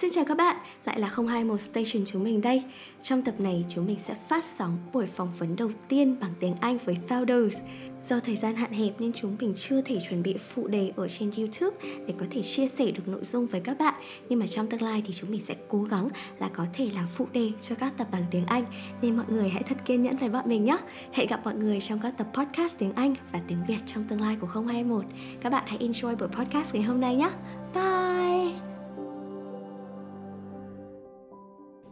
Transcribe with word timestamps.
Xin 0.00 0.10
chào 0.10 0.24
các 0.24 0.36
bạn, 0.36 0.56
lại 0.84 1.00
là 1.00 1.08
021 1.08 1.60
Station 1.60 2.04
chúng 2.06 2.24
mình 2.24 2.40
đây. 2.40 2.62
Trong 3.02 3.22
tập 3.22 3.34
này 3.38 3.64
chúng 3.68 3.86
mình 3.86 3.98
sẽ 3.98 4.14
phát 4.14 4.44
sóng 4.44 4.78
buổi 4.92 5.06
phỏng 5.06 5.32
vấn 5.38 5.56
đầu 5.56 5.70
tiên 5.88 6.16
bằng 6.20 6.30
tiếng 6.40 6.54
Anh 6.60 6.78
với 6.84 6.96
Founders. 7.08 7.60
Do 8.02 8.20
thời 8.20 8.36
gian 8.36 8.56
hạn 8.56 8.72
hẹp 8.72 9.00
nên 9.00 9.12
chúng 9.12 9.36
mình 9.40 9.52
chưa 9.56 9.80
thể 9.80 9.98
chuẩn 10.08 10.22
bị 10.22 10.36
phụ 10.54 10.68
đề 10.68 10.92
ở 10.96 11.08
trên 11.08 11.30
YouTube 11.36 11.76
để 11.82 12.14
có 12.18 12.26
thể 12.30 12.42
chia 12.42 12.66
sẻ 12.66 12.90
được 12.90 13.08
nội 13.08 13.24
dung 13.24 13.46
với 13.46 13.60
các 13.60 13.78
bạn. 13.78 13.94
Nhưng 14.28 14.38
mà 14.38 14.46
trong 14.46 14.66
tương 14.66 14.82
lai 14.82 15.02
thì 15.06 15.12
chúng 15.14 15.30
mình 15.30 15.40
sẽ 15.40 15.54
cố 15.68 15.82
gắng 15.82 16.08
là 16.38 16.48
có 16.48 16.66
thể 16.72 16.90
làm 16.94 17.06
phụ 17.14 17.26
đề 17.32 17.50
cho 17.60 17.74
các 17.74 17.92
tập 17.98 18.08
bằng 18.12 18.24
tiếng 18.30 18.46
Anh. 18.46 18.64
Nên 19.02 19.16
mọi 19.16 19.26
người 19.28 19.48
hãy 19.48 19.62
thật 19.62 19.76
kiên 19.84 20.02
nhẫn 20.02 20.16
với 20.16 20.28
bọn 20.28 20.48
mình 20.48 20.64
nhé. 20.64 20.76
Hẹn 21.12 21.28
gặp 21.28 21.40
mọi 21.44 21.54
người 21.54 21.80
trong 21.80 22.00
các 22.02 22.14
tập 22.18 22.26
podcast 22.32 22.78
tiếng 22.78 22.92
Anh 22.92 23.14
và 23.32 23.40
tiếng 23.48 23.58
Việt 23.68 23.78
trong 23.86 24.04
tương 24.04 24.20
lai 24.20 24.36
của 24.40 24.46
021. 24.46 25.04
Các 25.40 25.52
bạn 25.52 25.64
hãy 25.66 25.78
enjoy 25.78 26.16
buổi 26.16 26.28
podcast 26.28 26.74
ngày 26.74 26.82
hôm 26.82 27.00
nay 27.00 27.16
nhé. 27.16 27.30
Bye! 27.74 28.27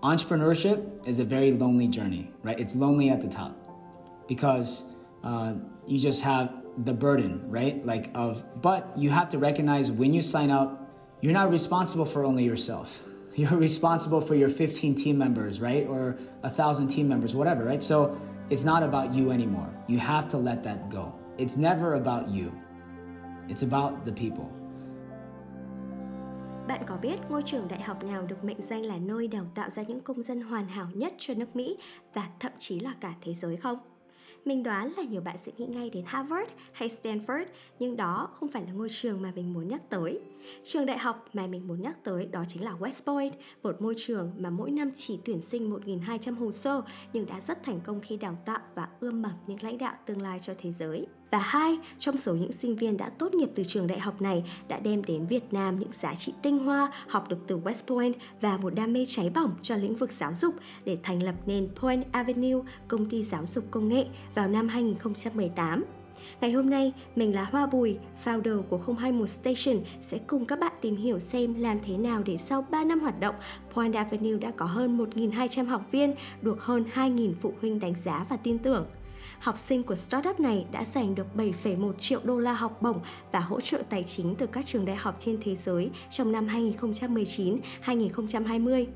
Entrepreneurship 0.03 1.07
is 1.07 1.19
a 1.19 1.25
very 1.25 1.53
lonely 1.53 1.89
journey, 1.89 2.31
right? 2.43 2.59
It's 2.59 2.75
lonely 2.75 3.11
at 3.11 3.21
the 3.21 3.29
top 3.29 3.57
because 4.29 4.85
uh, 5.25 5.55
you 5.87 5.99
just 5.99 6.23
have 6.23 6.53
the 6.85 6.93
burden, 6.93 7.51
right? 7.51 7.85
Like 7.85 8.11
of, 8.15 8.45
but 8.61 8.93
you 8.97 9.11
have 9.11 9.29
to 9.31 9.39
recognize 9.39 9.91
when 9.91 10.13
you 10.13 10.23
sign 10.23 10.51
up, 10.51 10.91
you're 11.21 11.33
not 11.33 11.51
responsible 11.51 12.05
for 12.05 12.25
only 12.25 12.45
yourself. 12.45 13.03
You're 13.37 13.51
responsible 13.51 14.23
for 14.23 14.35
your 14.35 14.49
15 14.49 14.95
team 14.95 15.19
members, 15.19 15.61
right? 15.61 15.87
Or 15.87 16.17
a 16.43 16.49
thousand 16.49 16.89
team 16.89 17.07
members, 17.07 17.35
whatever, 17.35 17.65
right? 17.65 17.83
So 17.83 18.19
it's 18.49 18.65
not 18.65 18.83
about 18.83 19.13
you 19.13 19.31
anymore. 19.31 19.69
You 19.89 19.99
have 19.99 20.27
to 20.29 20.39
let 20.39 20.63
that 20.63 20.89
go. 20.89 21.15
It's 21.37 21.59
never 21.59 21.97
about 21.97 22.31
you. 22.31 22.51
It's 23.47 23.61
about 23.61 24.07
the 24.07 24.13
people. 24.13 24.51
Bạn 26.69 26.83
có 26.87 26.97
biết 26.97 27.17
ngôi 27.29 27.43
trường 27.43 27.69
đại 27.69 27.81
học 27.81 28.05
nào 28.05 28.23
được 28.23 28.45
mệnh 28.45 28.61
danh 28.61 28.87
là 28.87 28.99
nơi 28.99 29.29
đào 29.29 29.47
tạo 29.55 29.71
ra 29.71 29.83
những 29.83 30.01
công 30.01 30.23
dân 30.23 30.41
hoàn 30.41 30.69
hảo 30.69 30.89
nhất 30.95 31.15
cho 31.19 31.35
nước 31.35 31.57
Mỹ 31.57 31.77
và 32.15 32.29
thậm 32.41 32.53
chí 32.59 32.81
là 32.81 32.95
cả 33.01 33.15
thế 33.21 33.35
giới 33.35 33.57
không? 33.57 33.79
Mình 34.45 34.63
đoán 34.63 34.93
là 34.97 35.03
nhiều 35.03 35.21
bạn 35.21 35.37
sẽ 35.39 35.53
nghĩ 35.57 35.67
ngay 35.67 35.91
đến 35.91 36.05
Harvard 36.07 36.51
hay 36.73 36.91
Stanford, 37.03 37.45
nhưng 37.79 37.97
đó 37.97 38.29
không 38.33 38.49
phải 38.49 38.65
là 38.67 38.73
ngôi 38.73 38.89
trường 38.91 39.23
mà 39.23 39.33
mình 39.37 39.53
muốn 39.53 39.69
nhắc 39.69 39.83
tới. 39.91 40.21
Trường 40.65 40.87
đại 40.87 40.99
học 40.99 41.29
mà 41.33 41.47
mình 41.47 41.69
muốn 41.69 41.83
nhắc 41.83 42.05
tới 42.05 42.27
đó 42.27 42.45
chính 42.49 42.65
là 42.65 42.73
West 42.81 43.05
Point, 43.05 43.35
một 43.63 43.83
môi 43.83 43.95
trường 43.99 44.33
mà 44.39 44.51
mỗi 44.51 44.71
năm 44.71 44.91
chỉ 44.95 45.19
tuyển 45.25 45.43
sinh 45.43 45.71
1.200 45.71 46.35
hồ 46.35 46.53
sơ 46.53 46.83
nhưng 47.13 47.27
đã 47.27 47.41
rất 47.41 47.63
thành 47.63 47.81
công 47.81 48.01
khi 48.01 48.17
đào 48.17 48.39
tạo 48.45 48.61
và 48.75 48.89
ươm 49.01 49.23
mầm 49.23 49.33
những 49.47 49.63
lãnh 49.63 49.79
đạo 49.79 49.95
tương 50.07 50.23
lai 50.23 50.39
cho 50.43 50.55
thế 50.59 50.73
giới. 50.73 51.07
Và 51.31 51.39
hai, 51.39 51.79
trong 51.99 52.17
số 52.17 52.35
những 52.35 52.53
sinh 52.53 52.77
viên 52.77 52.97
đã 52.97 53.09
tốt 53.09 53.35
nghiệp 53.35 53.49
từ 53.55 53.65
trường 53.65 53.87
đại 53.87 54.01
học 54.01 54.23
này 54.23 54.45
đã 54.69 54.79
đem 54.79 55.05
đến 55.05 55.27
Việt 55.27 55.53
Nam 55.53 55.79
những 55.79 55.93
giá 55.93 56.15
trị 56.15 56.33
tinh 56.43 56.59
hoa 56.59 56.93
học 57.09 57.29
được 57.29 57.39
từ 57.47 57.59
West 57.59 57.87
Point 57.87 58.17
và 58.41 58.57
một 58.57 58.75
đam 58.75 58.93
mê 58.93 59.05
cháy 59.09 59.31
bỏng 59.35 59.55
cho 59.63 59.77
lĩnh 59.77 59.97
vực 59.97 60.13
giáo 60.13 60.33
dục 60.37 60.55
để 60.85 60.99
thành 61.03 61.23
lập 61.23 61.35
nên 61.47 61.69
Point 61.81 62.13
Avenue, 62.13 62.61
công 62.89 63.11
ty 63.11 63.25
giáo 63.25 63.47
dục 63.47 63.65
công 63.71 63.89
nghệ 63.89 64.05
vào 64.35 64.49
năm 64.49 64.69
2018. 64.69 65.85
Ngày 66.41 66.53
hôm 66.53 66.71
nay, 66.71 66.93
mình 67.17 67.35
là 67.35 67.45
Hoa 67.45 67.67
Bùi, 67.67 67.99
founder 68.25 68.63
của 68.63 68.79
021 68.99 69.31
Station 69.31 69.85
sẽ 70.03 70.19
cùng 70.27 70.45
các 70.45 70.59
bạn 70.59 70.73
tìm 70.81 70.97
hiểu 70.97 71.19
xem 71.19 71.55
làm 71.55 71.79
thế 71.87 71.97
nào 71.97 72.23
để 72.27 72.37
sau 72.37 72.67
3 72.71 72.85
năm 72.85 73.01
hoạt 73.01 73.21
động, 73.21 73.35
Point 73.75 73.95
Avenue 73.95 74.39
đã 74.39 74.51
có 74.57 74.67
hơn 74.67 74.99
1.200 74.99 75.67
học 75.67 75.83
viên, 75.93 76.15
được 76.43 76.63
hơn 76.63 76.85
2.000 76.95 77.35
phụ 77.41 77.53
huynh 77.61 77.81
đánh 77.81 77.95
giá 78.05 78.27
và 78.29 78.37
tin 78.37 78.59
tưởng. 78.59 78.87
Học 79.39 79.59
sinh 79.59 79.83
của 79.83 79.97
startup 79.97 80.41
này 80.41 80.67
đã 80.73 80.85
giành 80.85 81.15
được 81.15 81.27
7,1 81.37 81.93
triệu 81.93 82.21
đô 82.25 82.39
la 82.39 82.53
học 82.53 82.83
bổng 82.83 83.01
và 83.33 83.41
hỗ 83.41 83.61
trợ 83.61 83.83
tài 83.91 84.03
chính 84.03 84.35
từ 84.39 84.47
các 84.47 84.67
trường 84.67 84.85
đại 84.85 84.97
học 84.97 85.17
trên 85.19 85.39
thế 85.43 85.57
giới 85.57 85.91
trong 86.11 86.33
năm 86.33 86.47
2019-2020. 86.47 88.87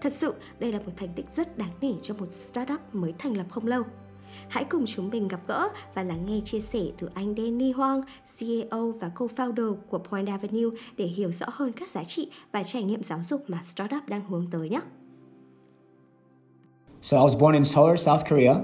Thật 0.00 0.12
sự, 0.12 0.34
đây 0.58 0.72
là 0.72 0.78
một 0.78 0.92
thành 0.96 1.08
tích 1.16 1.26
rất 1.32 1.58
đáng 1.58 1.72
nể 1.80 1.92
cho 2.02 2.14
một 2.14 2.32
startup 2.32 2.80
mới 2.92 3.14
thành 3.18 3.36
lập 3.36 3.46
không 3.50 3.66
lâu. 3.66 3.82
Hãy 4.48 4.64
cùng 4.64 4.86
chúng 4.86 5.10
mình 5.10 5.28
gặp 5.28 5.40
gỡ 5.46 5.68
và 5.94 6.02
lắng 6.02 6.26
nghe 6.26 6.40
chia 6.44 6.60
sẻ 6.60 6.80
từ 6.98 7.08
anh 7.14 7.34
Danny 7.36 7.72
Hoang, 7.72 8.02
CEO 8.38 8.92
và 9.00 9.10
co-founder 9.14 9.74
của 9.90 9.98
Point 9.98 10.28
Avenue 10.28 10.70
để 10.96 11.04
hiểu 11.04 11.32
rõ 11.32 11.46
hơn 11.52 11.72
các 11.72 11.90
giá 11.90 12.04
trị 12.04 12.30
và 12.52 12.62
trải 12.62 12.82
nghiệm 12.82 13.02
giáo 13.02 13.20
dục 13.22 13.44
mà 13.48 13.60
startup 13.62 14.08
đang 14.08 14.28
hướng 14.28 14.46
tới 14.50 14.68
nhé. 14.68 14.80
So 17.00 17.16
I 17.16 17.22
was 17.22 17.38
born 17.38 17.54
in 17.54 17.64
Seoul, 17.64 17.96
South 17.96 18.30
Korea 18.30 18.54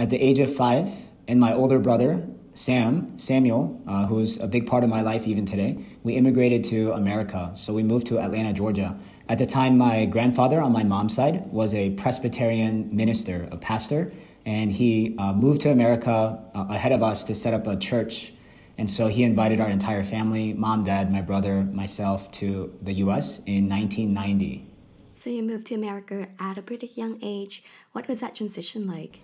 at 0.00 0.08
the 0.08 0.16
age 0.16 0.38
of 0.38 0.50
five, 0.52 0.88
and 1.28 1.38
my 1.38 1.52
older 1.52 1.78
brother, 1.78 2.26
Sam, 2.54 3.18
Samuel, 3.18 3.82
uh, 3.86 4.06
who's 4.06 4.40
a 4.40 4.46
big 4.46 4.66
part 4.66 4.82
of 4.82 4.88
my 4.88 5.02
life 5.02 5.26
even 5.26 5.44
today, 5.44 5.84
we 6.02 6.14
immigrated 6.14 6.64
to 6.72 6.92
America. 6.92 7.52
So 7.54 7.74
we 7.74 7.82
moved 7.82 8.06
to 8.06 8.18
Atlanta, 8.18 8.54
Georgia. 8.54 8.98
At 9.28 9.36
the 9.36 9.44
time, 9.44 9.76
my 9.76 10.06
grandfather 10.06 10.62
on 10.62 10.72
my 10.72 10.84
mom's 10.84 11.14
side 11.14 11.52
was 11.52 11.74
a 11.74 11.90
Presbyterian 11.96 12.96
minister, 12.96 13.46
a 13.52 13.58
pastor, 13.58 14.10
and 14.46 14.72
he 14.72 15.16
uh, 15.18 15.34
moved 15.34 15.60
to 15.62 15.70
America 15.70 16.40
uh, 16.54 16.66
ahead 16.70 16.92
of 16.92 17.02
us 17.02 17.22
to 17.24 17.34
set 17.34 17.52
up 17.52 17.66
a 17.66 17.76
church. 17.76 18.32
And 18.78 18.88
so 18.88 19.08
he 19.08 19.22
invited 19.22 19.60
our 19.60 19.68
entire 19.68 20.02
family 20.02 20.54
mom, 20.54 20.82
dad, 20.82 21.12
my 21.12 21.20
brother, 21.20 21.62
myself 21.62 22.32
to 22.40 22.74
the 22.80 22.94
US 23.04 23.40
in 23.40 23.68
1990. 23.68 24.64
So 25.12 25.28
you 25.28 25.42
moved 25.42 25.66
to 25.66 25.74
America 25.74 26.28
at 26.38 26.56
a 26.56 26.62
pretty 26.62 26.90
young 26.96 27.18
age. 27.20 27.62
What 27.92 28.08
was 28.08 28.20
that 28.20 28.34
transition 28.34 28.88
like? 28.88 29.20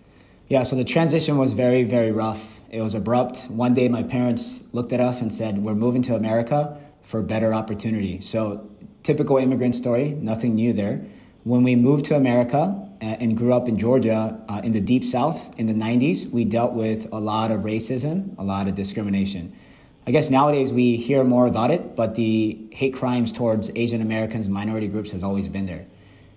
Yeah, 0.48 0.62
so 0.62 0.76
the 0.76 0.84
transition 0.84 1.38
was 1.38 1.52
very, 1.52 1.84
very 1.84 2.12
rough. 2.12 2.60
It 2.70 2.80
was 2.80 2.94
abrupt. 2.94 3.46
One 3.48 3.74
day, 3.74 3.88
my 3.88 4.02
parents 4.02 4.62
looked 4.72 4.92
at 4.92 5.00
us 5.00 5.20
and 5.20 5.32
said, 5.32 5.58
We're 5.58 5.74
moving 5.74 6.02
to 6.02 6.14
America 6.14 6.80
for 7.02 7.22
better 7.22 7.52
opportunity. 7.52 8.20
So, 8.20 8.70
typical 9.02 9.38
immigrant 9.38 9.74
story, 9.74 10.10
nothing 10.10 10.54
new 10.54 10.72
there. 10.72 11.04
When 11.44 11.62
we 11.62 11.76
moved 11.76 12.04
to 12.06 12.16
America, 12.16 12.86
and 13.00 13.36
grew 13.36 13.52
up 13.52 13.68
in 13.68 13.78
Georgia 13.78 14.42
uh, 14.48 14.60
in 14.64 14.72
the 14.72 14.80
deep 14.80 15.04
south 15.04 15.58
in 15.58 15.66
the 15.66 15.74
90s, 15.74 16.30
we 16.30 16.44
dealt 16.44 16.72
with 16.72 17.06
a 17.12 17.18
lot 17.18 17.50
of 17.50 17.60
racism, 17.60 18.36
a 18.38 18.42
lot 18.42 18.68
of 18.68 18.74
discrimination. 18.74 19.54
I 20.06 20.12
guess 20.12 20.30
nowadays 20.30 20.72
we 20.72 20.96
hear 20.96 21.24
more 21.24 21.46
about 21.46 21.70
it, 21.70 21.96
but 21.96 22.14
the 22.14 22.68
hate 22.70 22.94
crimes 22.94 23.32
towards 23.32 23.70
Asian 23.74 24.00
Americans, 24.00 24.48
minority 24.48 24.88
groups 24.88 25.10
has 25.10 25.22
always 25.22 25.48
been 25.48 25.66
there. 25.66 25.84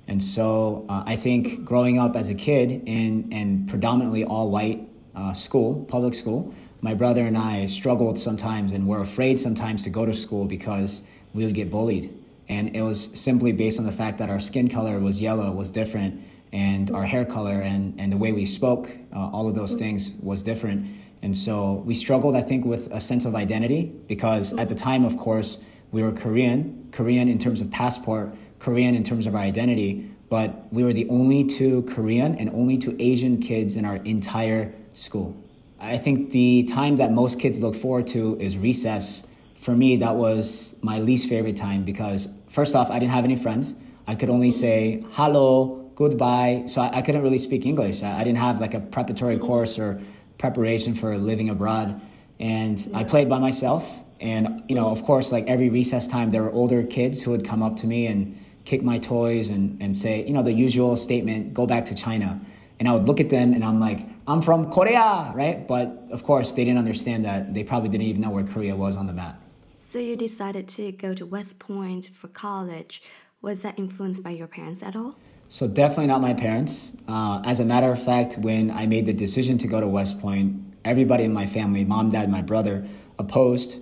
And 0.10 0.24
so 0.24 0.88
uh, 0.90 1.04
I 1.06 1.16
think 1.18 1.64
growing 1.64 2.00
up 2.00 2.16
as 2.16 2.30
a 2.30 2.34
kid 2.34 2.72
in, 2.72 3.32
in 3.32 3.68
predominantly 3.68 4.24
all 4.24 4.50
white 4.50 4.82
uh, 5.16 5.34
school, 5.34 5.86
public 5.88 6.16
school, 6.16 6.52
my 6.82 6.96
brother 6.96 7.22
and 7.28 7.38
I 7.38 7.68
struggled 7.68 8.18
sometimes 8.18 8.72
and 8.72 8.88
were 8.88 9.02
afraid 9.02 9.40
sometimes 9.40 9.84
to 9.84 9.92
go 9.92 10.08
to 10.08 10.14
school 10.16 10.46
because 10.46 11.04
we 11.36 11.46
would 11.46 11.54
get 11.54 11.70
bullied. 11.70 12.12
And 12.48 12.76
it 12.76 12.82
was 12.82 13.20
simply 13.20 13.52
based 13.52 13.80
on 13.80 13.86
the 13.86 13.92
fact 13.92 14.18
that 14.18 14.32
our 14.32 14.40
skin 14.40 14.68
color 14.68 15.00
was 15.00 15.22
yellow, 15.22 15.52
was 15.52 15.70
different, 15.70 16.20
and 16.52 16.90
our 16.90 17.06
hair 17.06 17.24
color 17.24 17.62
and, 17.62 18.00
and 18.00 18.12
the 18.12 18.18
way 18.18 18.32
we 18.32 18.48
spoke, 18.48 18.90
uh, 19.16 19.20
all 19.20 19.48
of 19.48 19.54
those 19.54 19.76
things 19.76 20.14
was 20.24 20.42
different. 20.42 20.88
And 21.22 21.38
so 21.38 21.84
we 21.86 21.94
struggled, 21.94 22.36
I 22.36 22.42
think, 22.42 22.66
with 22.66 22.92
a 22.92 23.00
sense 23.00 23.26
of 23.26 23.36
identity 23.36 23.94
because 24.08 24.58
at 24.58 24.70
the 24.70 24.76
time, 24.76 25.06
of 25.06 25.18
course, 25.18 25.60
we 25.92 26.02
were 26.02 26.12
Korean, 26.12 26.90
Korean 26.92 27.28
in 27.28 27.38
terms 27.38 27.62
of 27.62 27.70
passport, 27.70 28.34
Korean 28.60 28.96
in 28.96 29.04
terms 29.04 29.26
of 29.26 29.36
our 29.36 29.42
identity, 29.42 30.12
but 30.30 30.72
we 30.72 30.84
were 30.84 30.94
the 30.94 31.08
only 31.10 31.44
two 31.44 31.84
Korean 31.84 32.36
and 32.36 32.50
only 32.52 32.78
two 32.78 32.96
Asian 33.00 33.42
kids 33.42 33.76
in 33.76 33.86
our 33.86 33.96
entire 33.98 34.74
school. 34.94 35.36
I 35.80 35.98
think 35.98 36.32
the 36.32 36.64
time 36.64 36.98
that 36.98 37.12
most 37.12 37.40
kids 37.40 37.62
look 37.62 37.76
forward 37.76 38.08
to 38.08 38.38
is 38.40 38.58
recess. 38.58 39.26
For 39.56 39.76
me, 39.76 39.98
that 39.98 40.16
was 40.16 40.76
my 40.82 41.00
least 41.00 41.30
favorite 41.30 41.58
time 41.58 41.84
because, 41.84 42.28
first 42.50 42.76
off, 42.76 42.90
I 42.92 43.00
didn't 43.00 43.14
have 43.14 43.24
any 43.24 43.38
friends. 43.38 43.74
I 44.06 44.16
could 44.16 44.30
only 44.30 44.52
say 44.52 45.04
hello, 45.12 45.92
goodbye. 45.96 46.64
So 46.68 46.82
I, 46.82 46.98
I 46.98 47.02
couldn't 47.02 47.22
really 47.22 47.38
speak 47.40 47.66
English. 47.66 48.04
I, 48.04 48.20
I, 48.20 48.24
didn't 48.24 48.40
have 48.40 48.60
like 48.60 48.74
a 48.74 48.80
preparatory 48.80 49.38
course 49.38 49.78
or 49.78 50.02
preparation 50.38 50.96
for 50.96 51.18
living 51.18 51.50
abroad. 51.50 52.00
And 52.40 52.90
I 52.94 53.04
played 53.04 53.30
by 53.30 53.40
myself. 53.40 53.90
And, 54.20 54.64
you 54.68 54.76
know, 54.76 54.90
of 54.90 55.04
course, 55.04 55.32
like 55.32 55.48
every 55.48 55.70
recess 55.70 56.08
time, 56.08 56.32
there 56.32 56.44
were 56.44 56.52
older 56.52 56.84
kids 56.84 57.22
who 57.22 57.32
would 57.32 57.46
come 57.46 57.64
up 57.64 57.78
to 57.78 57.88
me 57.88 58.08
and 58.08 58.39
kick 58.70 58.84
my 58.84 59.00
toys 59.00 59.50
and, 59.50 59.82
and 59.82 59.96
say, 59.96 60.24
you 60.28 60.34
know, 60.34 60.44
the 60.44 60.54
usual 60.54 60.96
statement, 60.96 61.56
go 61.56 61.66
back 61.66 61.88
to 61.88 61.96
China. 61.96 62.40
And 62.80 62.88
I 62.88 62.94
would 62.94 63.08
look 63.08 63.20
at 63.20 63.30
them 63.30 63.54
and 63.54 63.66
I'm 63.66 63.80
like, 63.80 64.00
I'm 64.28 64.42
from 64.44 64.72
Korea, 64.72 65.32
right? 65.34 65.68
But 65.68 65.88
of 66.12 66.24
course, 66.24 66.52
they 66.52 66.64
didn't 66.66 66.78
understand 66.78 67.26
that. 67.26 67.54
They 67.56 67.64
probably 67.64 67.90
didn't 67.90 68.06
even 68.06 68.22
know 68.22 68.30
where 68.30 68.44
Korea 68.44 68.76
was 68.76 68.96
on 68.96 69.08
the 69.08 69.14
map. 69.14 69.42
So 69.78 69.98
you 69.98 70.16
decided 70.16 70.68
to 70.78 70.92
go 70.92 71.16
to 71.16 71.26
West 71.26 71.58
Point 71.58 72.06
for 72.06 72.28
college. 72.28 73.02
Was 73.42 73.64
that 73.64 73.80
influenced 73.80 74.22
by 74.22 74.30
your 74.30 74.48
parents 74.48 74.84
at 74.84 74.96
all? 74.96 75.16
So 75.50 75.68
definitely 75.68 76.06
not 76.06 76.22
my 76.22 76.36
parents. 76.36 76.92
Uh, 77.08 77.42
as 77.44 77.60
a 77.60 77.66
matter 77.66 77.92
of 77.92 78.02
fact, 78.02 78.38
when 78.38 78.70
I 78.70 78.86
made 78.86 79.08
the 79.08 79.14
decision 79.14 79.58
to 79.58 79.68
go 79.68 79.82
to 79.82 79.88
West 79.88 80.22
Point, 80.22 80.62
everybody 80.86 81.24
in 81.24 81.34
my 81.34 81.48
family, 81.48 81.84
mom, 81.86 82.12
dad, 82.12 82.30
my 82.30 82.44
brother, 82.44 82.86
opposed, 83.18 83.82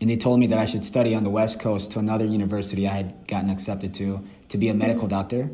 and 0.00 0.08
they 0.08 0.16
told 0.16 0.40
me 0.40 0.46
that 0.48 0.58
I 0.58 0.66
should 0.66 0.84
study 0.84 1.14
on 1.14 1.24
the 1.24 1.30
West 1.30 1.60
Coast 1.60 1.92
to 1.92 1.98
another 1.98 2.24
university 2.24 2.88
I 2.88 2.92
had 2.94 3.26
gotten 3.26 3.50
accepted 3.50 3.94
to 3.94 4.20
to 4.48 4.58
be 4.58 4.68
a 4.68 4.74
medical 4.74 5.06
doctor, 5.06 5.50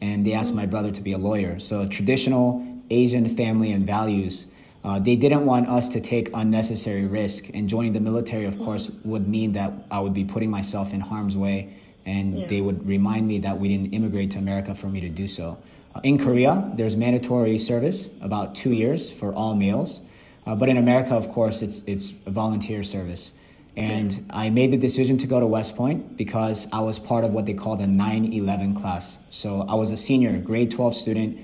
and 0.00 0.26
they 0.26 0.32
asked 0.32 0.54
my 0.54 0.66
brother 0.66 0.90
to 0.90 1.00
be 1.00 1.12
a 1.12 1.18
lawyer. 1.18 1.60
So 1.60 1.86
traditional 1.86 2.66
Asian 2.90 3.28
family 3.28 3.70
and 3.72 3.82
values. 3.84 4.46
Uh, 4.82 4.98
they 4.98 5.14
didn't 5.14 5.44
want 5.44 5.68
us 5.68 5.90
to 5.90 6.00
take 6.00 6.30
unnecessary 6.34 7.04
risk, 7.04 7.50
and 7.54 7.68
joining 7.68 7.92
the 7.92 8.00
military, 8.00 8.46
of 8.46 8.58
course, 8.58 8.90
would 9.04 9.28
mean 9.28 9.52
that 9.52 9.72
I 9.90 10.00
would 10.00 10.14
be 10.14 10.24
putting 10.24 10.50
myself 10.50 10.92
in 10.94 11.00
harm's 11.00 11.36
way 11.36 11.68
and 12.06 12.34
Yeah. 12.34 12.46
they 12.46 12.60
would 12.62 12.88
remind 12.88 13.28
me 13.28 13.38
that 13.40 13.60
we 13.60 13.68
didn't 13.68 13.92
immigrate 13.92 14.30
to 14.32 14.38
America 14.38 14.74
for 14.74 14.88
me 14.88 15.00
to 15.02 15.08
do 15.10 15.28
so. 15.28 15.58
Uh, 15.94 16.00
in 16.02 16.16
Korea, 16.18 16.72
there's 16.76 16.96
mandatory 16.96 17.58
service 17.58 18.08
about 18.22 18.54
two 18.54 18.72
years 18.72 19.10
for 19.10 19.34
all 19.34 19.54
males, 19.54 20.00
uh, 20.46 20.54
but 20.54 20.68
in 20.70 20.78
America, 20.78 21.14
of 21.14 21.30
course, 21.30 21.60
it's 21.62 21.82
it's 21.86 22.12
a 22.26 22.30
volunteer 22.30 22.82
service. 22.82 23.32
And 23.76 24.26
I 24.30 24.50
made 24.50 24.72
the 24.72 24.76
decision 24.76 25.16
to 25.18 25.26
go 25.26 25.40
to 25.40 25.46
West 25.46 25.76
Point 25.76 26.16
because 26.16 26.66
I 26.72 26.80
was 26.80 26.98
part 26.98 27.24
of 27.24 27.32
what 27.32 27.46
they 27.46 27.54
call 27.54 27.76
the 27.76 27.86
9 27.86 28.32
11 28.32 28.74
class. 28.74 29.18
So 29.30 29.62
I 29.62 29.74
was 29.74 29.90
a 29.90 29.96
senior, 29.96 30.36
grade 30.38 30.70
12 30.70 30.94
student 30.94 31.38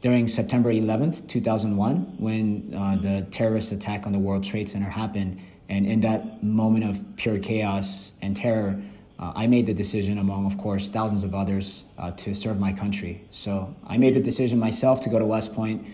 during 0.00 0.28
September 0.28 0.72
11th, 0.72 1.28
2001, 1.28 1.96
when 2.18 2.72
uh, 2.74 2.96
the 2.96 3.26
terrorist 3.30 3.70
attack 3.70 4.06
on 4.06 4.12
the 4.12 4.18
World 4.18 4.44
Trade 4.44 4.68
Center 4.68 4.88
happened. 4.88 5.40
And 5.68 5.86
in 5.86 6.00
that 6.00 6.42
moment 6.42 6.84
of 6.84 7.04
pure 7.16 7.38
chaos 7.38 8.12
and 8.20 8.36
terror, 8.36 8.80
uh, 9.18 9.32
I 9.36 9.46
made 9.46 9.66
the 9.66 9.74
decision, 9.74 10.18
among, 10.18 10.46
of 10.46 10.56
course, 10.56 10.88
thousands 10.88 11.22
of 11.22 11.34
others, 11.34 11.84
uh, 11.98 12.10
to 12.12 12.34
serve 12.34 12.58
my 12.58 12.72
country. 12.72 13.20
So 13.30 13.74
I 13.86 13.98
made 13.98 14.14
the 14.14 14.20
decision 14.20 14.58
myself 14.58 15.02
to 15.02 15.10
go 15.10 15.18
to 15.18 15.26
West 15.26 15.54
Point 15.54 15.86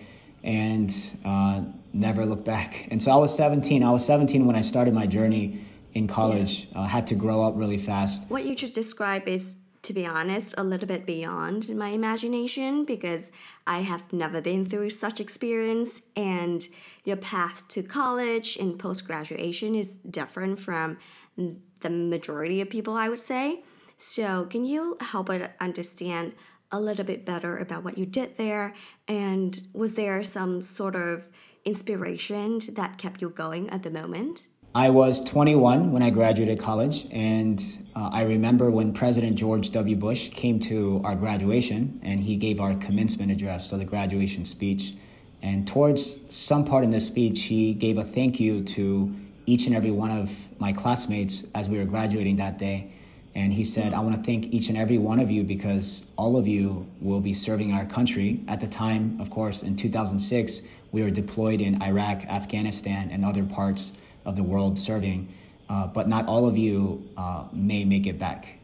and 0.45 0.95
uh, 1.25 1.63
never 1.97 2.27
look 2.27 2.45
back. 2.45 2.87
And 2.91 3.03
so 3.03 3.11
I 3.11 3.17
was 3.17 3.35
17. 3.35 3.83
I 3.83 3.91
was 3.91 4.05
17 4.05 4.47
when 4.47 4.57
I 4.57 4.61
started 4.61 4.95
my 4.95 5.07
journey 5.07 5.61
in 5.95 6.07
college. 6.07 6.69
Uh, 6.75 6.85
had 6.85 7.07
to 7.09 7.15
grow 7.15 7.43
up 7.43 7.55
really 7.57 7.79
fast. 7.79 8.31
What 8.31 8.45
you 8.45 8.55
just 8.55 8.75
described 8.75 9.29
is, 9.29 9.57
to 9.83 9.93
be 9.93 10.07
honest, 10.07 10.55
a 10.59 10.63
little 10.63 10.87
bit 10.87 11.07
beyond 11.07 11.75
my 11.75 11.89
imagination 11.89 12.85
because 12.85 13.33
I 13.67 13.79
have 13.81 14.13
never 14.13 14.41
been 14.41 14.67
through 14.67 14.91
such 14.91 15.21
experience 15.21 16.03
and 16.15 16.67
your 17.05 17.17
path 17.17 17.67
to 17.69 17.83
college 17.83 18.57
and 18.57 18.79
post 18.79 19.07
graduation 19.07 19.75
is 19.75 19.93
different 19.99 20.59
from 20.59 20.99
the 21.37 21.91
majority 21.91 22.61
of 22.61 22.69
people, 22.69 22.95
I 22.95 23.09
would 23.09 23.21
say. 23.21 23.63
So, 23.97 24.45
can 24.47 24.65
you 24.65 24.99
help 25.01 25.31
us 25.31 25.49
understand 25.61 26.33
a 26.73 26.81
little 26.81 27.05
bit 27.05 27.25
better 27.25 27.57
about 27.57 27.85
what 27.85 27.97
you 27.97 28.05
did 28.05 28.37
there? 28.37 28.75
And 29.09 29.67
was 29.73 29.95
there 29.95 30.23
some 30.23 30.61
sort 30.61 30.97
of 30.97 31.29
inspiration 31.67 32.61
that 32.75 32.97
kept 32.97 33.21
you 33.21 33.29
going 33.29 33.69
at 33.71 33.83
the 33.83 33.91
moment? 33.91 34.49
I 34.75 34.91
was 34.91 35.25
21 35.25 35.93
when 35.93 36.03
I 36.03 36.11
graduated 36.11 36.59
college, 36.59 37.07
and 37.11 37.63
uh, 37.95 38.11
I 38.13 38.25
remember 38.25 38.71
when 38.71 38.93
President 38.93 39.37
George 39.37 39.73
W. 39.73 39.97
Bush 39.97 40.29
came 40.29 40.61
to 40.61 41.01
our 41.03 41.17
graduation 41.17 41.99
and 42.05 42.21
he 42.21 42.37
gave 42.37 42.61
our 42.61 42.75
commencement 42.75 43.33
address, 43.33 43.71
so 43.71 43.79
the 43.79 43.87
graduation 43.87 44.45
speech. 44.45 44.95
And 45.43 45.67
towards 45.67 46.17
some 46.35 46.65
part 46.65 46.85
in 46.85 46.91
the 46.91 47.01
speech, 47.01 47.45
he 47.45 47.73
gave 47.73 47.97
a 47.97 48.05
thank 48.05 48.39
you 48.39 48.65
to 48.65 49.15
each 49.47 49.67
and 49.67 49.75
every 49.75 49.93
one 49.93 50.11
of 50.11 50.31
my 50.61 50.73
classmates 50.73 51.45
as 51.55 51.69
we 51.69 51.79
were 51.79 51.85
graduating 51.85 52.37
that 52.37 52.59
day. 52.59 52.93
And 53.35 53.53
he 53.53 53.65
said, 53.65 53.93
I 53.95 54.01
want 54.01 54.17
to 54.17 54.23
thank 54.23 54.47
each 54.47 54.69
and 54.69 54.79
every 54.79 54.99
one 54.99 55.21
of 55.21 55.31
you 55.31 55.43
because 55.43 56.07
all 56.17 56.37
of 56.37 56.47
you 56.47 56.87
will 57.01 57.21
be 57.21 57.35
serving 57.35 57.73
our 57.73 57.85
country. 57.85 58.41
At 58.49 58.61
the 58.61 58.67
time, 58.67 59.21
of 59.21 59.31
course, 59.31 59.63
in 59.63 59.77
2006, 59.77 60.63
we 60.97 61.03
were 61.03 61.11
deployed 61.11 61.61
in 61.61 61.83
Iraq, 61.83 62.25
Afghanistan, 62.25 63.11
and 63.13 63.23
other 63.23 63.45
parts 63.45 63.93
of 64.25 64.35
the 64.35 64.43
world 64.43 64.79
serving. 64.79 65.29
Uh, 65.69 65.87
but 65.89 66.09
not 66.09 66.27
all 66.27 66.49
of 66.49 66.57
you 66.57 67.07
uh, 67.19 67.45
may 67.53 67.85
make 67.85 68.07
it 68.07 68.19
back, 68.19 68.57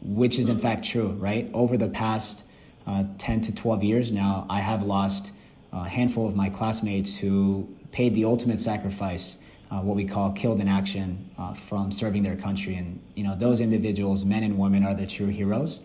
which 0.00 0.38
is 0.38 0.48
in 0.48 0.56
fact 0.56 0.84
true, 0.84 1.08
right? 1.18 1.50
Over 1.52 1.76
the 1.76 1.88
past 1.88 2.44
uh, 2.86 3.02
10 3.18 3.40
to 3.40 3.54
12 3.56 3.82
years 3.82 4.12
now, 4.12 4.46
I 4.48 4.60
have 4.60 4.84
lost 4.84 5.32
a 5.72 5.88
handful 5.88 6.28
of 6.28 6.36
my 6.36 6.48
classmates 6.48 7.16
who 7.16 7.68
paid 7.90 8.14
the 8.14 8.24
ultimate 8.24 8.60
sacrifice 8.60 9.38
uh, 9.72 9.80
what 9.80 9.96
we 9.96 10.04
call 10.04 10.30
killed 10.30 10.60
in 10.60 10.68
action 10.68 11.28
uh, 11.38 11.54
from 11.54 11.90
serving 11.90 12.22
their 12.22 12.36
country. 12.36 12.76
And 12.76 13.00
you 13.16 13.24
know, 13.24 13.34
those 13.34 13.60
individuals, 13.60 14.24
men 14.24 14.44
and 14.44 14.56
women, 14.58 14.84
are 14.84 14.94
the 14.94 15.08
true 15.08 15.26
heroes. 15.26 15.80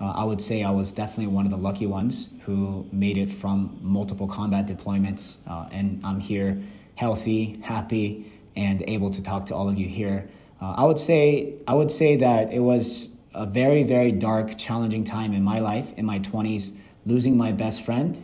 Uh, 0.00 0.12
I 0.14 0.24
would 0.24 0.40
say 0.40 0.62
I 0.62 0.70
was 0.70 0.92
definitely 0.92 1.32
one 1.32 1.44
of 1.44 1.50
the 1.50 1.56
lucky 1.56 1.86
ones 1.86 2.28
who 2.44 2.86
made 2.92 3.18
it 3.18 3.30
from 3.30 3.78
multiple 3.82 4.28
combat 4.28 4.66
deployments, 4.66 5.36
uh, 5.48 5.68
and 5.72 6.00
I'm 6.04 6.20
here, 6.20 6.56
healthy, 6.94 7.58
happy, 7.62 8.32
and 8.54 8.82
able 8.86 9.10
to 9.10 9.22
talk 9.22 9.46
to 9.46 9.54
all 9.54 9.68
of 9.68 9.76
you 9.76 9.88
here. 9.88 10.28
Uh, 10.60 10.74
I 10.76 10.84
would 10.84 10.98
say 10.98 11.54
I 11.66 11.74
would 11.74 11.90
say 11.90 12.16
that 12.16 12.52
it 12.52 12.60
was 12.60 13.10
a 13.34 13.46
very 13.46 13.82
very 13.82 14.12
dark, 14.12 14.56
challenging 14.56 15.04
time 15.04 15.32
in 15.32 15.42
my 15.42 15.58
life 15.58 15.92
in 15.96 16.06
my 16.06 16.20
20s, 16.20 16.74
losing 17.04 17.36
my 17.36 17.52
best 17.52 17.82
friend, 17.82 18.18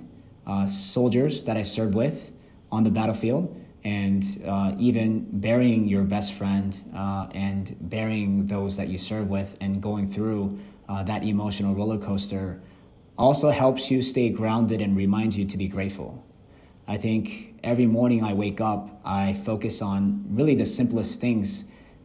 uh, 0.47 0.67
soldiers 0.67 1.45
that 1.45 1.57
I 1.57 1.63
served 1.63 1.95
with 1.95 2.31
on 2.71 2.85
the 2.85 2.91
battlefield 2.91 3.61
and 3.85 4.25
uh, 4.47 4.75
even 4.79 5.27
burying 5.31 5.87
your 5.87 6.03
best 6.03 6.33
friend 6.33 6.77
uh, 6.97 7.27
and 7.35 7.77
burying 7.81 8.47
those 8.47 8.77
that 8.79 8.89
you 8.89 8.97
serve 8.97 9.29
with 9.29 9.57
and 9.61 9.83
going 9.83 10.11
through 10.11 10.59
uh, 10.89 11.03
that 11.05 11.23
emotional 11.23 11.75
roller 11.75 11.99
coaster 11.99 12.61
also 13.17 13.51
helps 13.51 13.91
you 13.91 14.03
stay 14.03 14.29
grounded 14.29 14.81
and 14.81 14.97
reminds 14.97 15.37
you 15.37 15.45
to 15.45 15.57
be 15.57 15.69
grateful. 15.69 16.25
I 16.87 16.97
think 16.99 17.55
every 17.63 17.87
morning 17.87 18.23
I 18.23 18.35
wake 18.35 18.61
up, 18.61 19.01
I 19.05 19.35
focus 19.35 19.81
on 19.81 20.25
really 20.29 20.55
the 20.55 20.67
simplest 20.67 21.21
things 21.21 21.65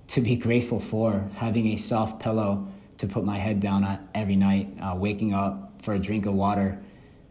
to 0.09 0.21
be 0.21 0.35
grateful 0.47 0.79
for 0.79 1.29
having 1.35 1.67
a 1.67 1.75
soft 1.75 2.21
pillow 2.21 2.67
to 2.97 3.07
put 3.07 3.23
my 3.23 3.37
head 3.37 3.59
down 3.59 3.83
at 3.83 4.01
every 4.13 4.35
night, 4.35 4.69
uh, 4.81 4.93
waking 4.95 5.33
up 5.33 5.81
for 5.81 5.93
a 5.93 5.99
drink 5.99 6.25
of 6.25 6.33
water, 6.33 6.77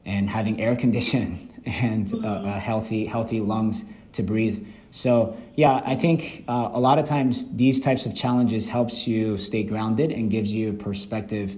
and 0.05 0.29
having 0.29 0.61
air 0.61 0.75
conditioning 0.75 1.55
and 1.67 2.13
uh, 2.25 2.59
healthy, 2.59 3.07
healthy 3.07 3.41
lungs 3.41 3.85
to 4.13 4.23
breathe. 4.23 4.67
So 4.99 5.37
yeah, 5.55 5.81
I 5.87 5.95
think 5.95 6.43
uh, 6.49 6.71
a 6.73 6.81
lot 6.81 6.99
of 6.99 7.05
times 7.05 7.55
these 7.55 7.79
types 7.79 8.05
of 8.05 8.17
challenges 8.17 8.67
helps 8.67 9.07
you 9.07 9.39
stay 9.39 9.63
grounded 9.63 10.11
and 10.11 10.29
gives 10.29 10.51
you 10.51 10.71
a 10.71 10.73
perspective 10.73 11.55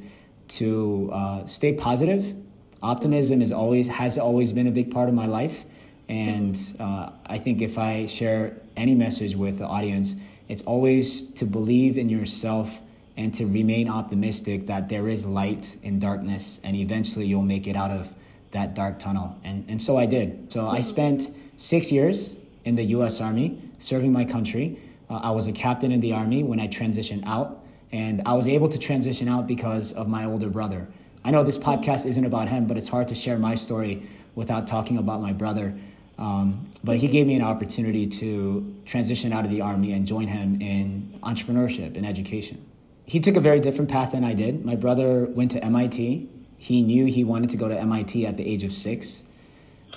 to 0.61 1.09
uh, 1.11 1.47
stay 1.47 1.73
positive. 1.73 2.37
Optimism 2.83 3.41
is 3.41 3.51
always 3.51 3.89
has 3.89 4.19
always 4.19 4.53
been 4.53 4.67
a 4.67 4.71
big 4.71 4.93
part 4.93 5.09
of 5.09 5.15
my 5.15 5.25
life, 5.25 5.65
and 6.07 6.55
uh, 6.79 7.13
I 7.25 7.39
think 7.39 7.63
if 7.63 7.79
I 7.79 8.05
share 8.05 8.53
any 8.77 8.95
message 8.95 9.35
with 9.37 9.57
the 9.59 9.67
audience, 9.67 10.17
it's 10.49 10.63
always 10.65 11.23
to 11.41 11.47
believe 11.47 11.97
in 11.97 12.11
yourself 12.11 12.79
and 13.17 13.35
to 13.37 13.47
remain 13.47 13.89
optimistic 13.89 14.67
that 14.67 14.91
there 14.91 15.09
is 15.09 15.25
light 15.25 15.77
in 15.83 15.99
darkness, 15.99 16.61
and 16.63 16.77
eventually 16.77 17.25
you'll 17.25 17.41
make 17.41 17.67
it 17.67 17.75
out 17.75 17.91
of 17.91 18.13
that 18.51 18.75
dark 18.75 18.99
tunnel. 18.99 19.39
And 19.45 19.65
and 19.67 19.81
so 19.81 19.97
I 19.97 20.05
did. 20.05 20.53
So 20.53 20.69
I 20.69 20.83
spent 20.83 21.31
six 21.57 21.91
years 21.91 22.35
in 22.65 22.77
the 22.77 22.85
U.S. 22.85 23.21
Army, 23.21 23.61
serving 23.79 24.13
my 24.13 24.25
country. 24.25 24.79
Uh, 25.09 25.17
I 25.23 25.31
was 25.31 25.47
a 25.47 25.53
captain 25.53 25.93
in 25.93 26.01
the 26.01 26.13
Army 26.13 26.43
when 26.43 26.61
I 26.61 26.69
transitioned 26.69 27.27
out, 27.27 27.65
and 27.93 28.23
I 28.27 28.35
was 28.35 28.47
able 28.47 28.69
to 28.69 28.79
transition 28.79 29.29
out 29.29 29.47
because 29.47 29.93
of 29.93 30.09
my 30.09 30.25
older 30.25 30.49
brother. 30.49 30.89
I 31.25 31.31
know 31.31 31.43
this 31.43 31.59
podcast 31.59 32.07
isn't 32.07 32.25
about 32.25 32.49
him, 32.49 32.67
but 32.67 32.77
it's 32.77 32.89
hard 32.89 33.09
to 33.09 33.15
share 33.15 33.39
my 33.39 33.55
story 33.55 34.03
without 34.35 34.67
talking 34.67 34.97
about 34.97 35.21
my 35.21 35.33
brother. 35.33 35.75
Um, 36.19 36.69
but 36.85 36.99
he 36.99 37.09
gave 37.09 37.27
me 37.27 37.35
an 37.35 37.43
opportunity 37.43 38.07
to 38.07 38.75
transition 38.87 39.33
out 39.33 39.45
of 39.45 39.51
the 39.51 39.63
Army 39.63 39.93
and 39.93 40.07
join 40.07 40.29
him 40.29 40.61
in 40.61 41.13
entrepreneurship 41.23 41.97
and 41.97 42.07
education. 42.07 42.65
He 43.07 43.21
took 43.21 43.37
a 43.37 43.41
very 43.41 43.59
different 43.59 43.91
path 43.91 44.13
than 44.13 44.23
I 44.23 44.35
did. 44.35 44.65
My 44.65 44.77
brother 44.77 45.25
went 45.25 45.51
to 45.53 45.65
MIT. 45.65 46.29
He 46.59 46.83
knew 46.83 47.07
he 47.07 47.25
wanted 47.25 47.51
to 47.51 47.57
go 47.57 47.69
to 47.69 47.79
MIT 47.79 48.27
at 48.27 48.37
the 48.37 48.47
age 48.47 48.65
of 48.65 48.73
six 48.73 49.25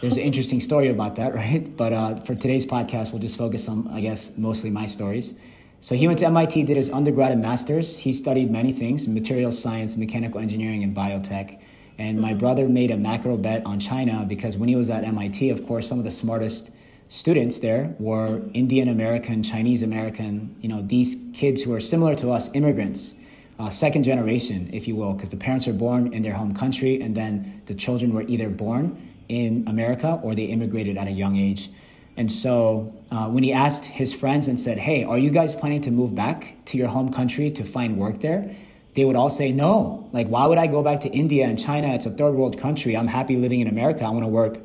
there's 0.03 0.17
an 0.17 0.23
interesting 0.23 0.59
story 0.59 0.89
about 0.89 1.15
that, 1.15 1.33
right? 1.41 1.75
But 1.77 1.93
uh, 1.93 2.15
for 2.17 2.35
today's 2.35 2.65
podcast, 2.65 3.13
we'll 3.13 3.21
just 3.21 3.37
focus 3.37 3.69
on, 3.69 3.87
I 3.87 4.01
guess, 4.01 4.37
mostly 4.37 4.69
my 4.69 4.85
stories. 4.85 5.33
So 5.79 5.95
he 5.95 6.07
went 6.07 6.19
to 6.19 6.25
MIT, 6.25 6.63
did 6.63 6.75
his 6.75 6.89
undergrad 6.89 7.31
and 7.31 7.41
master's. 7.41 7.99
He 7.99 8.11
studied 8.11 8.51
many 8.51 8.73
things 8.73 9.07
material 9.07 9.51
science, 9.51 9.95
mechanical 9.95 10.41
engineering, 10.41 10.83
and 10.83 10.93
biotech. 10.93 11.59
And 11.97 12.19
my 12.19 12.33
brother 12.33 12.67
made 12.67 12.91
a 12.91 12.97
macro 12.97 13.37
bet 13.37 13.65
on 13.65 13.79
China 13.79 14.25
because 14.27 14.57
when 14.57 14.67
he 14.67 14.75
was 14.75 14.89
at 14.89 15.05
MIT, 15.05 15.49
of 15.49 15.65
course, 15.65 15.87
some 15.87 15.99
of 15.99 16.05
the 16.05 16.11
smartest 16.11 16.71
students 17.07 17.59
there 17.59 17.95
were 17.97 18.41
Indian 18.53 18.89
American, 18.89 19.41
Chinese 19.41 19.83
American, 19.83 20.55
you 20.59 20.67
know, 20.67 20.81
these 20.81 21.17
kids 21.33 21.63
who 21.63 21.73
are 21.73 21.79
similar 21.79 22.15
to 22.15 22.31
us, 22.31 22.49
immigrants, 22.53 23.13
uh, 23.57 23.69
second 23.69 24.03
generation, 24.03 24.69
if 24.73 24.85
you 24.85 24.95
will, 24.95 25.13
because 25.13 25.29
the 25.29 25.37
parents 25.37 25.65
are 25.67 25.73
born 25.73 26.11
in 26.13 26.23
their 26.23 26.33
home 26.33 26.53
country 26.53 26.99
and 26.99 27.15
then 27.15 27.61
the 27.67 27.73
children 27.73 28.13
were 28.13 28.23
either 28.23 28.49
born 28.49 28.97
in 29.29 29.67
America 29.67 30.19
or 30.23 30.35
they 30.35 30.45
immigrated 30.45 30.97
at 30.97 31.07
a 31.07 31.11
young 31.11 31.37
age. 31.37 31.69
And 32.15 32.31
so 32.31 32.93
uh, 33.11 33.27
when 33.29 33.43
he 33.43 33.51
asked 33.51 33.85
his 33.85 34.13
friends 34.13 34.47
and 34.47 34.59
said, 34.59 34.77
Hey, 34.77 35.03
are 35.03 35.17
you 35.17 35.31
guys 35.31 35.55
planning 35.55 35.81
to 35.81 35.91
move 35.91 36.13
back 36.13 36.55
to 36.65 36.77
your 36.77 36.87
home 36.87 37.11
country 37.11 37.49
to 37.51 37.63
find 37.63 37.97
work 37.97 38.19
there? 38.19 38.55
They 38.93 39.05
would 39.05 39.15
all 39.15 39.29
say, 39.29 39.51
No. 39.51 40.07
Like, 40.13 40.27
why 40.27 40.45
would 40.45 40.59
I 40.59 40.67
go 40.67 40.83
back 40.83 41.01
to 41.01 41.09
India 41.09 41.45
and 41.45 41.57
China? 41.57 41.93
It's 41.93 42.05
a 42.05 42.11
third 42.11 42.31
world 42.31 42.59
country. 42.59 42.95
I'm 42.95 43.07
happy 43.07 43.35
living 43.35 43.61
in 43.61 43.67
America. 43.67 44.05
I 44.05 44.09
want 44.09 44.23
to 44.23 44.27
work 44.27 44.59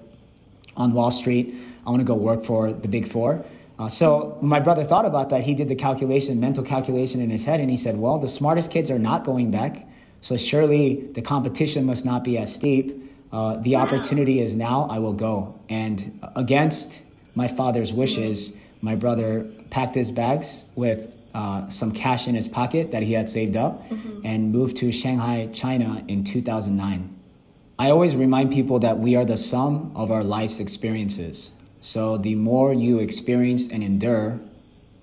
on 0.76 0.92
Wall 0.92 1.10
Street. 1.10 1.54
I 1.86 1.90
want 1.90 2.00
to 2.00 2.06
go 2.06 2.14
work 2.14 2.44
for 2.44 2.72
the 2.72 2.88
big 2.88 3.08
four. 3.08 3.44
Uh, 3.78 3.88
so 3.88 4.36
my 4.42 4.60
brother 4.60 4.82
thought 4.84 5.06
about 5.06 5.30
that, 5.30 5.44
he 5.44 5.54
did 5.54 5.68
the 5.68 5.74
calculation, 5.74 6.40
mental 6.40 6.64
calculation 6.64 7.20
in 7.20 7.30
his 7.30 7.44
head, 7.44 7.60
and 7.60 7.70
he 7.70 7.76
said, 7.76 7.96
Well, 7.96 8.18
the 8.18 8.28
smartest 8.28 8.70
kids 8.70 8.90
are 8.90 8.98
not 8.98 9.24
going 9.24 9.50
back. 9.50 9.86
So 10.20 10.36
surely 10.36 11.06
the 11.12 11.22
competition 11.22 11.86
must 11.86 12.04
not 12.04 12.24
be 12.24 12.36
as 12.38 12.54
steep. 12.54 13.07
Uh, 13.32 13.56
the 13.56 13.76
opportunity 13.76 14.40
is 14.40 14.54
now, 14.54 14.88
I 14.90 14.98
will 14.98 15.12
go. 15.12 15.60
And 15.68 16.20
against 16.34 17.00
my 17.34 17.48
father's 17.48 17.92
wishes, 17.92 18.52
my 18.80 18.94
brother 18.94 19.46
packed 19.70 19.94
his 19.94 20.10
bags 20.10 20.64
with 20.74 21.14
uh, 21.34 21.68
some 21.68 21.92
cash 21.92 22.26
in 22.26 22.34
his 22.34 22.48
pocket 22.48 22.90
that 22.92 23.02
he 23.02 23.12
had 23.12 23.28
saved 23.28 23.56
up 23.56 23.88
mm-hmm. 23.88 24.24
and 24.24 24.50
moved 24.50 24.76
to 24.78 24.90
Shanghai, 24.90 25.48
China 25.52 26.02
in 26.08 26.24
2009. 26.24 27.14
I 27.78 27.90
always 27.90 28.16
remind 28.16 28.50
people 28.50 28.80
that 28.80 28.98
we 28.98 29.14
are 29.14 29.24
the 29.24 29.36
sum 29.36 29.92
of 29.94 30.10
our 30.10 30.24
life's 30.24 30.58
experiences. 30.58 31.52
So 31.80 32.16
the 32.16 32.34
more 32.34 32.72
you 32.72 32.98
experience 32.98 33.68
and 33.70 33.84
endure, 33.84 34.40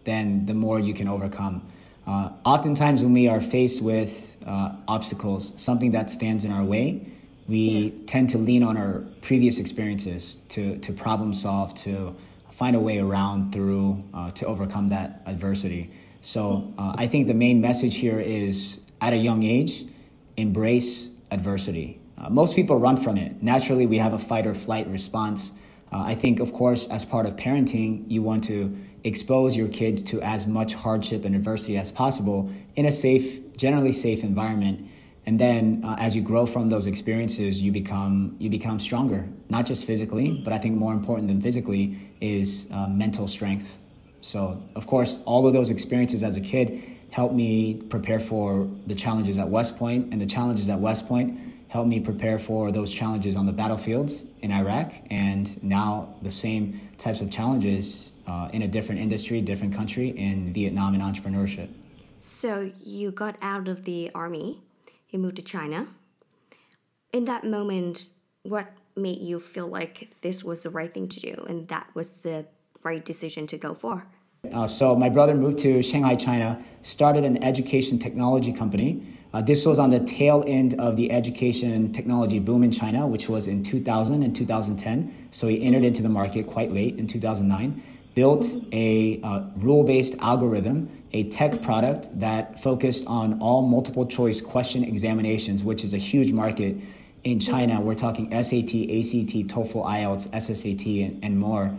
then 0.03 0.46
the 0.46 0.53
more 0.53 0.79
you 0.79 0.94
can 0.94 1.08
overcome. 1.08 1.62
Uh, 2.05 2.32
oftentimes, 2.44 3.01
when 3.01 3.13
we 3.13 3.27
are 3.27 3.41
faced 3.41 3.82
with 3.82 4.36
uh, 4.46 4.75
obstacles, 4.88 5.53
something 5.62 5.91
that 5.91 6.10
stands 6.10 6.44
in 6.44 6.51
our 6.51 6.63
way, 6.63 7.08
we 7.47 7.57
yeah. 7.57 8.05
tend 8.07 8.29
to 8.29 8.37
lean 8.37 8.63
on 8.63 8.77
our 8.77 9.03
previous 9.21 9.59
experiences 9.59 10.35
to, 10.49 10.77
to 10.79 10.93
problem 10.93 11.33
solve, 11.33 11.75
to 11.75 12.15
find 12.51 12.75
a 12.75 12.79
way 12.79 12.99
around 12.99 13.53
through, 13.53 14.03
uh, 14.13 14.31
to 14.31 14.45
overcome 14.45 14.89
that 14.89 15.21
adversity. 15.25 15.91
So 16.21 16.73
uh, 16.77 16.95
I 16.97 17.07
think 17.07 17.27
the 17.27 17.33
main 17.33 17.61
message 17.61 17.95
here 17.95 18.19
is 18.19 18.79
at 19.01 19.13
a 19.13 19.17
young 19.17 19.43
age, 19.43 19.83
embrace 20.37 21.11
adversity. 21.31 21.99
Uh, 22.17 22.29
most 22.29 22.55
people 22.55 22.77
run 22.77 22.97
from 22.97 23.17
it. 23.17 23.43
Naturally, 23.43 23.85
we 23.85 23.97
have 23.97 24.13
a 24.13 24.19
fight 24.19 24.47
or 24.47 24.55
flight 24.55 24.87
response. 24.87 25.51
Uh, 25.91 25.99
I 25.99 26.15
think, 26.15 26.39
of 26.39 26.53
course, 26.53 26.87
as 26.87 27.05
part 27.05 27.25
of 27.25 27.35
parenting, 27.35 28.09
you 28.09 28.23
want 28.23 28.45
to 28.45 28.75
expose 29.03 29.55
your 29.55 29.67
kids 29.67 30.01
to 30.03 30.21
as 30.21 30.47
much 30.47 30.73
hardship 30.73 31.25
and 31.25 31.35
adversity 31.35 31.77
as 31.77 31.91
possible 31.91 32.49
in 32.75 32.85
a 32.85 32.91
safe, 32.91 33.55
generally 33.55 33.93
safe 33.93 34.23
environment. 34.23 34.89
And 35.27 35.39
then, 35.39 35.84
uh, 35.84 35.96
as 36.00 36.15
you 36.15 36.22
grow 36.22 36.46
from 36.46 36.70
those 36.70 36.86
experiences, 36.86 37.62
you 37.62 37.72
become 37.72 38.36
you 38.39 38.50
become 38.50 38.79
stronger, 38.79 39.27
not 39.50 39.65
just 39.65 39.86
physically, 39.86 40.41
but 40.44 40.53
I 40.53 40.60
think 40.60 40.75
more 40.75 40.94
important 40.94 41.27
than 41.27 41.41
physically 41.41 41.98
is 42.22 42.67
uh, 42.72 42.88
mental 42.88 43.27
strength. 43.27 43.77
So, 44.22 44.62
of 44.75 44.88
course, 44.88 45.20
all 45.25 45.48
of 45.48 45.53
those 45.53 45.70
experiences 45.70 46.24
as 46.24 46.38
a 46.38 46.41
kid 46.41 46.84
helped 47.12 47.34
me 47.34 47.82
prepare 47.89 48.20
for 48.20 48.70
the 48.88 48.96
challenges 48.96 49.38
at 49.38 49.48
West 49.48 49.77
Point, 49.77 50.12
and 50.12 50.22
the 50.22 50.25
challenges 50.25 50.70
at 50.70 50.79
West 50.79 51.08
Point 51.08 51.39
helped 51.70 51.89
me 51.89 52.00
prepare 52.00 52.39
for 52.39 52.72
those 52.72 52.91
challenges 52.91 53.36
on 53.36 53.46
the 53.46 53.51
battlefields 53.51 54.24
in 54.41 54.51
Iraq, 54.51 54.94
and 55.10 55.62
now 55.63 56.13
the 56.22 56.32
same 56.32 56.79
types 56.98 57.22
of 57.22 57.32
challenges 57.32 58.12
uh, 58.27 58.50
in 58.53 58.62
a 58.62 58.67
different 58.67 59.01
industry, 59.01 59.41
different 59.41 59.74
country 59.74 60.10
in 60.10 60.53
Vietnam 60.53 60.94
and 60.94 61.03
entrepreneurship. 61.03 61.70
So 62.22 62.72
you 62.84 63.12
got 63.12 63.38
out 63.41 63.67
of 63.67 63.86
the 63.86 64.12
army, 64.15 64.60
you 65.15 65.22
moved 65.22 65.38
to 65.38 65.41
China. 65.41 65.88
In 67.12 67.25
that 67.25 67.43
moment, 67.43 68.05
what 68.43 68.67
made 68.95 69.19
you 69.19 69.39
feel 69.39 69.67
like 69.67 70.12
this 70.22 70.43
was 70.43 70.63
the 70.63 70.69
right 70.69 70.93
thing 70.93 71.07
to 71.07 71.19
do 71.19 71.45
and 71.50 71.67
that 71.69 71.88
was 71.93 72.12
the 72.27 72.45
right 72.84 73.03
decision 73.03 73.48
to 73.48 73.57
go 73.57 73.74
for? 73.74 74.05
Uh, 74.53 74.67
so 74.67 74.95
my 74.95 75.10
brother 75.10 75.34
moved 75.34 75.57
to 75.57 75.81
Shanghai, 75.81 76.15
China, 76.15 76.63
started 76.84 77.24
an 77.24 77.43
education 77.43 77.98
technology 77.98 78.53
company 78.53 79.01
uh, 79.36 79.41
this 79.41 79.65
was 79.65 79.79
on 79.79 79.89
the 79.89 80.00
tail 80.00 80.45
end 80.48 80.79
of 80.79 80.95
the 80.95 81.12
education 81.12 81.91
technology 81.91 82.39
boom 82.39 82.63
in 82.63 82.72
China, 82.72 83.05
which 83.05 83.27
was 83.27 83.48
in 83.48 83.62
2000 83.63 84.24
and 84.24 84.34
2010. 84.34 85.13
So 85.31 85.50
he 85.50 85.62
entered 85.62 85.84
into 85.84 86.01
the 86.01 86.07
market 86.07 86.48
quite 86.48 86.72
late 86.72 86.98
in 86.98 87.05
2009, 87.05 87.84
built 88.15 88.48
a 88.72 89.19
uh, 89.22 89.43
rule 89.57 89.84
based 89.84 90.15
algorithm, 90.19 90.89
a 91.13 91.29
tech 91.29 91.62
product 91.62 92.19
that 92.19 92.62
focused 92.63 93.05
on 93.05 93.39
all 93.39 93.62
multiple 93.62 94.07
choice 94.07 94.41
question 94.41 94.84
examinations, 94.84 95.63
which 95.63 95.84
is 95.84 95.93
a 95.93 95.98
huge 95.98 96.31
market 96.31 96.77
in 97.24 97.39
China. 97.39 97.81
We're 97.81 97.95
talking 97.95 98.29
SAT, 98.31 98.74
ACT, 98.74 99.50
TOEFL, 99.51 99.86
IELTS, 99.86 100.29
SSAT, 100.29 101.05
and, 101.05 101.24
and 101.24 101.39
more. 101.39 101.72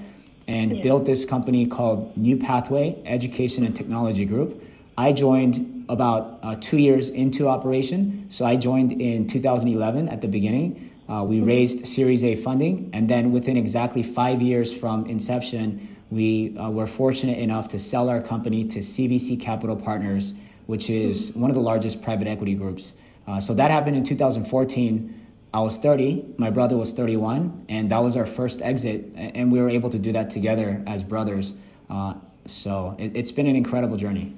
And 0.47 0.76
yeah. 0.76 0.83
built 0.83 1.07
this 1.07 1.25
company 1.25 1.66
called 1.66 2.16
New 2.16 2.37
Pathway 2.37 3.02
Education 3.05 3.64
and 3.64 3.75
Technology 3.75 4.25
Group. 4.25 4.62
I 4.97 5.12
joined 5.12 5.87
about 5.88 6.38
uh, 6.43 6.57
two 6.61 6.78
years 6.78 7.11
into 7.11 7.49
operation. 7.49 8.31
So 8.31 8.45
I 8.45 8.57
joined 8.57 8.93
in 8.93 9.26
2011 9.26 10.09
at 10.09 10.21
the 10.21 10.28
beginning. 10.28 10.90
Uh, 11.09 11.25
we 11.25 11.40
raised 11.40 11.87
Series 11.87 12.25
A 12.25 12.35
funding, 12.37 12.90
and 12.93 13.09
then 13.09 13.33
within 13.33 13.57
exactly 13.57 14.02
five 14.02 14.43
years 14.43 14.75
from 14.75 15.07
inception, 15.07 15.96
we 16.11 16.57
uh, 16.57 16.71
were 16.71 16.87
fortunate 16.87 17.39
enough 17.39 17.69
to 17.69 17.79
sell 17.79 18.09
our 18.09 18.21
company 18.21 18.65
to 18.69 18.79
CVC 18.79 19.41
Capital 19.41 19.77
Partners, 19.77 20.35
which 20.67 20.89
is 20.89 21.33
one 21.35 21.51
of 21.51 21.55
the 21.55 21.63
largest 21.63 22.03
private 22.03 22.29
equity 22.29 22.55
groups. 22.55 22.95
Uh, 23.27 23.41
so 23.41 23.55
that 23.55 23.71
happened 23.71 23.97
in 23.97 24.05
2014. 24.05 25.27
I 25.53 25.61
was 25.61 25.79
30, 25.79 26.35
my 26.37 26.51
brother 26.51 26.77
was 26.77 26.93
31, 26.93 27.67
and 27.69 27.91
that 27.91 28.03
was 28.03 28.17
our 28.17 28.27
first 28.27 28.61
exit, 28.63 29.07
and 29.17 29.51
we 29.51 29.61
were 29.61 29.71
able 29.71 29.89
to 29.91 29.99
do 29.99 30.13
that 30.13 30.29
together 30.31 30.83
as 30.87 31.03
brothers. 31.03 31.55
Uh, 31.89 32.15
so 32.47 32.95
it, 32.99 33.13
it's 33.15 33.33
been 33.33 33.47
an 33.47 33.57
incredible 33.57 33.97
journey. 33.97 34.37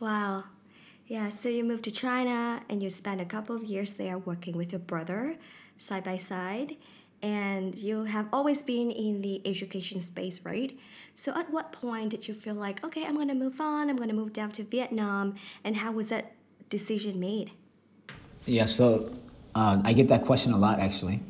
Wow. 0.00 0.44
Yeah, 1.06 1.30
so 1.30 1.48
you 1.48 1.64
moved 1.64 1.84
to 1.84 1.90
China 1.90 2.62
and 2.68 2.82
you 2.82 2.90
spent 2.90 3.20
a 3.20 3.24
couple 3.24 3.56
of 3.56 3.64
years 3.64 3.94
there 3.94 4.18
working 4.18 4.56
with 4.56 4.72
your 4.72 4.78
brother 4.80 5.36
side 5.78 6.04
by 6.04 6.18
side. 6.18 6.76
And 7.22 7.74
you 7.74 8.04
have 8.04 8.28
always 8.32 8.62
been 8.62 8.90
in 8.90 9.22
the 9.22 9.46
education 9.46 10.00
space, 10.00 10.44
right? 10.44 10.78
So, 11.14 11.36
at 11.36 11.50
what 11.50 11.72
point 11.72 12.10
did 12.10 12.28
you 12.28 12.34
feel 12.34 12.54
like, 12.54 12.84
okay, 12.84 13.04
I'm 13.04 13.16
gonna 13.16 13.34
move 13.34 13.60
on, 13.60 13.90
I'm 13.90 13.96
gonna 13.96 14.12
move 14.12 14.32
down 14.32 14.52
to 14.52 14.62
Vietnam? 14.62 15.34
And 15.64 15.76
how 15.76 15.90
was 15.90 16.10
that 16.10 16.32
decision 16.70 17.18
made? 17.18 17.50
Yeah, 18.46 18.66
so 18.66 19.12
uh, 19.54 19.80
I 19.84 19.92
get 19.94 20.08
that 20.08 20.24
question 20.24 20.52
a 20.52 20.58
lot 20.58 20.78
actually. 20.80 21.20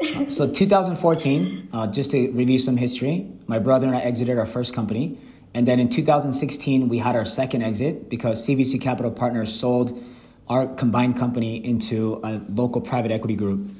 So, 0.28 0.50
2014, 0.50 1.68
uh, 1.72 1.86
just 1.86 2.10
to 2.10 2.30
review 2.32 2.58
some 2.58 2.76
history, 2.76 3.30
my 3.46 3.58
brother 3.58 3.86
and 3.86 3.96
I 3.96 4.00
exited 4.00 4.38
our 4.38 4.44
first 4.44 4.74
company. 4.74 5.18
And 5.54 5.66
then 5.66 5.80
in 5.80 5.88
2016, 5.88 6.88
we 6.88 6.98
had 6.98 7.16
our 7.16 7.24
second 7.24 7.62
exit 7.62 8.10
because 8.10 8.46
CVC 8.46 8.78
Capital 8.78 9.10
Partners 9.10 9.58
sold 9.58 10.02
our 10.48 10.66
combined 10.66 11.16
company 11.16 11.64
into 11.64 12.20
a 12.22 12.42
local 12.50 12.82
private 12.82 13.10
equity 13.10 13.36
group 13.36 13.70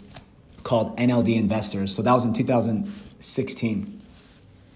called 0.67 0.97
NLD 0.99 1.37
Investors. 1.37 1.95
So 1.95 2.03
that 2.03 2.13
was 2.13 2.25
in 2.25 2.33
2016. 2.33 4.01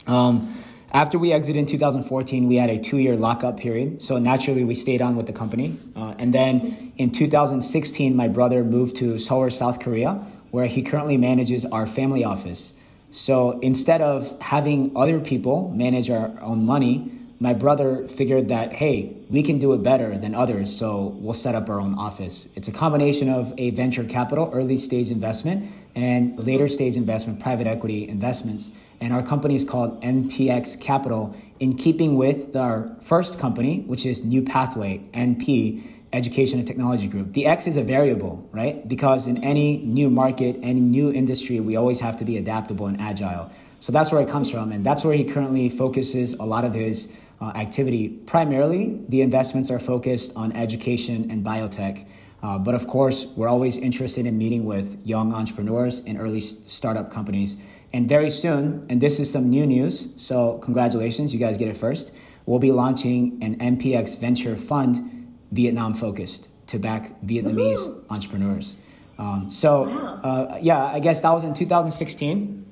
Um, 0.06 0.54
after 0.92 1.18
we 1.18 1.32
exited 1.32 1.58
in 1.58 1.66
2014, 1.66 2.46
we 2.46 2.56
had 2.56 2.70
a 2.70 2.78
two 2.78 2.98
year 2.98 3.16
lockup 3.16 3.58
period. 3.58 4.00
So 4.00 4.18
naturally, 4.18 4.62
we 4.62 4.74
stayed 4.74 5.02
on 5.02 5.16
with 5.16 5.26
the 5.26 5.32
company. 5.32 5.76
Uh, 5.96 6.14
and 6.16 6.32
then 6.32 6.92
in 6.96 7.10
2016, 7.10 8.14
my 8.14 8.28
brother 8.28 8.62
moved 8.62 8.96
to 8.96 9.18
Seoul, 9.18 9.50
South 9.50 9.80
Korea, 9.80 10.24
where 10.52 10.66
he 10.66 10.82
currently 10.82 11.16
manages 11.16 11.64
our 11.64 11.88
family 11.88 12.24
office. 12.24 12.72
So 13.10 13.58
instead 13.58 14.00
of 14.00 14.40
having 14.40 14.92
other 14.96 15.18
people 15.18 15.70
manage 15.70 16.08
our 16.08 16.30
own 16.40 16.64
money, 16.64 17.10
my 17.42 17.54
brother 17.54 18.06
figured 18.06 18.48
that, 18.48 18.74
hey, 18.74 19.16
we 19.30 19.42
can 19.42 19.58
do 19.58 19.72
it 19.72 19.82
better 19.82 20.18
than 20.18 20.34
others, 20.34 20.76
so 20.76 21.16
we'll 21.18 21.32
set 21.32 21.54
up 21.54 21.70
our 21.70 21.80
own 21.80 21.94
office. 21.94 22.46
It's 22.54 22.68
a 22.68 22.72
combination 22.72 23.30
of 23.30 23.54
a 23.56 23.70
venture 23.70 24.04
capital, 24.04 24.50
early 24.52 24.76
stage 24.76 25.10
investment, 25.10 25.72
and 25.96 26.38
later 26.38 26.68
stage 26.68 26.98
investment, 26.98 27.40
private 27.40 27.66
equity 27.66 28.06
investments. 28.06 28.70
And 29.00 29.14
our 29.14 29.22
company 29.22 29.56
is 29.56 29.64
called 29.64 30.02
NPX 30.02 30.78
Capital, 30.78 31.34
in 31.58 31.76
keeping 31.76 32.16
with 32.16 32.54
our 32.56 32.94
first 33.00 33.38
company, 33.38 33.80
which 33.80 34.04
is 34.04 34.22
New 34.22 34.42
Pathway, 34.42 35.00
NP 35.14 35.82
education 36.12 36.58
and 36.58 36.68
technology 36.68 37.06
group. 37.06 37.32
The 37.32 37.46
X 37.46 37.66
is 37.66 37.78
a 37.78 37.82
variable, 37.82 38.46
right? 38.52 38.86
Because 38.86 39.26
in 39.26 39.42
any 39.42 39.78
new 39.78 40.10
market, 40.10 40.56
any 40.62 40.80
new 40.80 41.10
industry, 41.10 41.60
we 41.60 41.76
always 41.76 42.00
have 42.00 42.18
to 42.18 42.24
be 42.24 42.36
adaptable 42.36 42.86
and 42.86 43.00
agile. 43.00 43.50
So 43.80 43.92
that's 43.92 44.12
where 44.12 44.20
it 44.20 44.28
comes 44.28 44.50
from. 44.50 44.72
And 44.72 44.84
that's 44.84 45.04
where 45.04 45.14
he 45.14 45.24
currently 45.24 45.70
focuses 45.70 46.34
a 46.34 46.44
lot 46.44 46.64
of 46.64 46.74
his 46.74 47.08
uh, 47.40 47.52
activity. 47.54 48.08
Primarily, 48.08 49.00
the 49.08 49.22
investments 49.22 49.70
are 49.70 49.78
focused 49.78 50.32
on 50.36 50.52
education 50.52 51.30
and 51.30 51.44
biotech. 51.44 52.06
Uh, 52.42 52.58
but 52.58 52.74
of 52.74 52.86
course, 52.86 53.26
we're 53.36 53.48
always 53.48 53.76
interested 53.76 54.26
in 54.26 54.38
meeting 54.38 54.64
with 54.64 54.98
young 55.04 55.32
entrepreneurs 55.32 56.00
and 56.06 56.18
early 56.18 56.40
startup 56.40 57.10
companies. 57.10 57.56
And 57.92 58.08
very 58.08 58.30
soon, 58.30 58.86
and 58.88 59.00
this 59.00 59.18
is 59.18 59.30
some 59.30 59.50
new 59.50 59.66
news, 59.66 60.08
so 60.16 60.58
congratulations, 60.58 61.34
you 61.34 61.40
guys 61.40 61.58
get 61.58 61.68
it 61.68 61.76
first. 61.76 62.12
We'll 62.46 62.60
be 62.60 62.72
launching 62.72 63.38
an 63.42 63.58
NPX 63.58 64.18
venture 64.18 64.56
fund 64.56 65.36
Vietnam 65.50 65.94
focused 65.94 66.48
to 66.68 66.78
back 66.78 67.20
Vietnamese 67.22 67.86
Woo-hoo. 67.86 68.04
entrepreneurs. 68.08 68.76
Um, 69.18 69.50
so, 69.50 69.84
uh, 69.84 70.58
yeah, 70.62 70.82
I 70.82 71.00
guess 71.00 71.20
that 71.20 71.30
was 71.30 71.44
in 71.44 71.52
2016. 71.52 72.64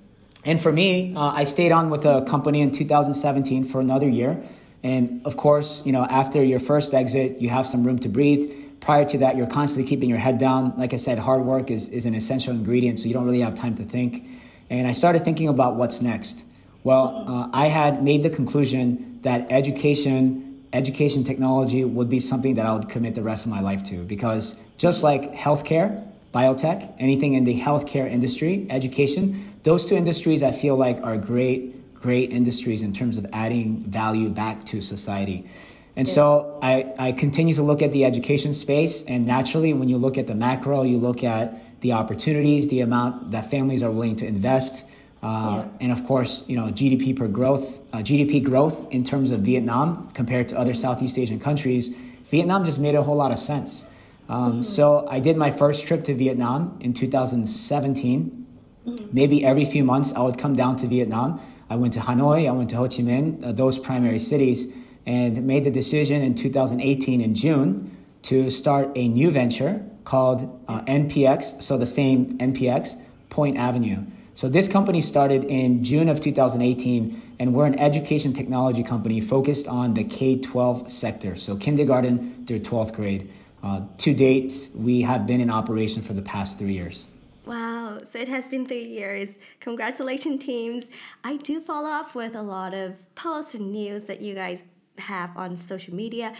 And 0.44 0.60
for 0.60 0.72
me, 0.72 1.14
uh, 1.14 1.20
I 1.20 1.44
stayed 1.44 1.72
on 1.72 1.90
with 1.90 2.02
the 2.02 2.22
company 2.22 2.60
in 2.60 2.70
2017 2.72 3.64
for 3.64 3.80
another 3.80 4.08
year. 4.08 4.42
And 4.82 5.24
of 5.26 5.36
course, 5.36 5.84
you 5.84 5.92
know, 5.92 6.04
after 6.04 6.42
your 6.42 6.60
first 6.60 6.94
exit, 6.94 7.40
you 7.40 7.48
have 7.48 7.66
some 7.66 7.84
room 7.84 7.98
to 8.00 8.08
breathe. 8.08 8.50
Prior 8.80 9.04
to 9.06 9.18
that, 9.18 9.36
you're 9.36 9.46
constantly 9.46 9.88
keeping 9.88 10.08
your 10.08 10.18
head 10.18 10.38
down. 10.38 10.74
Like 10.76 10.92
I 10.92 10.96
said, 10.96 11.18
hard 11.18 11.42
work 11.42 11.70
is, 11.70 11.88
is 11.88 12.06
an 12.06 12.14
essential 12.14 12.54
ingredient, 12.54 13.00
so 13.00 13.08
you 13.08 13.14
don't 13.14 13.24
really 13.24 13.40
have 13.40 13.56
time 13.56 13.76
to 13.76 13.82
think. 13.82 14.24
And 14.70 14.86
I 14.86 14.92
started 14.92 15.24
thinking 15.24 15.48
about 15.48 15.74
what's 15.74 16.00
next. 16.00 16.44
Well, 16.84 17.24
uh, 17.26 17.50
I 17.52 17.66
had 17.66 18.02
made 18.02 18.22
the 18.22 18.30
conclusion 18.30 19.20
that 19.22 19.50
education 19.50 20.44
education 20.72 21.24
technology 21.24 21.84
would 21.84 22.10
be 22.10 22.20
something 22.20 22.54
that 22.56 22.66
I 22.66 22.74
would 22.74 22.88
commit 22.88 23.14
the 23.14 23.22
rest 23.22 23.46
of 23.46 23.50
my 23.50 23.60
life 23.60 23.84
to 23.86 24.04
because 24.04 24.54
just 24.76 25.02
like 25.02 25.34
healthcare, 25.34 26.06
biotech, 26.34 26.94
anything 26.98 27.34
in 27.34 27.44
the 27.44 27.58
healthcare 27.58 28.10
industry, 28.10 28.66
education, 28.68 29.52
those 29.62 29.86
two 29.86 29.96
industries 29.96 30.42
I 30.42 30.52
feel 30.52 30.76
like 30.76 31.02
are 31.02 31.16
great, 31.16 31.74
great 32.00 32.30
industries 32.30 32.82
in 32.82 32.92
terms 32.92 33.18
of 33.18 33.26
adding 33.32 33.78
value 33.78 34.28
back 34.28 34.64
to 34.66 34.80
society. 34.80 35.48
And 35.96 36.06
yeah. 36.06 36.14
so 36.14 36.58
I, 36.62 36.92
I 36.98 37.12
continue 37.12 37.54
to 37.54 37.62
look 37.62 37.82
at 37.82 37.90
the 37.90 38.04
education 38.04 38.54
space, 38.54 39.02
and 39.02 39.26
naturally, 39.26 39.72
when 39.72 39.88
you 39.88 39.98
look 39.98 40.16
at 40.16 40.26
the 40.26 40.34
macro, 40.34 40.82
you 40.82 40.98
look 40.98 41.24
at 41.24 41.80
the 41.80 41.92
opportunities, 41.92 42.68
the 42.68 42.80
amount 42.80 43.32
that 43.32 43.50
families 43.50 43.82
are 43.82 43.90
willing 43.90 44.16
to 44.16 44.26
invest, 44.26 44.84
uh, 45.22 45.64
yeah. 45.64 45.68
and 45.80 45.90
of 45.90 46.06
course, 46.06 46.44
you 46.46 46.56
know 46.56 46.66
GDP 46.66 47.16
per 47.16 47.26
growth, 47.26 47.82
uh, 47.92 47.98
GDP 47.98 48.42
growth 48.42 48.92
in 48.92 49.02
terms 49.02 49.30
of 49.30 49.40
Vietnam 49.40 50.10
compared 50.14 50.48
to 50.50 50.58
other 50.58 50.74
Southeast 50.74 51.18
Asian 51.18 51.40
countries. 51.40 51.88
Vietnam 52.28 52.64
just 52.64 52.78
made 52.78 52.94
a 52.94 53.02
whole 53.02 53.16
lot 53.16 53.32
of 53.32 53.38
sense. 53.38 53.84
Um, 54.28 54.52
mm-hmm. 54.52 54.62
So 54.62 55.08
I 55.08 55.18
did 55.18 55.36
my 55.36 55.50
first 55.50 55.86
trip 55.86 56.04
to 56.04 56.14
Vietnam 56.14 56.78
in 56.80 56.94
2017. 56.94 58.46
Mm-hmm. 58.86 59.06
Maybe 59.12 59.44
every 59.44 59.64
few 59.64 59.82
months 59.82 60.12
I 60.12 60.20
would 60.20 60.38
come 60.38 60.54
down 60.54 60.76
to 60.76 60.86
Vietnam. 60.86 61.40
I 61.70 61.76
went 61.76 61.92
to 61.94 62.00
Hanoi, 62.00 62.48
I 62.48 62.52
went 62.52 62.70
to 62.70 62.76
Ho 62.76 62.88
Chi 62.88 63.02
Minh, 63.02 63.44
uh, 63.44 63.52
those 63.52 63.78
primary 63.78 64.18
cities, 64.18 64.72
and 65.06 65.46
made 65.46 65.64
the 65.64 65.70
decision 65.70 66.22
in 66.22 66.34
2018 66.34 67.20
in 67.20 67.34
June 67.34 67.96
to 68.22 68.50
start 68.50 68.90
a 68.94 69.08
new 69.08 69.30
venture 69.30 69.84
called 70.04 70.62
uh, 70.68 70.80
NPX, 70.82 71.62
so 71.62 71.76
the 71.76 71.86
same 71.86 72.38
NPX, 72.38 73.00
Point 73.28 73.58
Avenue. 73.58 74.04
So 74.34 74.48
this 74.48 74.68
company 74.68 75.02
started 75.02 75.44
in 75.44 75.84
June 75.84 76.08
of 76.08 76.20
2018, 76.20 77.20
and 77.38 77.54
we're 77.54 77.66
an 77.66 77.78
education 77.78 78.32
technology 78.32 78.82
company 78.82 79.20
focused 79.20 79.66
on 79.68 79.94
the 79.94 80.04
K 80.04 80.38
12 80.40 80.90
sector, 80.90 81.36
so 81.36 81.56
kindergarten 81.56 82.46
through 82.46 82.60
12th 82.60 82.94
grade. 82.94 83.30
Uh, 83.62 83.82
to 83.98 84.14
date, 84.14 84.68
we 84.74 85.02
have 85.02 85.26
been 85.26 85.40
in 85.40 85.50
operation 85.50 86.00
for 86.02 86.12
the 86.12 86.22
past 86.22 86.58
three 86.58 86.72
years. 86.72 87.04
Wow, 87.48 88.00
so 88.04 88.18
it 88.18 88.28
has 88.28 88.50
been 88.50 88.66
three 88.66 88.84
years. 88.84 89.38
Congratulations, 89.60 90.44
teams. 90.44 90.90
I 91.24 91.38
do 91.38 91.62
follow 91.62 91.88
up 91.88 92.14
with 92.14 92.34
a 92.34 92.42
lot 92.42 92.74
of 92.74 92.96
posts 93.14 93.54
and 93.54 93.72
news 93.72 94.02
that 94.02 94.20
you 94.20 94.34
guys 94.34 94.64
have 94.98 95.34
on 95.34 95.56
social 95.56 95.94
media. 95.94 96.34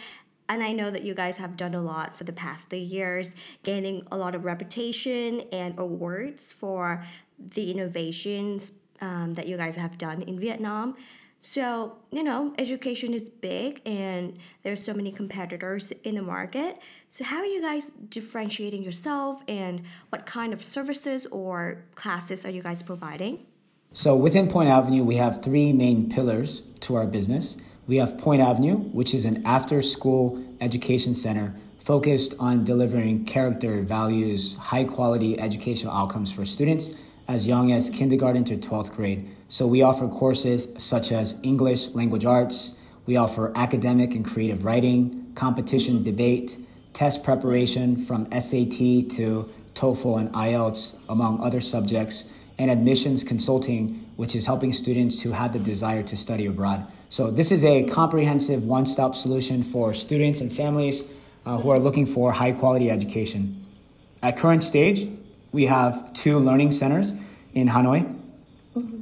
And 0.50 0.62
I 0.62 0.72
know 0.72 0.90
that 0.90 1.04
you 1.04 1.14
guys 1.14 1.38
have 1.38 1.56
done 1.56 1.74
a 1.74 1.80
lot 1.80 2.14
for 2.14 2.24
the 2.24 2.32
past 2.34 2.68
three 2.68 2.80
years, 2.80 3.34
gaining 3.62 4.06
a 4.12 4.18
lot 4.18 4.34
of 4.34 4.44
reputation 4.44 5.44
and 5.50 5.78
awards 5.78 6.52
for 6.52 7.02
the 7.38 7.70
innovations 7.70 8.74
um, 9.00 9.32
that 9.32 9.48
you 9.48 9.56
guys 9.56 9.76
have 9.76 9.96
done 9.96 10.20
in 10.20 10.38
Vietnam. 10.38 10.94
So, 11.40 11.96
you 12.10 12.24
know, 12.24 12.52
education 12.58 13.14
is 13.14 13.28
big 13.28 13.80
and 13.86 14.38
there's 14.64 14.82
so 14.82 14.92
many 14.92 15.12
competitors 15.12 15.92
in 16.02 16.16
the 16.16 16.22
market. 16.22 16.78
So, 17.10 17.24
how 17.24 17.38
are 17.38 17.46
you 17.46 17.60
guys 17.60 17.90
differentiating 17.90 18.82
yourself 18.82 19.42
and 19.46 19.82
what 20.08 20.26
kind 20.26 20.52
of 20.52 20.64
services 20.64 21.26
or 21.26 21.84
classes 21.94 22.44
are 22.44 22.50
you 22.50 22.62
guys 22.62 22.82
providing? 22.82 23.46
So, 23.92 24.16
within 24.16 24.48
Point 24.48 24.68
Avenue, 24.68 25.04
we 25.04 25.16
have 25.16 25.42
three 25.42 25.72
main 25.72 26.10
pillars 26.10 26.62
to 26.80 26.96
our 26.96 27.06
business. 27.06 27.56
We 27.86 27.96
have 27.96 28.18
Point 28.18 28.42
Avenue, 28.42 28.76
which 28.76 29.14
is 29.14 29.24
an 29.24 29.42
after 29.46 29.80
school 29.80 30.44
education 30.60 31.14
center 31.14 31.54
focused 31.78 32.34
on 32.38 32.64
delivering 32.64 33.24
character, 33.24 33.80
values, 33.80 34.56
high 34.56 34.84
quality 34.84 35.38
educational 35.40 35.94
outcomes 35.94 36.30
for 36.32 36.44
students 36.44 36.92
as 37.28 37.46
young 37.46 37.70
as 37.70 37.90
kindergarten 37.90 38.42
to 38.42 38.56
12th 38.56 38.92
grade. 38.96 39.30
So 39.48 39.66
we 39.66 39.82
offer 39.82 40.08
courses 40.08 40.68
such 40.78 41.12
as 41.12 41.36
English 41.42 41.90
language 41.90 42.24
arts, 42.24 42.74
we 43.06 43.16
offer 43.16 43.52
academic 43.54 44.14
and 44.14 44.24
creative 44.24 44.64
writing, 44.64 45.32
competition 45.34 46.02
debate, 46.02 46.58
test 46.92 47.22
preparation 47.22 47.96
from 47.96 48.26
SAT 48.32 48.78
to 49.16 49.48
TOEFL 49.74 50.18
and 50.18 50.32
IELTS, 50.32 50.96
among 51.08 51.40
other 51.40 51.60
subjects, 51.60 52.24
and 52.58 52.70
admissions 52.70 53.22
consulting, 53.22 54.04
which 54.16 54.34
is 54.34 54.46
helping 54.46 54.72
students 54.72 55.22
who 55.22 55.30
have 55.30 55.52
the 55.52 55.58
desire 55.58 56.02
to 56.02 56.16
study 56.16 56.46
abroad. 56.46 56.86
So, 57.08 57.30
this 57.30 57.52
is 57.52 57.64
a 57.64 57.84
comprehensive 57.84 58.64
one 58.64 58.84
stop 58.84 59.14
solution 59.14 59.62
for 59.62 59.94
students 59.94 60.40
and 60.40 60.52
families 60.52 61.04
uh, 61.46 61.58
who 61.58 61.70
are 61.70 61.78
looking 61.78 62.04
for 62.04 62.32
high 62.32 62.52
quality 62.52 62.90
education. 62.90 63.64
At 64.22 64.36
current 64.36 64.64
stage, 64.64 65.08
we 65.52 65.66
have 65.66 66.12
two 66.14 66.38
learning 66.38 66.72
centers 66.72 67.14
in 67.54 67.68
Hanoi. 67.68 68.14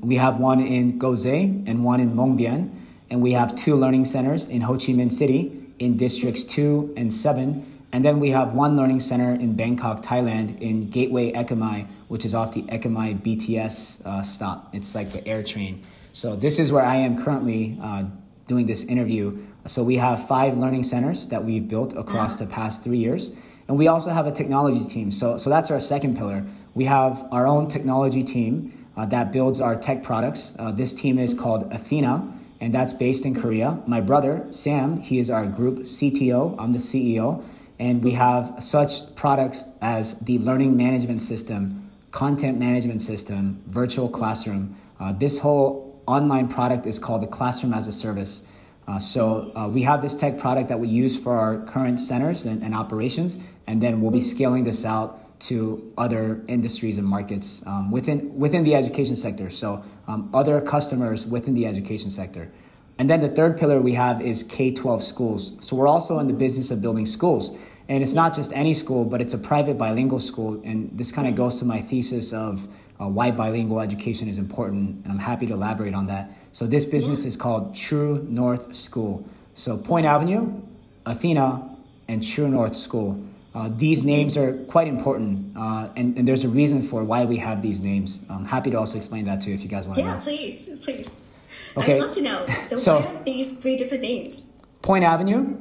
We 0.01 0.17
have 0.17 0.39
one 0.39 0.61
in 0.61 0.99
Gose 0.99 1.69
and 1.69 1.85
one 1.85 2.01
in 2.01 2.17
Long 2.17 2.37
Bien, 2.37 2.87
and 3.11 3.21
we 3.21 3.33
have 3.33 3.57
two 3.57 3.77
learning 3.77 4.05
centers 4.05 4.45
in 4.45 4.63
Ho 4.63 4.75
Chi 4.75 4.93
Minh 4.93 5.13
City 5.13 5.67
in 5.79 5.97
districts 5.97 6.45
2 6.45 6.95
and 6.97 7.13
7. 7.13 7.73
And 7.93 8.05
then 8.05 8.21
we 8.21 8.31
have 8.31 8.53
one 8.53 8.77
learning 8.77 9.01
center 9.01 9.33
in 9.33 9.55
Bangkok, 9.55 10.03
Thailand, 10.03 10.61
in 10.61 10.91
Gateway 10.91 11.33
Ekamai, 11.33 11.87
which 12.09 12.25
is 12.25 12.35
off 12.35 12.53
the 12.53 12.63
Ekamai 12.63 13.19
BTS 13.19 14.05
uh, 14.05 14.23
stop. 14.23 14.75
It's 14.75 14.95
like 14.95 15.13
the 15.13 15.27
air 15.27 15.43
train. 15.43 15.83
So 16.13 16.37
this 16.37 16.59
is 16.59 16.73
where 16.73 16.85
I 16.85 16.97
am 16.97 17.23
currently 17.23 17.79
uh, 17.81 18.05
doing 18.47 18.67
this 18.67 18.85
interview. 18.85 19.39
So 19.67 19.83
we 19.83 19.97
have 19.97 20.27
five 20.27 20.57
learning 20.57 20.85
centers 20.85 21.27
that 21.29 21.45
we've 21.45 21.67
built 21.67 21.97
across 21.97 22.39
the 22.39 22.47
past 22.47 22.83
three 22.85 22.99
years. 22.99 23.31
And 23.69 23.79
we 23.79 23.89
also 23.89 24.11
have 24.11 24.27
a 24.27 24.33
technology 24.33 24.85
team. 24.85 25.11
So, 25.11 25.37
so 25.37 25.51
that's 25.51 25.71
our 25.71 25.81
second 25.81 26.17
pillar. 26.17 26.45
We 26.75 26.85
have 26.85 27.27
our 27.33 27.47
own 27.47 27.69
technology 27.69 28.23
team 28.23 28.87
uh, 28.97 29.07
that 29.07 29.33
builds 29.33 29.61
our 29.61 29.77
tech 29.77 30.03
products. 30.03 30.55
Uh, 30.59 30.71
this 30.71 30.95
team 30.95 31.19
is 31.19 31.35
called 31.35 31.73
Athena, 31.73 32.33
and 32.61 32.73
that's 32.73 32.93
based 32.93 33.25
in 33.27 33.35
Korea. 33.35 33.83
My 33.87 34.01
brother, 34.01 34.47
Sam, 34.51 35.01
he 35.01 35.19
is 35.19 35.31
our 35.31 35.47
group 35.47 35.81
CTO. 35.81 36.55
I'm 36.59 36.73
the 36.73 36.79
CEO. 36.79 37.43
And 37.79 38.03
we 38.03 38.13
have 38.13 38.57
such 38.61 39.15
products 39.17 39.65
as 39.83 40.19
the 40.21 40.39
learning 40.39 40.77
management 40.77 41.21
system, 41.21 41.91
content 42.11 42.59
management 42.59 43.03
system, 43.03 43.63
virtual 43.67 44.09
classroom. 44.09 44.77
Uh, 44.99 45.13
this 45.13 45.39
whole 45.39 46.01
online 46.07 46.49
product 46.49 46.87
is 46.87 46.99
called 46.99 47.21
the 47.21 47.27
Classroom 47.27 47.75
as 47.75 47.87
a 47.87 47.93
Service. 47.93 48.43
Uh, 48.87 48.99
so 48.99 49.53
uh, 49.57 49.69
we 49.69 49.83
have 49.83 50.01
this 50.01 50.15
tech 50.15 50.39
product 50.39 50.69
that 50.69 50.79
we 50.79 50.89
use 50.89 51.19
for 51.19 51.37
our 51.37 51.59
current 51.67 51.99
centers 51.99 52.45
and, 52.45 52.63
and, 52.63 52.75
operations, 52.75 53.37
and 53.67 53.83
then 53.83 54.01
we'll 54.01 54.13
be 54.13 54.21
scaling 54.21 54.63
this 54.65 54.85
out 54.85 55.23
to 55.41 55.93
other 55.99 56.41
industries 56.47 56.97
and 56.97 57.07
markets 57.07 57.63
um, 57.67 57.91
within 57.91 58.39
within 58.39 58.65
the 58.65 58.75
education 58.75 59.17
sector. 59.17 59.51
So 59.51 59.85
um, 60.07 60.31
other 60.33 60.61
customers 60.61 61.27
within 61.27 61.55
the 61.55 61.67
education 61.67 62.11
sector. 62.11 62.51
And 62.99 63.11
then 63.11 63.21
the 63.21 63.29
third 63.29 63.59
pillar 63.59 63.81
we 63.81 63.93
have 63.93 64.23
is 64.23 64.43
K 64.43 64.73
12 64.73 65.03
schools. 65.03 65.57
So 65.61 65.77
we're 65.77 65.89
also 65.89 66.19
in 66.19 66.29
the 66.29 66.33
business 66.33 66.71
of 66.71 66.81
building 66.81 67.07
schools. 67.07 67.51
And 67.89 68.03
it's 68.03 68.15
not 68.15 68.35
just 68.35 68.53
any 68.53 68.75
school, 68.75 69.05
but 69.05 69.21
it's 69.21 69.35
a 69.35 69.39
private 69.39 69.79
bilingual 69.79 70.19
school. 70.19 70.61
And 70.65 70.91
this 70.93 71.13
kind 71.13 71.29
of 71.29 71.35
goes 71.35 71.59
to 71.61 71.65
my 71.65 71.83
thesis 71.83 72.33
of 72.33 72.67
uh, 73.01 73.09
why 73.09 73.31
bilingual 73.31 73.81
education 73.81 74.29
is 74.29 74.39
important. 74.39 75.05
And 75.05 75.13
I'm 75.13 75.19
happy 75.19 75.47
to 75.47 75.55
elaborate 75.55 75.95
on 75.95 76.07
that. 76.07 76.31
So 76.53 76.67
this 76.67 76.85
business 76.85 77.25
is 77.25 77.37
called 77.37 77.75
True 77.75 78.27
North 78.29 78.75
School. 78.75 79.29
So 79.55 79.77
Point 79.77 80.07
Avenue, 80.07 80.61
Athena, 81.05 81.77
and 82.09 82.23
True 82.23 82.49
North 82.49 82.75
School. 82.75 83.23
Uh, 83.55 83.71
these 83.75 84.05
names 84.05 84.37
are 84.37 84.53
quite 84.65 84.87
important, 84.87 85.57
uh, 85.57 85.89
and, 85.97 86.19
and, 86.19 86.29
there's 86.29 86.45
a 86.45 86.49
reason 86.49 86.83
for 86.83 87.03
why 87.05 87.25
we 87.25 87.39
have 87.39 87.63
these 87.63 87.81
names. 87.81 88.21
I'm 88.29 88.45
happy 88.45 88.71
to 88.71 88.77
also 88.79 88.99
explain 88.99 89.25
that 89.25 89.41
too 89.41 89.51
if 89.51 89.63
you 89.63 89.69
guys 89.71 89.87
want 89.87 89.97
to 89.97 90.05
yeah, 90.05 90.11
know. 90.11 90.17
Yeah, 90.19 90.25
please, 90.25 90.69
please. 90.83 91.27
Okay. 91.75 91.95
I'd 91.95 92.03
love 92.03 92.13
to 92.13 92.23
know. 92.23 92.47
So, 92.63 92.77
so 92.77 93.01
what 93.01 93.09
are 93.09 93.25
these 93.25 93.59
three 93.59 93.79
different 93.79 94.03
names? 94.03 94.53
Point 94.83 95.05
Avenue 95.05 95.57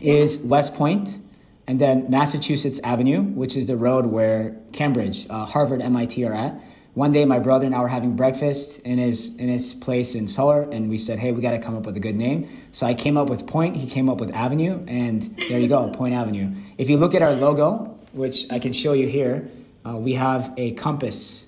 is 0.00 0.38
West 0.38 0.74
Point, 0.76 1.18
and 1.66 1.78
then 1.78 2.10
Massachusetts 2.10 2.80
Avenue, 2.82 3.20
which 3.22 3.54
is 3.54 3.66
the 3.66 3.76
road 3.76 4.06
where 4.06 4.56
Cambridge, 4.72 5.26
uh, 5.28 5.44
Harvard, 5.44 5.82
MIT 5.82 6.24
are 6.24 6.32
at. 6.32 6.54
One 6.96 7.12
day, 7.12 7.26
my 7.26 7.40
brother 7.40 7.66
and 7.66 7.74
I 7.74 7.80
were 7.80 7.88
having 7.88 8.16
breakfast 8.16 8.78
in 8.78 8.96
his 8.96 9.36
in 9.36 9.50
his 9.50 9.74
place 9.74 10.14
in 10.14 10.26
Seoul, 10.26 10.70
and 10.72 10.88
we 10.88 10.96
said, 10.96 11.18
"Hey, 11.18 11.30
we 11.30 11.42
got 11.42 11.50
to 11.50 11.58
come 11.58 11.76
up 11.76 11.84
with 11.84 11.94
a 11.94 12.00
good 12.00 12.16
name." 12.16 12.48
So 12.72 12.86
I 12.86 12.94
came 12.94 13.18
up 13.18 13.28
with 13.28 13.46
Point. 13.46 13.76
He 13.76 13.86
came 13.86 14.08
up 14.08 14.16
with 14.16 14.30
Avenue, 14.34 14.82
and 14.88 15.20
there 15.50 15.60
you 15.60 15.68
go, 15.68 15.90
Point 15.90 16.14
Avenue. 16.14 16.52
If 16.78 16.88
you 16.88 16.96
look 16.96 17.14
at 17.14 17.20
our 17.20 17.34
logo, 17.34 17.98
which 18.14 18.50
I 18.50 18.58
can 18.58 18.72
show 18.72 18.94
you 18.94 19.08
here, 19.08 19.46
uh, 19.84 19.98
we 19.98 20.14
have 20.14 20.54
a 20.56 20.72
compass. 20.72 21.44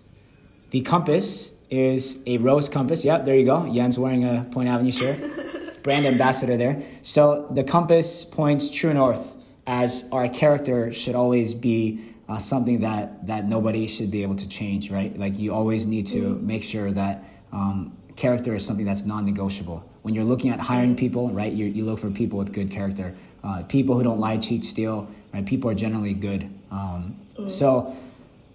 The 0.68 0.82
compass 0.82 1.52
is 1.70 2.22
a 2.26 2.36
rose 2.36 2.68
compass. 2.68 3.02
Yep, 3.02 3.24
there 3.24 3.34
you 3.34 3.46
go. 3.46 3.64
Yen's 3.64 3.98
wearing 3.98 4.24
a 4.24 4.46
Point 4.52 4.68
Avenue 4.68 4.92
shirt. 4.92 5.18
Brand 5.82 6.04
ambassador 6.04 6.58
there. 6.58 6.82
So 7.02 7.48
the 7.50 7.64
compass 7.64 8.22
points 8.22 8.68
true 8.68 8.92
north, 8.92 9.34
as 9.66 10.06
our 10.12 10.28
character 10.28 10.92
should 10.92 11.14
always 11.14 11.54
be 11.54 12.04
uh, 12.28 12.38
something 12.38 12.80
that 12.80 13.26
that 13.26 13.46
nobody 13.46 13.86
should 13.86 14.10
be 14.10 14.22
able 14.22 14.36
to 14.36 14.48
change. 14.48 14.90
Right? 14.90 15.16
Like 15.18 15.38
you 15.38 15.54
always 15.54 15.86
need 15.86 16.06
to 16.08 16.36
make 16.40 16.62
sure 16.62 16.90
that 16.92 17.24
um, 17.52 17.96
character 18.16 18.54
is 18.54 18.66
something 18.66 18.84
that's 18.84 19.04
non-negotiable. 19.04 19.84
When 20.02 20.14
you're 20.14 20.24
looking 20.24 20.50
at 20.50 20.58
hiring 20.58 20.96
people, 20.96 21.30
right, 21.30 21.52
you, 21.52 21.66
you 21.66 21.84
look 21.84 21.98
for 22.00 22.10
people 22.10 22.38
with 22.38 22.52
good 22.52 22.70
character, 22.70 23.14
uh, 23.44 23.62
people 23.68 23.96
who 23.96 24.02
don't 24.02 24.20
lie, 24.20 24.38
cheat, 24.38 24.64
steal. 24.64 25.08
Right, 25.32 25.44
people 25.44 25.70
are 25.70 25.74
generally 25.74 26.14
good. 26.14 26.48
Um, 26.70 27.16
mm. 27.36 27.50
So, 27.50 27.94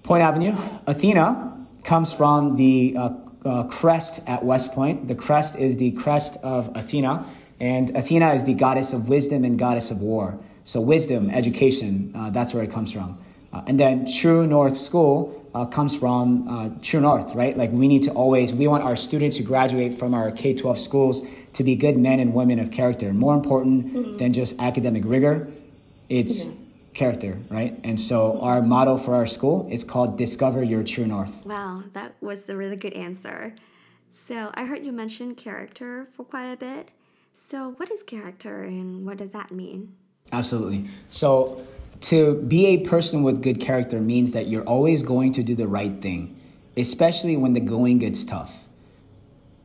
Point 0.02 0.24
Avenue, 0.24 0.56
Athena 0.88 1.66
comes 1.84 2.12
from 2.12 2.56
the 2.58 2.96
uh, 2.98 3.10
uh, 3.46 3.64
crest 3.66 4.22
at 4.28 4.44
West 4.44 4.74
Point. 4.74 5.08
The 5.08 5.16
crest 5.16 5.56
is 5.56 5.78
the 5.78 5.92
crest 5.92 6.38
of 6.44 6.76
Athena, 6.76 7.26
and 7.60 7.96
Athena 7.96 8.34
is 8.34 8.44
the 8.46 8.56
goddess 8.56 8.92
of 8.92 9.08
wisdom 9.08 9.44
and 9.44 9.58
goddess 9.58 9.92
of 9.92 10.02
war. 10.02 10.40
So, 10.64 10.82
wisdom, 10.82 11.30
education, 11.30 12.12
uh, 12.16 12.32
that's 12.32 12.54
where 12.54 12.64
it 12.64 12.72
comes 12.72 12.92
from. 12.92 13.20
Uh, 13.54 13.62
and 13.68 13.80
then 13.80 14.06
True 14.12 14.48
North 14.48 14.76
School, 14.76 15.40
uh, 15.54 15.66
comes 15.66 15.96
from 15.96 16.48
uh, 16.48 16.70
True 16.82 17.00
North, 17.00 17.36
right? 17.36 17.56
Like 17.56 17.72
we 17.72 17.88
need 17.88 18.04
to 18.04 18.12
always, 18.12 18.52
we 18.52 18.68
want 18.68 18.84
our 18.84 18.96
students 18.96 19.38
who 19.38 19.44
graduate 19.44 19.94
from 19.94 20.14
our 20.14 20.32
K 20.32 20.56
12 20.56 20.80
schools 20.80 21.22
to 21.54 21.64
be 21.64 21.76
good 21.76 21.98
men 21.98 22.20
and 22.20 22.34
women 22.34 22.60
of 22.60 22.72
character. 22.72 23.14
More 23.14 23.36
important 23.36 23.94
mm-hmm. 23.94 24.18
than 24.18 24.34
just 24.34 24.60
academic 24.60 25.04
rigor, 25.06 25.48
it's 26.10 26.46
yeah. 26.46 26.52
character, 26.96 27.38
right? 27.50 27.80
And 27.84 28.00
so 28.00 28.42
our 28.42 28.62
motto 28.62 28.98
for 28.98 29.14
our 29.16 29.28
school 29.28 29.68
is 29.72 29.84
called 29.84 30.18
Discover 30.18 30.64
Your 30.64 30.84
True 30.84 31.06
North. 31.06 31.46
Wow, 31.46 31.84
that 31.94 32.16
was 32.22 32.50
a 32.50 32.56
really 32.56 32.76
good 32.76 32.94
answer. 32.94 33.54
So 34.12 34.52
I 34.56 34.66
heard 34.66 34.86
you 34.86 34.92
mention 34.92 35.36
character 35.36 36.08
for 36.16 36.24
quite 36.24 36.52
a 36.52 36.58
bit. 36.58 36.92
So, 37.36 37.72
what 37.78 37.90
is 37.90 38.04
character 38.04 38.62
and 38.62 39.08
what 39.08 39.18
does 39.18 39.32
that 39.32 39.52
mean? 39.52 39.96
Absolutely. 40.32 40.86
So, 41.10 41.66
to 42.04 42.36
be 42.36 42.68
a 42.68 42.78
person 42.80 43.24
with 43.24 43.42
good 43.42 43.62
character 43.62 44.02
means 44.02 44.34
that 44.34 44.48
you're 44.48 44.64
always 44.64 45.04
going 45.04 45.32
to 45.34 45.44
do 45.44 45.56
the 45.56 45.68
right 45.68 46.02
thing, 46.02 46.36
especially 46.76 47.38
when 47.38 47.54
the 47.54 47.62
going 47.62 48.00
gets 48.00 48.26
tough. 48.26 48.64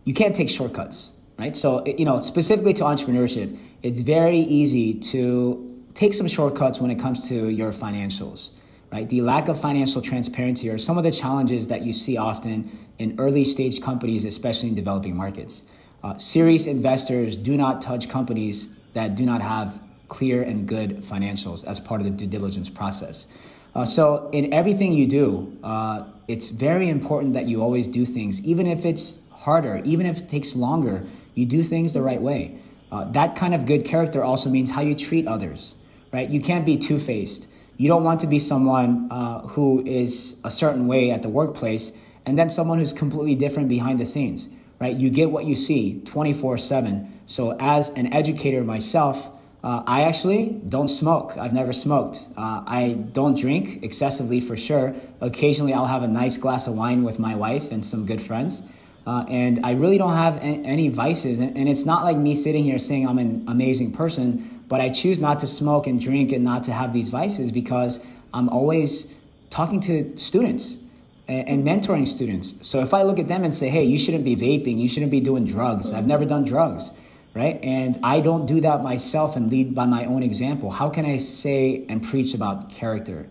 You 0.04 0.14
can't 0.14 0.36
take 0.36 0.48
shortcuts, 0.48 1.10
right? 1.36 1.56
So, 1.56 1.84
you 1.84 2.04
know, 2.04 2.20
specifically 2.20 2.74
to 2.74 2.84
entrepreneurship, 2.84 3.58
it's 3.82 4.00
very 4.00 4.38
easy 4.38 4.94
to 4.94 5.84
take 5.94 6.14
some 6.14 6.28
shortcuts 6.28 6.80
when 6.80 6.92
it 6.92 7.00
comes 7.00 7.28
to 7.28 7.48
your 7.48 7.72
financials, 7.72 8.50
right? 8.92 9.08
The 9.08 9.20
lack 9.20 9.48
of 9.48 9.60
financial 9.60 10.00
transparency 10.00 10.70
are 10.70 10.78
some 10.78 10.96
of 10.96 11.02
the 11.02 11.10
challenges 11.10 11.66
that 11.68 11.82
you 11.82 11.92
see 11.92 12.16
often 12.16 12.70
in 13.00 13.16
early 13.18 13.44
stage 13.44 13.82
companies, 13.82 14.24
especially 14.24 14.68
in 14.68 14.74
developing 14.76 15.16
markets. 15.16 15.64
Uh, 16.04 16.16
serious 16.18 16.68
investors 16.68 17.36
do 17.36 17.56
not 17.56 17.82
touch 17.82 18.08
companies 18.08 18.68
that 18.92 19.16
do 19.16 19.26
not 19.26 19.42
have 19.42 19.80
clear 20.08 20.42
and 20.42 20.66
good 20.66 20.90
financials 20.98 21.64
as 21.64 21.78
part 21.78 22.00
of 22.00 22.04
the 22.04 22.10
due 22.10 22.26
diligence 22.26 22.68
process. 22.68 23.26
Uh, 23.74 23.84
so, 23.84 24.28
in 24.32 24.52
everything 24.52 24.92
you 24.92 25.06
do, 25.06 25.56
uh, 25.62 26.04
it's 26.26 26.48
very 26.48 26.88
important 26.88 27.34
that 27.34 27.46
you 27.46 27.62
always 27.62 27.86
do 27.86 28.04
things, 28.04 28.44
even 28.44 28.66
if 28.66 28.84
it's 28.84 29.18
harder, 29.30 29.80
even 29.84 30.06
if 30.06 30.18
it 30.18 30.30
takes 30.30 30.56
longer, 30.56 31.04
you 31.34 31.46
do 31.46 31.62
things 31.62 31.92
the 31.92 32.02
right 32.02 32.20
way. 32.20 32.58
Uh, 32.90 33.04
that 33.04 33.36
kind 33.36 33.54
of 33.54 33.66
good 33.66 33.84
character 33.84 34.24
also 34.24 34.48
means 34.48 34.70
how 34.70 34.80
you 34.80 34.94
treat 34.94 35.26
others, 35.26 35.74
right? 36.12 36.28
You 36.28 36.40
can't 36.40 36.64
be 36.64 36.76
two 36.78 36.98
faced. 36.98 37.46
You 37.76 37.88
don't 37.88 38.02
want 38.02 38.20
to 38.20 38.26
be 38.26 38.38
someone 38.38 39.08
uh, 39.10 39.42
who 39.42 39.86
is 39.86 40.36
a 40.42 40.50
certain 40.50 40.88
way 40.88 41.10
at 41.10 41.22
the 41.22 41.28
workplace 41.28 41.92
and 42.26 42.38
then 42.38 42.50
someone 42.50 42.78
who's 42.78 42.92
completely 42.92 43.36
different 43.36 43.68
behind 43.68 44.00
the 44.00 44.06
scenes 44.06 44.48
right? 44.80 44.96
You 44.96 45.10
get 45.10 45.30
what 45.30 45.44
you 45.44 45.56
see 45.56 46.00
24 46.04 46.58
7. 46.58 47.20
So, 47.26 47.56
as 47.58 47.90
an 47.90 48.12
educator 48.12 48.64
myself, 48.64 49.30
uh, 49.62 49.82
I 49.86 50.02
actually 50.04 50.60
don't 50.68 50.88
smoke. 50.88 51.36
I've 51.36 51.52
never 51.52 51.72
smoked. 51.72 52.26
Uh, 52.36 52.62
I 52.66 52.96
don't 53.12 53.36
drink 53.36 53.82
excessively 53.82 54.40
for 54.40 54.56
sure. 54.56 54.94
Occasionally, 55.20 55.72
I'll 55.72 55.86
have 55.86 56.02
a 56.02 56.08
nice 56.08 56.36
glass 56.36 56.68
of 56.68 56.74
wine 56.74 57.02
with 57.02 57.18
my 57.18 57.34
wife 57.34 57.72
and 57.72 57.84
some 57.84 58.06
good 58.06 58.22
friends. 58.22 58.62
Uh, 59.06 59.24
and 59.28 59.64
I 59.64 59.72
really 59.72 59.98
don't 59.98 60.14
have 60.14 60.38
any 60.42 60.90
vices. 60.90 61.38
And, 61.38 61.56
and 61.56 61.68
it's 61.68 61.84
not 61.84 62.04
like 62.04 62.16
me 62.16 62.34
sitting 62.34 62.62
here 62.62 62.78
saying 62.78 63.08
I'm 63.08 63.18
an 63.18 63.44
amazing 63.48 63.92
person, 63.92 64.62
but 64.68 64.80
I 64.80 64.90
choose 64.90 65.18
not 65.18 65.40
to 65.40 65.46
smoke 65.46 65.86
and 65.86 66.00
drink 66.00 66.30
and 66.30 66.44
not 66.44 66.64
to 66.64 66.72
have 66.72 66.92
these 66.92 67.08
vices 67.08 67.50
because 67.50 67.98
I'm 68.32 68.48
always 68.48 69.12
talking 69.50 69.80
to 69.82 70.16
students 70.18 70.76
and, 71.26 71.64
mentoring 71.64 72.06
students. 72.06 72.54
So 72.66 72.80
if 72.80 72.94
I 72.94 73.02
look 73.02 73.18
at 73.18 73.28
them 73.28 73.44
and 73.44 73.54
say, 73.54 73.68
hey, 73.68 73.84
you 73.84 73.98
shouldn't 73.98 74.24
be 74.24 74.36
vaping, 74.36 74.78
you 74.78 74.88
shouldn't 74.88 75.10
be 75.10 75.20
doing 75.20 75.44
drugs, 75.46 75.92
I've 75.92 76.06
never 76.06 76.24
done 76.24 76.44
drugs, 76.44 76.90
right? 77.38 77.60
And 77.62 77.98
I 78.02 78.18
don't 78.20 78.46
do 78.46 78.60
that 78.62 78.82
myself 78.82 79.36
and 79.36 79.48
lead 79.48 79.74
by 79.74 79.86
my 79.86 80.04
own 80.06 80.22
example. 80.24 80.70
How 80.70 80.90
can 80.90 81.06
I 81.06 81.18
say 81.18 81.86
and 81.88 82.02
preach 82.02 82.34
about 82.34 82.70
character? 82.70 83.28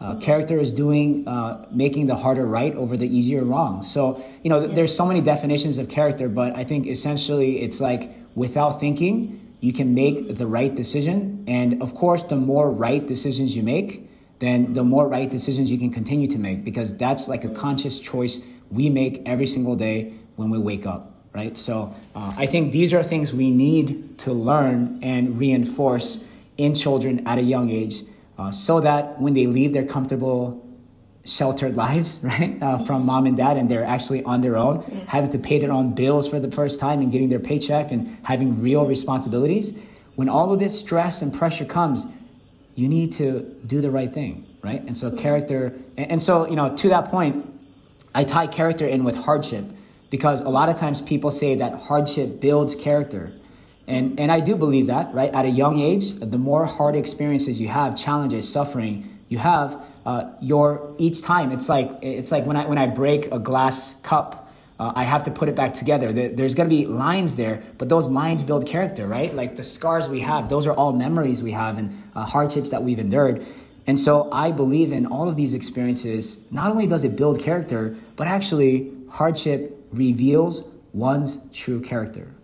Uh, 0.00 0.16
character 0.16 0.58
is 0.58 0.72
doing, 0.72 1.28
uh, 1.28 1.66
making 1.70 2.06
the 2.06 2.16
harder 2.16 2.46
right 2.46 2.74
over 2.74 2.96
the 2.96 3.06
easier 3.06 3.44
wrong. 3.44 3.82
So, 3.82 4.24
you 4.42 4.48
know, 4.48 4.64
th- 4.64 4.74
there's 4.74 4.96
so 4.96 5.04
many 5.04 5.20
definitions 5.20 5.76
of 5.76 5.90
character, 5.90 6.26
but 6.30 6.56
I 6.56 6.64
think 6.64 6.86
essentially 6.86 7.60
it's 7.60 7.82
like 7.82 8.10
without 8.34 8.80
thinking, 8.80 9.38
you 9.60 9.74
can 9.74 9.94
make 9.94 10.36
the 10.36 10.46
right 10.46 10.74
decision. 10.74 11.44
And 11.46 11.82
of 11.82 11.94
course, 11.94 12.22
the 12.22 12.36
more 12.36 12.70
right 12.70 13.06
decisions 13.06 13.54
you 13.54 13.62
make, 13.62 14.08
then 14.38 14.72
the 14.72 14.82
more 14.82 15.06
right 15.06 15.30
decisions 15.30 15.70
you 15.70 15.76
can 15.78 15.92
continue 15.92 16.28
to 16.28 16.38
make 16.38 16.64
because 16.64 16.96
that's 16.96 17.28
like 17.28 17.44
a 17.44 17.50
conscious 17.50 17.98
choice 17.98 18.40
we 18.70 18.88
make 18.88 19.22
every 19.26 19.46
single 19.46 19.76
day 19.76 20.14
when 20.36 20.48
we 20.48 20.56
wake 20.56 20.86
up, 20.86 21.09
right? 21.32 21.56
So 21.56 21.94
uh, 22.14 22.34
I 22.36 22.46
think 22.46 22.72
these 22.72 22.92
are 22.92 23.02
things 23.02 23.32
we 23.32 23.50
need 23.50 24.18
to 24.20 24.32
learn 24.32 25.00
and 25.02 25.38
reinforce 25.38 26.18
in 26.56 26.74
children 26.74 27.26
at 27.26 27.38
a 27.38 27.42
young 27.42 27.70
age 27.70 28.02
uh, 28.38 28.50
so 28.50 28.80
that 28.80 29.20
when 29.20 29.34
they 29.34 29.46
leave 29.46 29.72
their 29.72 29.84
comfortable 29.84 30.66
sheltered 31.24 31.76
lives, 31.76 32.20
right, 32.24 32.60
uh, 32.62 32.78
from 32.78 33.04
mom 33.06 33.26
and 33.26 33.36
dad, 33.36 33.56
and 33.56 33.70
they're 33.70 33.84
actually 33.84 34.22
on 34.24 34.40
their 34.40 34.56
own, 34.56 34.84
yeah. 34.88 35.04
having 35.06 35.30
to 35.30 35.38
pay 35.38 35.58
their 35.58 35.72
own 35.72 35.94
bills 35.94 36.28
for 36.28 36.40
the 36.40 36.50
first 36.50 36.80
time 36.80 37.00
and 37.00 37.12
getting 37.12 37.28
their 37.28 37.38
paycheck 37.38 37.92
and 37.92 38.18
having 38.24 38.60
real 38.60 38.84
responsibilities. 38.86 39.78
When 40.16 40.28
all 40.28 40.52
of 40.52 40.58
this 40.58 40.78
stress 40.78 41.22
and 41.22 41.32
pressure 41.32 41.64
comes, 41.64 42.06
you 42.74 42.88
need 42.88 43.12
to 43.14 43.40
do 43.66 43.80
the 43.80 43.90
right 43.90 44.10
thing, 44.10 44.46
right? 44.62 44.80
And 44.80 44.96
so 44.96 45.10
character, 45.10 45.78
and, 45.96 46.22
so, 46.22 46.48
you 46.48 46.56
know, 46.56 46.74
to 46.76 46.88
that 46.88 47.08
point, 47.08 47.46
I 48.14 48.24
tie 48.24 48.46
character 48.46 48.86
in 48.86 49.04
with 49.04 49.16
hardship 49.16 49.64
because 50.10 50.40
a 50.40 50.48
lot 50.48 50.68
of 50.68 50.76
times 50.76 51.00
people 51.00 51.30
say 51.30 51.54
that 51.56 51.82
hardship 51.82 52.40
builds 52.40 52.74
character. 52.74 53.32
And, 53.86 54.20
and 54.20 54.30
I 54.30 54.40
do 54.40 54.56
believe 54.56 54.86
that, 54.86 55.14
right? 55.14 55.32
At 55.32 55.44
a 55.44 55.50
young 55.50 55.80
age, 55.80 56.12
the 56.12 56.38
more 56.38 56.66
hard 56.66 56.94
experiences 56.94 57.60
you 57.60 57.68
have, 57.68 57.96
challenges, 57.96 58.50
suffering 58.50 59.18
you 59.28 59.38
have, 59.38 59.80
uh, 60.06 60.30
your 60.40 60.94
each 60.96 61.22
time 61.22 61.52
it's 61.52 61.68
like 61.68 61.90
it's 62.00 62.32
like 62.32 62.46
when 62.46 62.56
I 62.56 62.66
when 62.66 62.78
I 62.78 62.86
break 62.86 63.30
a 63.30 63.38
glass 63.38 63.94
cup 64.00 64.40
uh, 64.80 64.94
I 64.96 65.04
have 65.04 65.24
to 65.24 65.30
put 65.30 65.50
it 65.50 65.54
back 65.54 65.74
together. 65.74 66.10
There's 66.10 66.54
to 66.54 66.64
be 66.64 66.86
lines 66.86 67.36
there, 67.36 67.62
but 67.76 67.90
those 67.90 68.08
lines 68.08 68.42
build 68.42 68.66
character, 68.66 69.06
right? 69.06 69.32
Like 69.34 69.56
the 69.56 69.62
scars 69.62 70.08
we 70.08 70.20
have, 70.20 70.48
those 70.48 70.66
are 70.66 70.72
all 70.72 70.94
memories 70.94 71.42
we 71.42 71.50
have 71.52 71.76
and 71.76 72.02
uh, 72.16 72.24
hardships 72.24 72.70
that 72.70 72.82
we've 72.82 72.98
endured. 72.98 73.44
And 73.86 74.00
so 74.00 74.32
I 74.32 74.52
believe 74.52 74.90
in 74.90 75.04
all 75.04 75.28
of 75.28 75.36
these 75.36 75.52
experiences. 75.52 76.38
Not 76.50 76.70
only 76.70 76.86
does 76.86 77.04
it 77.04 77.14
build 77.14 77.40
character, 77.40 77.94
but 78.16 78.26
actually, 78.26 78.90
hardship 79.10 79.76
reveals 79.90 80.64
one's 80.92 81.38
true 81.52 81.80
character. 81.80 82.34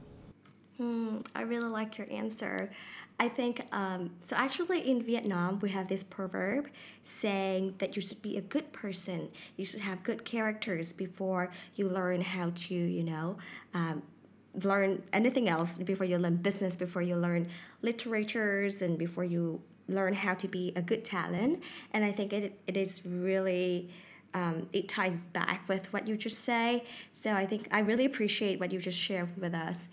Hmm, 0.77 1.19
I 1.35 1.43
really 1.43 1.69
like 1.69 1.97
your 1.97 2.07
answer. 2.11 2.71
I 3.19 3.29
think 3.29 3.63
um, 3.73 4.11
so. 4.21 4.37
Actually, 4.37 4.91
in 4.91 5.03
Vietnam, 5.03 5.59
we 5.61 5.71
have 5.71 5.89
this 5.89 6.05
proverb 6.05 6.69
saying 7.03 7.77
that 7.79 7.97
you 7.97 8.03
should 8.03 8.21
be 8.21 8.37
a 8.37 8.43
good 8.43 8.73
person. 8.73 9.31
You 9.57 9.65
should 9.65 9.81
have 9.81 10.03
good 10.03 10.25
characters 10.27 10.93
before 10.93 11.51
you 11.77 11.89
learn 11.89 12.21
how 12.21 12.53
to, 12.55 12.75
you 12.75 13.03
know, 13.05 13.39
um, 13.73 14.03
learn 14.63 15.03
anything 15.15 15.49
else. 15.49 15.79
Before 15.79 16.05
you 16.05 16.19
learn 16.19 16.37
business, 16.37 16.77
before 16.77 17.01
you 17.01 17.17
learn 17.17 17.49
literatures, 17.81 18.83
and 18.83 18.99
before 18.99 19.25
you 19.25 19.63
learn 19.89 20.13
how 20.13 20.35
to 20.35 20.49
be 20.49 20.75
a 20.77 20.83
good 20.83 21.03
talent. 21.03 21.63
And 21.95 22.05
I 22.05 22.13
think 22.13 22.35
it 22.35 22.61
it 22.67 22.77
is 22.77 23.01
really. 23.07 23.89
Um, 24.37 24.69
it 24.75 24.87
ties 24.87 25.25
back 25.25 25.67
with 25.67 25.91
what 25.95 26.07
you 26.07 26.15
just 26.15 26.41
say. 26.41 26.85
So 27.11 27.33
I 27.33 27.47
think 27.47 27.69
I 27.71 27.79
really 27.79 28.05
appreciate 28.05 28.61
what 28.61 28.71
you 28.71 28.79
just 28.79 28.99
shared 28.99 29.35
with 29.41 29.55
us. 29.55 29.89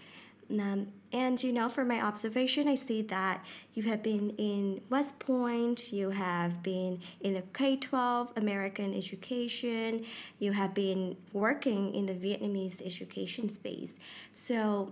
Um, 0.51 0.87
and 1.13 1.41
you 1.41 1.53
know, 1.53 1.69
from 1.69 1.87
my 1.87 2.01
observation, 2.01 2.67
I 2.67 2.75
see 2.75 3.01
that 3.03 3.45
you 3.73 3.83
have 3.83 4.03
been 4.03 4.31
in 4.31 4.81
West 4.89 5.17
Point, 5.19 5.93
you 5.93 6.09
have 6.09 6.61
been 6.61 6.99
in 7.21 7.33
the 7.35 7.43
K 7.53 7.77
12 7.77 8.33
American 8.35 8.93
education, 8.93 10.05
you 10.39 10.51
have 10.51 10.73
been 10.73 11.15
working 11.31 11.95
in 11.95 12.05
the 12.05 12.13
Vietnamese 12.13 12.85
education 12.85 13.47
space. 13.47 13.97
So, 14.33 14.91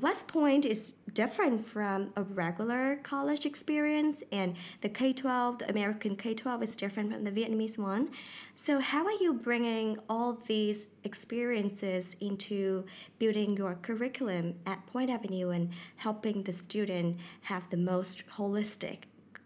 West 0.00 0.26
Point 0.26 0.64
is 0.64 0.94
different 1.12 1.64
from 1.64 2.12
a 2.16 2.24
regular 2.24 2.96
college 3.04 3.46
experience, 3.46 4.24
and 4.32 4.56
the 4.80 4.88
K 4.88 5.12
12, 5.12 5.58
the 5.58 5.70
American 5.70 6.16
K 6.16 6.34
12, 6.34 6.64
is 6.64 6.74
different 6.74 7.12
from 7.12 7.22
the 7.22 7.30
Vietnamese 7.30 7.78
one. 7.78 8.10
So, 8.56 8.80
how 8.80 9.04
are 9.06 9.12
you 9.12 9.32
bringing 9.32 9.98
all 10.08 10.32
these 10.46 10.88
experiences 11.04 12.16
into 12.20 12.84
building 13.20 13.56
your 13.56 13.76
curriculum 13.76 14.56
at 14.66 14.84
Point 14.86 15.10
Avenue 15.10 15.50
and 15.50 15.70
helping 15.96 16.42
the 16.42 16.52
student 16.52 17.18
have 17.42 17.70
the 17.70 17.76
most 17.76 18.26
holistic 18.36 19.04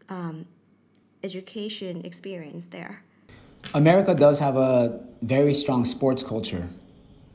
um, 0.08 0.46
education 1.22 2.06
experience 2.06 2.66
there? 2.66 3.04
America 3.74 4.14
does 4.14 4.38
have 4.38 4.56
a 4.56 4.98
very 5.20 5.52
strong 5.52 5.84
sports 5.84 6.22
culture 6.22 6.70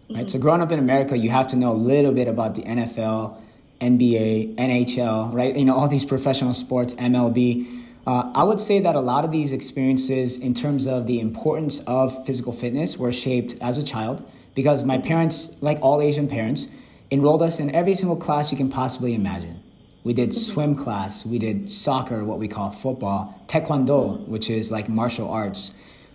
right? 0.09 0.29
So 0.29 0.39
growing 0.39 0.61
up 0.61 0.71
in 0.71 0.79
America, 0.79 1.17
you 1.17 1.29
have 1.29 1.47
to 1.47 1.55
know 1.55 1.71
a 1.71 1.73
little 1.73 2.11
bit 2.11 2.27
about 2.27 2.55
the 2.55 2.63
NFL, 2.63 3.37
NBA, 3.81 4.55
NHL, 4.55 5.33
right? 5.33 5.55
You 5.55 5.65
know, 5.65 5.75
all 5.75 5.87
these 5.87 6.05
professional 6.05 6.53
sports, 6.53 6.95
MLB. 6.95 7.81
Uh, 8.05 8.31
I 8.35 8.43
would 8.43 8.59
say 8.59 8.79
that 8.79 8.95
a 8.95 8.99
lot 8.99 9.23
of 9.23 9.31
these 9.31 9.51
experiences, 9.51 10.37
in 10.37 10.53
terms 10.53 10.87
of 10.87 11.07
the 11.07 11.19
importance 11.19 11.79
of 11.87 12.25
physical 12.25 12.51
fitness, 12.51 12.97
were 12.97 13.13
shaped 13.13 13.55
as 13.61 13.77
a 13.77 13.83
child 13.83 14.29
because 14.55 14.83
my 14.83 14.97
parents, 14.97 15.55
like 15.61 15.79
all 15.81 16.01
Asian 16.01 16.27
parents, 16.27 16.67
enrolled 17.11 17.41
us 17.41 17.59
in 17.59 17.73
every 17.73 17.95
single 17.95 18.17
class 18.17 18.51
you 18.51 18.57
can 18.57 18.69
possibly 18.69 19.13
imagine. 19.13 19.59
We 20.03 20.13
did 20.13 20.33
swim 20.33 20.75
class, 20.75 21.25
we 21.25 21.39
did 21.39 21.71
soccer, 21.71 22.25
what 22.25 22.37
we 22.37 22.49
call 22.49 22.71
football, 22.71 23.41
taekwondo, 23.47 24.27
which 24.27 24.49
is 24.49 24.69
like 24.69 24.89
martial 24.89 25.29
arts, 25.29 25.71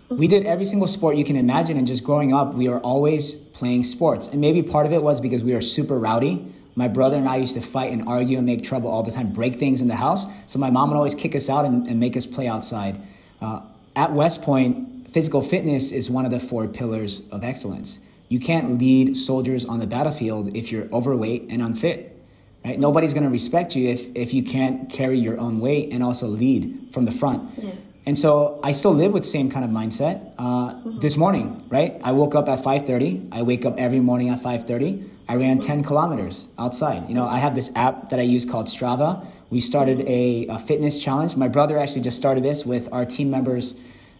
we 0.09 0.27
did 0.27 0.45
every 0.45 0.65
single 0.65 0.87
sport 0.87 1.17
you 1.17 1.23
can 1.23 1.35
imagine. 1.35 1.77
And 1.77 1.85
just 1.85 2.03
growing 2.03 2.33
up, 2.33 2.53
we 2.55 2.67
were 2.67 2.79
always 2.79 3.33
playing 3.59 3.83
sports. 3.83 4.27
And 4.29 4.39
maybe 4.39 4.63
part 4.63 4.85
of 4.85 4.93
it 4.93 5.03
was 5.03 5.19
because 5.19 5.43
we 5.43 5.53
were 5.53 5.61
super 5.61 5.99
rowdy. 5.99 6.45
My 6.75 6.87
brother 6.87 7.17
and 7.17 7.27
I 7.27 7.35
used 7.35 7.55
to 7.55 7.61
fight 7.61 7.91
and 7.91 8.07
argue 8.07 8.37
and 8.37 8.45
make 8.45 8.63
trouble 8.63 8.89
all 8.89 9.03
the 9.03 9.11
time, 9.11 9.33
break 9.33 9.55
things 9.55 9.81
in 9.81 9.89
the 9.89 9.95
house. 9.95 10.25
So 10.47 10.57
my 10.59 10.69
mom 10.69 10.89
would 10.89 10.95
always 10.95 11.13
kick 11.13 11.35
us 11.35 11.49
out 11.49 11.65
and, 11.65 11.87
and 11.87 11.99
make 11.99 12.15
us 12.15 12.25
play 12.25 12.47
outside. 12.47 12.95
Uh, 13.41 13.61
at 13.95 14.13
West 14.13 14.41
Point, 14.41 15.09
physical 15.09 15.41
fitness 15.41 15.91
is 15.91 16.09
one 16.09 16.23
of 16.23 16.31
the 16.31 16.39
four 16.39 16.67
pillars 16.67 17.21
of 17.31 17.43
excellence. 17.43 17.99
You 18.29 18.39
can't 18.39 18.79
lead 18.79 19.17
soldiers 19.17 19.65
on 19.65 19.79
the 19.79 19.87
battlefield 19.87 20.55
if 20.55 20.71
you're 20.71 20.87
overweight 20.93 21.47
and 21.49 21.61
unfit. 21.61 22.15
Right? 22.63 22.79
Nobody's 22.79 23.13
going 23.13 23.23
to 23.23 23.29
respect 23.29 23.75
you 23.75 23.89
if, 23.89 24.15
if 24.15 24.33
you 24.33 24.43
can't 24.43 24.89
carry 24.89 25.19
your 25.19 25.37
own 25.37 25.59
weight 25.59 25.91
and 25.91 26.01
also 26.01 26.27
lead 26.27 26.79
from 26.93 27.05
the 27.05 27.11
front. 27.11 27.49
Yeah. 27.57 27.71
And 28.05 28.17
so 28.17 28.59
I 28.63 28.71
still 28.71 28.93
live 28.93 29.11
with 29.11 29.23
the 29.23 29.29
same 29.29 29.51
kind 29.51 29.63
of 29.63 29.71
mindset. 29.71 30.33
Uh, 30.37 30.73
mm-hmm. 30.73 30.99
This 30.99 31.17
morning, 31.17 31.63
right? 31.69 31.99
I 32.03 32.11
woke 32.11 32.35
up 32.35 32.49
at 32.49 32.59
5:30. 32.59 33.29
I 33.31 33.41
wake 33.43 33.65
up 33.65 33.77
every 33.77 33.99
morning 33.99 34.29
at 34.29 34.41
5:30. 34.41 35.05
I 35.27 35.35
ran 35.35 35.59
10 35.59 35.83
kilometers 35.83 36.47
outside. 36.57 37.07
You 37.07 37.13
know, 37.13 37.27
I 37.27 37.37
have 37.37 37.53
this 37.53 37.69
app 37.75 38.09
that 38.09 38.19
I 38.19 38.23
use 38.23 38.45
called 38.45 38.65
Strava. 38.65 39.25
We 39.51 39.61
started 39.61 40.01
a, 40.07 40.47
a 40.47 40.59
fitness 40.59 40.97
challenge. 40.97 41.35
My 41.35 41.47
brother 41.47 41.77
actually 41.77 42.01
just 42.01 42.17
started 42.17 42.43
this 42.43 42.65
with 42.65 42.91
our 42.91 43.05
team 43.05 43.29
members 43.29 43.75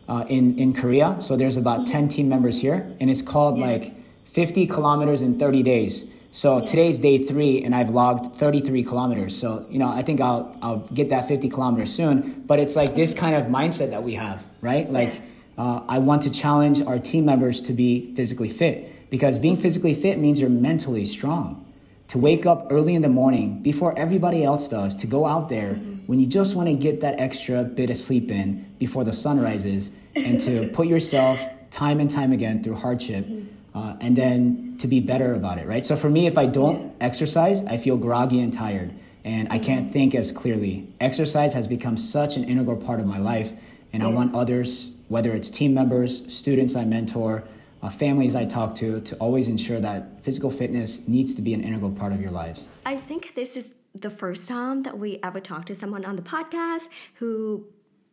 uh, 0.07 0.25
in 0.29 0.57
in 0.59 0.73
Korea. 0.73 1.17
So 1.21 1.35
there's 1.35 1.57
about 1.57 1.81
mm-hmm. 1.81 1.91
10 1.91 2.09
team 2.09 2.29
members 2.29 2.61
here, 2.61 2.85
and 2.99 3.09
it's 3.09 3.21
called 3.21 3.57
yeah. 3.57 3.65
like 3.65 3.93
50 4.25 4.67
kilometers 4.67 5.21
in 5.21 5.39
30 5.39 5.63
days. 5.63 6.08
So 6.31 6.63
today's 6.63 6.99
day 6.99 7.17
three, 7.25 7.63
and 7.63 7.73
I've 7.73 7.89
logged 7.89 8.35
33 8.35 8.83
kilometers. 8.83 9.35
So 9.35 9.65
you 9.69 9.79
know, 9.79 9.89
I 9.89 10.03
think 10.03 10.21
I'll 10.21 10.55
I'll 10.61 10.79
get 10.93 11.09
that 11.09 11.27
50 11.27 11.49
kilometers 11.49 11.93
soon. 11.93 12.43
But 12.45 12.59
it's 12.59 12.75
like 12.75 12.95
this 12.95 13.13
kind 13.13 13.35
of 13.35 13.45
mindset 13.45 13.89
that 13.89 14.03
we 14.03 14.13
have, 14.13 14.43
right? 14.61 14.89
Like, 14.89 15.21
uh, 15.57 15.83
I 15.89 15.97
want 15.99 16.23
to 16.23 16.29
challenge 16.29 16.81
our 16.81 16.99
team 16.99 17.25
members 17.25 17.61
to 17.61 17.73
be 17.73 18.13
physically 18.13 18.49
fit 18.49 19.09
because 19.09 19.39
being 19.39 19.57
physically 19.57 19.95
fit 19.95 20.19
means 20.19 20.39
you're 20.39 20.49
mentally 20.49 21.05
strong. 21.05 21.65
To 22.09 22.17
wake 22.17 22.45
up 22.45 22.67
early 22.71 22.95
in 22.95 23.01
the 23.01 23.09
morning 23.09 23.61
before 23.61 23.97
everybody 23.97 24.43
else 24.43 24.67
does, 24.67 24.95
to 24.95 25.07
go 25.07 25.25
out 25.25 25.49
there 25.49 25.73
mm-hmm. 25.73 26.05
when 26.07 26.19
you 26.19 26.27
just 26.27 26.55
want 26.55 26.67
to 26.67 26.75
get 26.75 27.01
that 27.01 27.19
extra 27.19 27.63
bit 27.63 27.89
of 27.89 27.97
sleep 27.97 28.31
in 28.31 28.65
before 28.79 29.03
the 29.03 29.13
sun 29.13 29.39
rises, 29.39 29.91
and 30.15 30.39
to 30.41 30.67
put 30.73 30.87
yourself 30.87 31.39
time 31.71 31.99
and 31.99 32.09
time 32.09 32.31
again 32.31 32.63
through 32.63 32.75
hardship. 32.75 33.25
Mm-hmm 33.25 33.58
uh, 33.73 33.95
and 34.01 34.15
then 34.15 34.75
to 34.79 34.87
be 34.87 34.99
better 34.99 35.33
about 35.33 35.57
it, 35.57 35.67
right? 35.67 35.85
So 35.85 35.95
for 35.95 36.09
me, 36.09 36.27
if 36.27 36.37
I 36.37 36.45
don't 36.45 36.93
exercise, 36.99 37.63
I 37.65 37.77
feel 37.77 37.97
groggy 37.97 38.39
and 38.39 38.53
tired, 38.53 38.91
and 39.23 39.47
I 39.51 39.59
can't 39.59 39.91
think 39.91 40.15
as 40.15 40.31
clearly. 40.31 40.87
Exercise 40.99 41.53
has 41.53 41.67
become 41.67 41.97
such 41.97 42.37
an 42.37 42.43
integral 42.43 42.77
part 42.77 42.99
of 42.99 43.05
my 43.05 43.19
life, 43.19 43.51
and 43.93 44.03
I 44.03 44.07
want 44.07 44.35
others, 44.35 44.91
whether 45.07 45.33
it's 45.33 45.49
team 45.49 45.73
members, 45.73 46.31
students 46.33 46.75
I 46.75 46.85
mentor, 46.85 47.43
uh, 47.81 47.89
families 47.89 48.35
I 48.35 48.45
talk 48.45 48.75
to, 48.75 49.01
to 49.01 49.15
always 49.17 49.47
ensure 49.47 49.79
that 49.79 50.23
physical 50.23 50.51
fitness 50.51 51.07
needs 51.07 51.33
to 51.35 51.41
be 51.41 51.53
an 51.53 51.63
integral 51.63 51.91
part 51.91 52.11
of 52.11 52.21
your 52.21 52.31
lives. 52.31 52.67
I 52.85 52.97
think 52.97 53.35
this 53.35 53.55
is 53.55 53.75
the 53.95 54.09
first 54.09 54.47
time 54.47 54.83
that 54.83 54.97
we 54.97 55.19
ever 55.23 55.39
talked 55.39 55.67
to 55.67 55.75
someone 55.75 56.05
on 56.05 56.15
the 56.15 56.21
podcast 56.21 56.89
who 57.15 57.65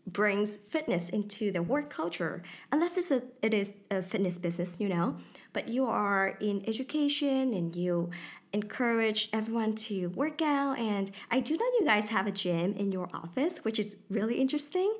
brings 0.06 0.52
fitness 0.52 1.08
into 1.10 1.50
their 1.50 1.62
work 1.62 1.90
culture 1.90 2.42
unless 2.70 2.96
it's 2.96 3.10
a, 3.10 3.22
it 3.42 3.52
is 3.52 3.76
a 3.90 4.00
fitness 4.00 4.38
business 4.38 4.78
you 4.78 4.88
know 4.88 5.16
but 5.56 5.70
you 5.70 5.86
are 5.86 6.36
in 6.38 6.62
education 6.68 7.54
and 7.54 7.74
you 7.74 8.10
encourage 8.52 9.30
everyone 9.32 9.74
to 9.74 10.08
work 10.10 10.42
out. 10.42 10.78
And 10.78 11.10
I 11.30 11.40
do 11.40 11.56
know 11.56 11.64
you 11.80 11.86
guys 11.86 12.08
have 12.08 12.26
a 12.26 12.30
gym 12.30 12.74
in 12.74 12.92
your 12.92 13.08
office, 13.14 13.64
which 13.64 13.78
is 13.78 13.96
really 14.10 14.38
interesting. 14.38 14.94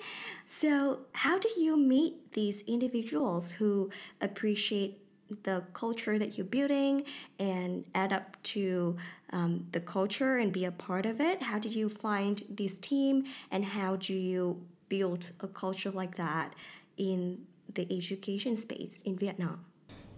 So, 0.47 1.01
how 1.12 1.38
do 1.38 1.51
you 1.59 1.77
meet 1.77 2.33
these 2.33 2.62
individuals 2.62 3.51
who 3.51 3.90
appreciate 4.23 4.99
the 5.42 5.64
culture 5.75 6.19
that 6.19 6.38
you're 6.38 6.47
building 6.47 7.05
and 7.38 7.85
add 7.95 8.14
up 8.14 8.42
to 8.55 8.97
um, 9.35 9.66
the 9.73 9.81
culture 9.81 10.38
and 10.38 10.55
be 10.55 10.64
a 10.64 10.73
part 10.73 11.05
of 11.05 11.21
it? 11.21 11.42
How 11.42 11.59
did 11.59 11.75
you 11.75 11.90
find 11.90 12.42
this 12.49 12.79
team 12.79 13.25
and 13.51 13.62
how 13.62 13.97
do 13.97 14.14
you 14.14 14.62
build 14.88 15.33
a 15.40 15.49
culture 15.49 15.90
like 15.90 16.16
that 16.16 16.55
in 16.97 17.45
the 17.75 17.87
education 17.95 18.57
space 18.57 19.03
in 19.05 19.19
Vietnam? 19.19 19.66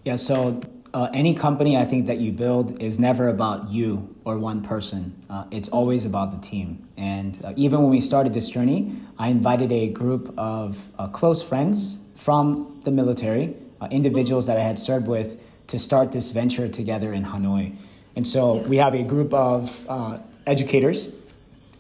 Yeah, 0.09 0.17
so 0.17 0.63
uh, 0.95 1.11
any 1.13 1.35
company 1.35 1.77
I 1.77 1.85
think 1.85 2.07
that 2.07 2.17
you 2.17 2.33
build 2.33 2.81
is 2.81 2.99
never 2.99 3.29
about 3.29 3.71
you 3.71 4.17
or 4.25 4.39
one 4.39 4.63
person. 4.63 5.15
Uh, 5.29 5.45
it's 5.51 5.69
always 5.69 6.07
about 6.07 6.31
the 6.31 6.39
team. 6.39 6.89
And 6.97 7.39
uh, 7.45 7.53
even 7.57 7.83
when 7.83 7.91
we 7.91 8.01
started 8.01 8.33
this 8.33 8.49
journey, 8.49 8.97
I 9.19 9.29
invited 9.29 9.71
a 9.71 9.89
group 9.89 10.33
of 10.39 10.83
uh, 10.99 11.09
close 11.09 11.43
friends 11.43 11.99
from 12.17 12.81
the 12.85 12.91
military, 12.91 13.55
uh, 13.83 13.89
individuals 13.91 14.47
that 14.47 14.57
I 14.57 14.61
had 14.61 14.79
served 14.79 15.09
with, 15.09 15.39
to 15.67 15.79
start 15.79 16.11
this 16.11 16.31
venture 16.31 16.71
together 16.71 17.13
in 17.13 17.27
Hanoi. 17.27 17.75
And 18.17 18.27
so 18.27 18.63
we 18.67 18.79
have 18.79 18.95
a 18.95 19.03
group 19.03 19.35
of 19.35 19.85
uh, 19.91 20.21
educators, 20.47 21.11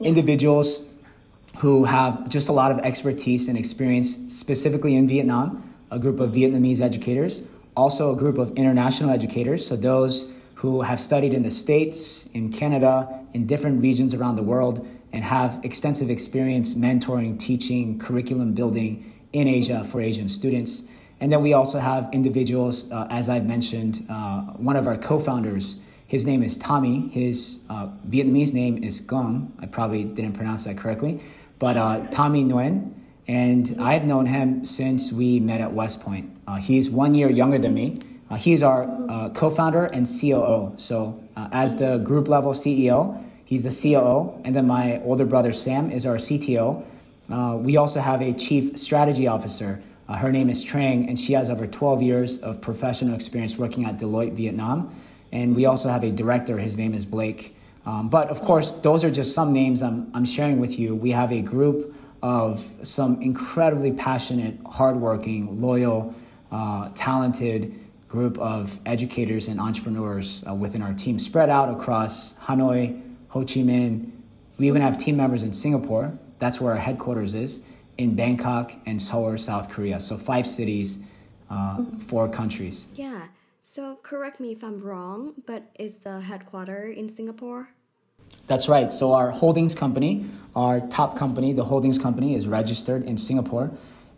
individuals 0.00 0.84
who 1.60 1.86
have 1.86 2.28
just 2.28 2.50
a 2.50 2.52
lot 2.52 2.72
of 2.72 2.80
expertise 2.80 3.48
and 3.48 3.56
experience 3.56 4.18
specifically 4.28 4.96
in 4.96 5.08
Vietnam, 5.08 5.74
a 5.90 5.98
group 5.98 6.20
of 6.20 6.32
Vietnamese 6.32 6.82
educators 6.82 7.40
also 7.78 8.12
a 8.12 8.16
group 8.16 8.38
of 8.38 8.50
international 8.56 9.10
educators, 9.10 9.64
so 9.64 9.76
those 9.76 10.26
who 10.56 10.82
have 10.82 10.98
studied 10.98 11.32
in 11.32 11.44
the 11.44 11.50
States, 11.50 12.26
in 12.34 12.52
Canada, 12.52 13.24
in 13.32 13.46
different 13.46 13.80
regions 13.80 14.12
around 14.12 14.34
the 14.34 14.42
world, 14.42 14.86
and 15.12 15.22
have 15.22 15.60
extensive 15.62 16.10
experience 16.10 16.74
mentoring, 16.74 17.38
teaching, 17.38 17.96
curriculum 17.96 18.52
building 18.52 18.90
in 19.32 19.46
Asia 19.46 19.84
for 19.84 20.00
Asian 20.00 20.28
students. 20.28 20.82
And 21.20 21.32
then 21.32 21.40
we 21.40 21.52
also 21.52 21.78
have 21.78 22.08
individuals, 22.12 22.90
uh, 22.90 23.06
as 23.10 23.28
I've 23.28 23.46
mentioned, 23.46 24.04
uh, 24.10 24.40
one 24.58 24.74
of 24.74 24.88
our 24.88 24.98
co 24.98 25.20
founders, 25.20 25.76
his 26.08 26.26
name 26.26 26.42
is 26.42 26.56
Tommy. 26.56 27.08
His 27.08 27.60
uh, 27.70 27.88
Vietnamese 28.08 28.52
name 28.52 28.82
is 28.82 29.00
Gong. 29.00 29.52
I 29.60 29.66
probably 29.66 30.02
didn't 30.02 30.32
pronounce 30.32 30.64
that 30.64 30.78
correctly, 30.78 31.20
but 31.60 31.76
uh, 31.76 32.06
Tommy 32.10 32.42
Nguyen. 32.42 32.94
And 33.28 33.76
I've 33.78 34.04
known 34.04 34.26
him 34.26 34.64
since 34.64 35.12
we 35.12 35.38
met 35.38 35.60
at 35.60 35.74
West 35.74 36.00
Point. 36.00 36.37
Uh, 36.48 36.56
he's 36.56 36.88
one 36.88 37.12
year 37.12 37.28
younger 37.28 37.58
than 37.58 37.74
me. 37.74 38.00
Uh, 38.30 38.36
he's 38.36 38.62
our 38.62 38.84
uh, 39.10 39.28
co 39.30 39.50
founder 39.50 39.84
and 39.84 40.06
COO. 40.06 40.72
So, 40.78 41.22
as 41.52 41.76
the 41.76 41.98
group 41.98 42.26
level 42.26 42.52
CEO, 42.52 43.22
he's 43.44 43.64
the 43.64 43.92
COO. 43.92 44.40
And 44.44 44.56
then 44.56 44.66
my 44.66 44.98
older 45.02 45.26
brother 45.26 45.52
Sam 45.52 45.90
is 45.90 46.06
our 46.06 46.16
CTO. 46.16 46.84
We 47.62 47.76
also 47.76 48.00
have 48.00 48.22
a 48.22 48.32
chief 48.32 48.78
strategy 48.78 49.26
officer. 49.26 49.82
Her 50.08 50.32
name 50.32 50.48
is 50.48 50.64
Trang, 50.64 51.06
and 51.06 51.18
she 51.18 51.34
has 51.34 51.50
over 51.50 51.66
12 51.66 52.00
years 52.00 52.38
of 52.38 52.62
professional 52.62 53.14
experience 53.14 53.58
working 53.58 53.84
at 53.84 53.98
Deloitte 53.98 54.32
Vietnam. 54.32 54.94
And 55.30 55.54
we 55.54 55.66
also 55.66 55.90
have 55.90 56.02
a 56.02 56.10
director. 56.10 56.56
His 56.56 56.78
name 56.78 56.94
is 56.94 57.04
Blake. 57.04 57.54
Um, 57.84 58.08
but 58.08 58.30
of 58.30 58.40
course, 58.40 58.70
those 58.70 59.04
are 59.04 59.10
just 59.10 59.34
some 59.34 59.52
names 59.52 59.82
I'm, 59.82 60.10
I'm 60.14 60.24
sharing 60.24 60.58
with 60.60 60.78
you. 60.78 60.94
We 60.94 61.10
have 61.10 61.30
a 61.30 61.42
group 61.42 61.94
of 62.22 62.64
some 62.82 63.20
incredibly 63.20 63.92
passionate, 63.92 64.58
hardworking, 64.66 65.60
loyal, 65.60 66.14
uh, 66.50 66.88
talented 66.94 67.74
group 68.08 68.38
of 68.38 68.80
educators 68.86 69.48
and 69.48 69.60
entrepreneurs 69.60 70.42
uh, 70.48 70.54
within 70.54 70.82
our 70.82 70.94
team, 70.94 71.18
spread 71.18 71.50
out 71.50 71.68
across 71.68 72.34
Hanoi, 72.44 73.02
Ho 73.28 73.40
Chi 73.40 73.60
Minh. 73.60 74.10
We 74.56 74.66
even 74.66 74.82
have 74.82 74.98
team 74.98 75.16
members 75.16 75.42
in 75.42 75.52
Singapore. 75.52 76.18
That's 76.38 76.60
where 76.60 76.72
our 76.72 76.78
headquarters 76.78 77.34
is. 77.34 77.60
In 77.98 78.14
Bangkok 78.14 78.72
and 78.86 79.00
Seoul, 79.02 79.36
South 79.36 79.68
Korea. 79.70 80.00
So 80.00 80.16
five 80.16 80.46
cities, 80.46 81.00
uh, 81.50 81.84
four 81.98 82.28
countries. 82.28 82.86
Yeah. 82.94 83.26
So 83.60 83.98
correct 84.02 84.40
me 84.40 84.52
if 84.52 84.64
I'm 84.64 84.78
wrong, 84.78 85.34
but 85.46 85.70
is 85.78 85.96
the 85.98 86.20
headquarters 86.20 86.96
in 86.96 87.08
Singapore? 87.08 87.68
That's 88.46 88.68
right. 88.68 88.90
So 88.92 89.12
our 89.12 89.30
holdings 89.30 89.74
company, 89.74 90.24
our 90.56 90.80
top 90.80 91.16
company, 91.16 91.52
the 91.52 91.64
holdings 91.64 91.98
company, 91.98 92.34
is 92.34 92.48
registered 92.48 93.04
in 93.04 93.18
Singapore. 93.18 93.70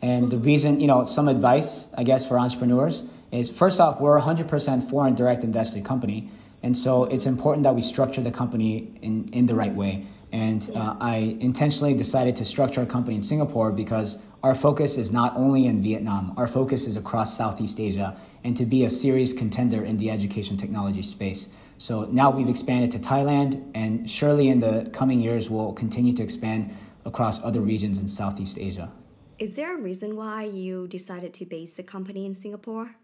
And 0.02 0.30
the 0.30 0.38
reason, 0.38 0.80
you 0.80 0.86
know, 0.86 1.04
some 1.04 1.28
advice, 1.28 1.88
I 1.96 2.04
guess, 2.04 2.26
for 2.26 2.38
entrepreneurs 2.38 3.04
is 3.30 3.50
first 3.50 3.80
off, 3.80 4.00
we're 4.00 4.16
a 4.16 4.22
100% 4.22 4.88
foreign 4.88 5.14
direct 5.14 5.44
invested 5.44 5.84
company. 5.84 6.30
And 6.62 6.76
so 6.76 7.04
it's 7.04 7.26
important 7.26 7.64
that 7.64 7.74
we 7.74 7.82
structure 7.82 8.20
the 8.20 8.30
company 8.30 8.92
in, 9.02 9.28
in 9.32 9.46
the 9.46 9.54
right 9.54 9.74
way. 9.74 10.06
And 10.32 10.70
uh, 10.74 10.96
I 11.00 11.36
intentionally 11.40 11.94
decided 11.94 12.36
to 12.36 12.44
structure 12.44 12.82
a 12.82 12.86
company 12.86 13.16
in 13.16 13.22
Singapore 13.22 13.72
because 13.72 14.18
our 14.42 14.54
focus 14.54 14.96
is 14.96 15.10
not 15.10 15.36
only 15.36 15.66
in 15.66 15.82
Vietnam, 15.82 16.34
our 16.36 16.46
focus 16.46 16.86
is 16.86 16.96
across 16.96 17.36
Southeast 17.36 17.80
Asia 17.80 18.16
and 18.42 18.56
to 18.56 18.64
be 18.64 18.84
a 18.84 18.90
serious 18.90 19.32
contender 19.32 19.84
in 19.84 19.96
the 19.96 20.10
education 20.10 20.56
technology 20.56 21.02
space. 21.02 21.48
So 21.76 22.04
now 22.04 22.30
we've 22.30 22.48
expanded 22.48 22.90
to 22.92 22.98
Thailand, 22.98 23.70
and 23.74 24.08
surely 24.08 24.48
in 24.48 24.60
the 24.60 24.90
coming 24.92 25.20
years, 25.20 25.48
we'll 25.48 25.72
continue 25.72 26.12
to 26.14 26.22
expand 26.22 26.76
across 27.06 27.42
other 27.42 27.60
regions 27.60 27.98
in 27.98 28.06
Southeast 28.06 28.58
Asia. 28.58 28.92
Is 29.40 29.56
there 29.56 29.74
a 29.74 29.80
reason 29.80 30.16
why 30.16 30.44
you 30.44 30.86
decided 30.86 31.32
to 31.32 31.46
base 31.46 31.72
the 31.72 31.82
company 31.82 32.26
in 32.26 32.34
Singapore? 32.34 32.96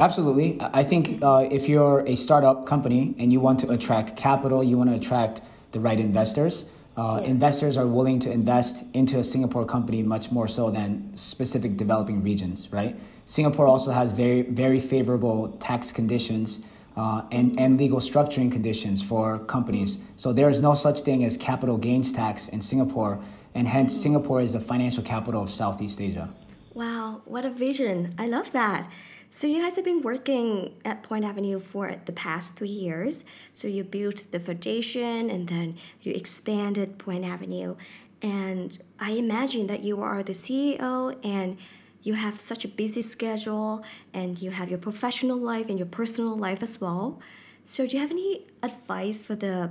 Absolutely. 0.00 0.58
I 0.60 0.82
think 0.82 1.22
uh, 1.22 1.46
if 1.48 1.68
you're 1.68 2.00
a 2.00 2.16
startup 2.16 2.66
company 2.66 3.14
and 3.18 3.32
you 3.32 3.38
want 3.38 3.60
to 3.60 3.70
attract 3.70 4.16
capital, 4.16 4.64
you 4.64 4.76
want 4.76 4.90
to 4.90 4.96
attract 4.96 5.42
the 5.70 5.78
right 5.78 6.00
investors, 6.00 6.64
Uh, 6.96 7.20
yeah. 7.20 7.28
Investors 7.28 7.76
are 7.76 7.86
willing 7.86 8.18
to 8.18 8.30
invest 8.30 8.84
into 8.94 9.18
a 9.18 9.24
Singapore 9.24 9.66
company 9.66 10.02
much 10.02 10.32
more 10.32 10.48
so 10.48 10.70
than 10.70 11.14
specific 11.14 11.76
developing 11.76 12.22
regions, 12.24 12.68
right? 12.72 12.96
Singapore 13.26 13.66
also 13.66 13.90
has 13.92 14.12
very, 14.12 14.42
very 14.42 14.80
favorable 14.80 15.38
tax 15.60 15.92
conditions 15.92 16.62
uh, 16.96 17.20
and, 17.30 17.60
and 17.60 17.76
legal 17.76 18.00
structuring 18.00 18.50
conditions 18.50 19.02
for 19.04 19.38
companies. 19.40 19.98
So 20.16 20.32
there 20.32 20.48
is 20.48 20.60
no 20.62 20.74
such 20.74 21.02
thing 21.02 21.22
as 21.22 21.36
capital 21.36 21.76
gains 21.76 22.12
tax 22.12 22.48
in 22.48 22.60
Singapore, 22.62 23.18
and 23.56 23.66
hence 23.66 23.96
Singapore 23.96 24.42
is 24.42 24.52
the 24.52 24.60
financial 24.60 25.02
capital 25.02 25.42
of 25.42 25.48
Southeast 25.48 25.98
Asia. 26.00 26.28
Wow, 26.74 27.22
what 27.24 27.46
a 27.46 27.50
vision! 27.50 28.14
I 28.18 28.26
love 28.26 28.52
that. 28.52 28.90
So 29.30 29.46
you 29.46 29.62
guys 29.62 29.76
have 29.76 29.84
been 29.84 30.02
working 30.02 30.74
at 30.84 31.02
Point 31.02 31.24
Avenue 31.24 31.58
for 31.58 31.96
the 32.04 32.12
past 32.12 32.54
three 32.54 32.68
years. 32.68 33.24
So 33.54 33.66
you 33.66 33.82
built 33.82 34.30
the 34.30 34.38
foundation 34.38 35.30
and 35.30 35.48
then 35.48 35.78
you 36.02 36.12
expanded 36.12 36.98
Point 36.98 37.24
Avenue. 37.24 37.76
And 38.20 38.78
I 39.00 39.12
imagine 39.12 39.66
that 39.68 39.82
you 39.82 40.02
are 40.02 40.22
the 40.22 40.32
CEO 40.32 41.16
and 41.24 41.56
you 42.02 42.12
have 42.14 42.38
such 42.38 42.64
a 42.64 42.68
busy 42.68 43.02
schedule 43.02 43.82
and 44.12 44.40
you 44.40 44.50
have 44.50 44.68
your 44.68 44.78
professional 44.78 45.38
life 45.38 45.68
and 45.70 45.78
your 45.78 45.88
personal 45.88 46.36
life 46.36 46.62
as 46.62 46.78
well. 46.80 47.20
So, 47.64 47.86
do 47.86 47.96
you 47.96 48.02
have 48.02 48.10
any 48.10 48.46
advice 48.62 49.24
for 49.24 49.34
the 49.34 49.70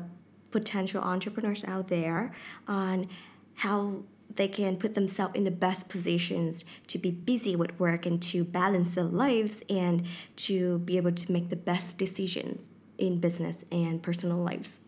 potential 0.52 1.02
entrepreneurs 1.02 1.64
out 1.66 1.88
there 1.88 2.32
on 2.68 3.10
how 3.56 4.04
they 4.34 4.48
can 4.48 4.76
put 4.76 4.96
themselves 4.96 5.36
in 5.36 5.44
the 5.44 5.52
best 5.52 5.88
positions 5.90 6.66
to 6.88 6.98
be 6.98 7.12
busy 7.12 7.56
with 7.56 7.80
work 7.80 8.06
and 8.06 8.22
to 8.22 8.44
balance 8.44 8.96
their 8.96 9.04
lives 9.04 9.62
and 9.70 10.06
to 10.36 10.80
be 10.80 10.98
able 10.98 11.12
to 11.12 11.32
make 11.32 11.50
the 11.50 11.56
best 11.56 11.98
decisions 11.98 12.70
in 12.98 13.20
business 13.20 13.64
and 13.72 14.04
personal 14.04 14.38
lives? 14.38 14.80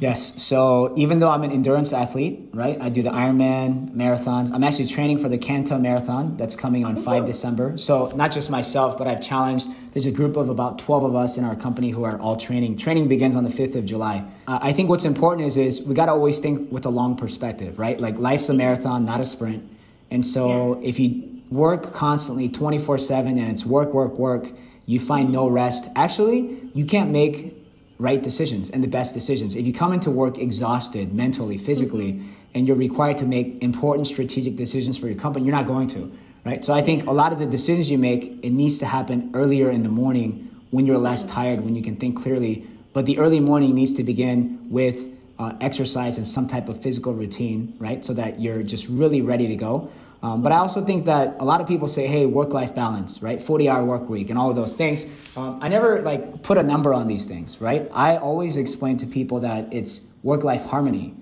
Yes. 0.00 0.42
So 0.42 0.94
even 0.96 1.18
though 1.18 1.30
I'm 1.30 1.42
an 1.42 1.52
endurance 1.52 1.92
athlete, 1.92 2.48
right? 2.54 2.80
I 2.80 2.88
do 2.88 3.02
the 3.02 3.10
Ironman 3.10 3.94
marathons. 3.94 4.50
I'm 4.50 4.64
actually 4.64 4.86
training 4.86 5.18
for 5.18 5.28
the 5.28 5.36
Kanta 5.36 5.78
Marathon 5.78 6.38
that's 6.38 6.56
coming 6.56 6.86
on 6.86 6.96
5 6.96 7.26
December. 7.26 7.76
So 7.76 8.10
not 8.16 8.32
just 8.32 8.50
myself, 8.50 8.96
but 8.96 9.06
I've 9.06 9.20
challenged. 9.20 9.68
There's 9.92 10.06
a 10.06 10.10
group 10.10 10.38
of 10.38 10.48
about 10.48 10.78
12 10.78 11.04
of 11.04 11.14
us 11.14 11.36
in 11.36 11.44
our 11.44 11.54
company 11.54 11.90
who 11.90 12.04
are 12.04 12.18
all 12.18 12.36
training. 12.36 12.78
Training 12.78 13.08
begins 13.08 13.36
on 13.36 13.44
the 13.44 13.50
5th 13.50 13.74
of 13.74 13.84
July. 13.84 14.24
Uh, 14.48 14.58
I 14.62 14.72
think 14.72 14.88
what's 14.88 15.04
important 15.04 15.46
is 15.46 15.58
is 15.58 15.82
we 15.82 15.94
got 15.94 16.06
to 16.06 16.12
always 16.12 16.38
think 16.38 16.72
with 16.72 16.86
a 16.86 16.90
long 16.90 17.14
perspective, 17.18 17.78
right? 17.78 18.00
Like 18.00 18.16
life's 18.18 18.48
a 18.48 18.54
marathon, 18.54 19.04
not 19.04 19.20
a 19.20 19.26
sprint. 19.26 19.62
And 20.10 20.24
so 20.24 20.80
yeah. 20.80 20.88
if 20.88 20.98
you 20.98 21.28
work 21.50 21.92
constantly 21.92 22.48
24/7 22.48 23.38
and 23.38 23.50
it's 23.50 23.66
work 23.66 23.92
work 23.92 24.14
work, 24.14 24.48
you 24.86 24.98
find 24.98 25.30
no 25.30 25.46
rest. 25.46 25.84
Actually, 25.94 26.58
you 26.74 26.86
can't 26.86 27.10
make 27.10 27.59
right 28.00 28.22
decisions 28.22 28.70
and 28.70 28.82
the 28.82 28.88
best 28.88 29.14
decisions. 29.14 29.54
If 29.54 29.66
you 29.66 29.72
come 29.72 29.92
into 29.92 30.10
work 30.10 30.38
exhausted 30.38 31.14
mentally, 31.14 31.58
physically, 31.58 32.14
mm-hmm. 32.14 32.32
and 32.54 32.66
you're 32.66 32.76
required 32.76 33.18
to 33.18 33.26
make 33.26 33.62
important 33.62 34.06
strategic 34.06 34.56
decisions 34.56 34.98
for 34.98 35.06
your 35.06 35.18
company, 35.18 35.44
you're 35.44 35.54
not 35.54 35.66
going 35.66 35.88
to, 35.88 36.10
right? 36.44 36.64
So 36.64 36.72
I 36.72 36.82
think 36.82 37.06
a 37.06 37.12
lot 37.12 37.32
of 37.32 37.38
the 37.38 37.46
decisions 37.46 37.90
you 37.90 37.98
make, 37.98 38.42
it 38.42 38.50
needs 38.50 38.78
to 38.78 38.86
happen 38.86 39.30
earlier 39.34 39.70
in 39.70 39.82
the 39.82 39.90
morning 39.90 40.48
when 40.70 40.86
you're 40.86 40.98
less 40.98 41.24
tired, 41.24 41.60
when 41.60 41.76
you 41.76 41.82
can 41.82 41.96
think 41.96 42.20
clearly. 42.20 42.66
But 42.92 43.06
the 43.06 43.18
early 43.18 43.38
morning 43.38 43.74
needs 43.74 43.92
to 43.94 44.02
begin 44.02 44.70
with 44.70 45.06
uh, 45.38 45.56
exercise 45.60 46.16
and 46.16 46.26
some 46.26 46.48
type 46.48 46.68
of 46.68 46.82
physical 46.82 47.12
routine, 47.12 47.74
right? 47.78 48.04
So 48.04 48.14
that 48.14 48.40
you're 48.40 48.62
just 48.62 48.88
really 48.88 49.20
ready 49.20 49.46
to 49.48 49.56
go. 49.56 49.90
Um, 50.22 50.42
but 50.42 50.52
I 50.52 50.58
also 50.58 50.84
think 50.84 51.06
that 51.06 51.36
a 51.38 51.44
lot 51.44 51.60
of 51.60 51.66
people 51.66 51.88
say, 51.88 52.06
hey, 52.06 52.26
work 52.26 52.50
life 52.50 52.74
balance, 52.74 53.22
right? 53.22 53.40
40 53.40 53.68
hour 53.68 53.84
work 53.84 54.08
week 54.08 54.28
and 54.28 54.38
all 54.38 54.50
of 54.50 54.56
those 54.56 54.76
things. 54.76 55.06
Um, 55.36 55.58
I 55.62 55.68
never 55.68 56.02
like 56.02 56.42
put 56.42 56.58
a 56.58 56.62
number 56.62 56.92
on 56.92 57.08
these 57.08 57.24
things, 57.24 57.60
right? 57.60 57.88
I 57.92 58.18
always 58.18 58.56
explain 58.56 58.98
to 58.98 59.06
people 59.06 59.40
that 59.40 59.72
it's 59.72 60.06
work 60.22 60.44
life 60.44 60.64
harmony. 60.64 61.14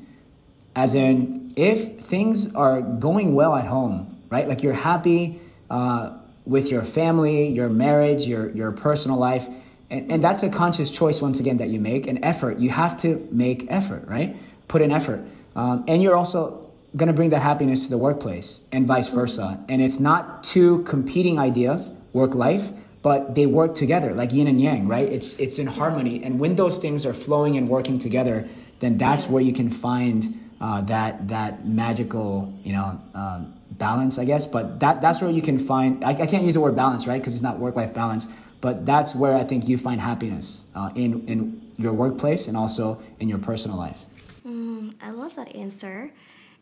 As 0.75 0.95
in, 0.95 1.53
if 1.55 2.01
things 2.01 2.55
are 2.55 2.81
going 2.81 3.35
well 3.35 3.55
at 3.55 3.67
home, 3.67 4.17
right? 4.31 4.49
Like 4.49 4.63
you're 4.63 4.73
happy 4.73 5.41
uh, 5.71 6.19
with 6.45 6.71
your 6.71 6.83
family, 6.83 7.49
your 7.49 7.69
marriage, 7.69 8.27
your, 8.27 8.51
your 8.51 8.73
personal 8.73 9.17
life. 9.17 9.47
And, 9.91 10.11
and 10.11 10.25
that's 10.25 10.43
a 10.43 10.51
conscious 10.51 10.91
choice, 10.91 11.23
once 11.23 11.41
again, 11.41 11.59
that 11.59 11.69
you 11.69 11.81
make 11.81 12.07
an 12.07 12.25
effort. 12.25 12.59
You 12.59 12.71
have 12.71 13.01
to 13.03 13.27
make 13.31 13.67
effort, 13.71 14.07
right? 14.09 14.37
Put 14.67 14.83
in 14.83 14.91
effort. 14.91 15.23
Um, 15.55 15.85
and 15.89 16.03
you're 16.03 16.17
also 16.17 16.68
going 16.97 17.09
to 17.09 17.13
bring 17.13 17.31
that 17.31 17.43
happiness 17.43 17.85
to 17.85 17.91
the 17.91 17.99
workplace 17.99 18.63
and 18.73 18.87
vice 18.87 19.09
versa. 19.09 19.63
And 19.69 19.83
it's 19.83 20.01
not 20.01 20.45
two 20.45 20.83
competing 20.85 21.39
ideas, 21.39 21.93
work 22.13 22.35
life, 22.35 22.71
but 23.03 23.35
they 23.35 23.47
work 23.47 23.75
together 23.75 24.13
like 24.13 24.33
yin 24.33 24.49
and 24.49 24.61
yang, 24.61 24.89
right? 24.89 25.09
It's 25.09 25.35
it's 25.39 25.59
in 25.59 25.67
harmony. 25.67 26.25
And 26.25 26.41
when 26.41 26.57
those 26.57 26.79
things 26.79 27.07
are 27.07 27.15
flowing 27.15 27.57
and 27.57 27.69
working 27.69 27.99
together, 27.99 28.49
then 28.81 28.99
that's 28.99 29.29
where 29.29 29.43
you 29.43 29.53
can 29.53 29.71
find 29.71 30.39
uh, 30.61 30.81
that 30.83 31.29
that 31.29 31.67
magical, 31.67 32.53
you 32.65 32.73
know, 32.73 33.01
uh, 33.15 33.45
balance, 33.71 34.19
I 34.19 34.25
guess. 34.25 34.47
But 34.47 34.81
that 34.81 35.01
that's 35.01 35.21
where 35.21 35.31
you 35.31 35.43
can 35.43 35.59
find. 35.59 36.05
I, 36.05 36.11
I 36.11 36.27
can't 36.27 36.45
use 36.45 36.55
the 36.55 36.61
word 36.61 36.75
balance, 36.75 37.07
right? 37.07 37.21
Because 37.21 37.35
it's 37.35 37.43
not 37.43 37.59
work 37.59 37.77
life 37.77 37.95
balance. 37.95 38.27
But 38.61 38.85
that's 38.85 39.15
where 39.15 39.37
I 39.37 39.45
think 39.45 39.69
you 39.69 39.79
find 39.79 40.01
happiness 40.01 40.65
uh, 40.75 40.91
in 40.97 41.27
in 41.29 41.61
your 41.79 41.93
workplace 41.93 42.49
and 42.49 42.57
also 42.57 43.01
in 43.21 43.29
your 43.29 43.39
personal 43.39 43.77
life. 43.77 44.05
Mm, 44.45 44.95
I 45.01 45.11
love 45.11 45.37
that 45.37 45.55
answer. 45.55 46.11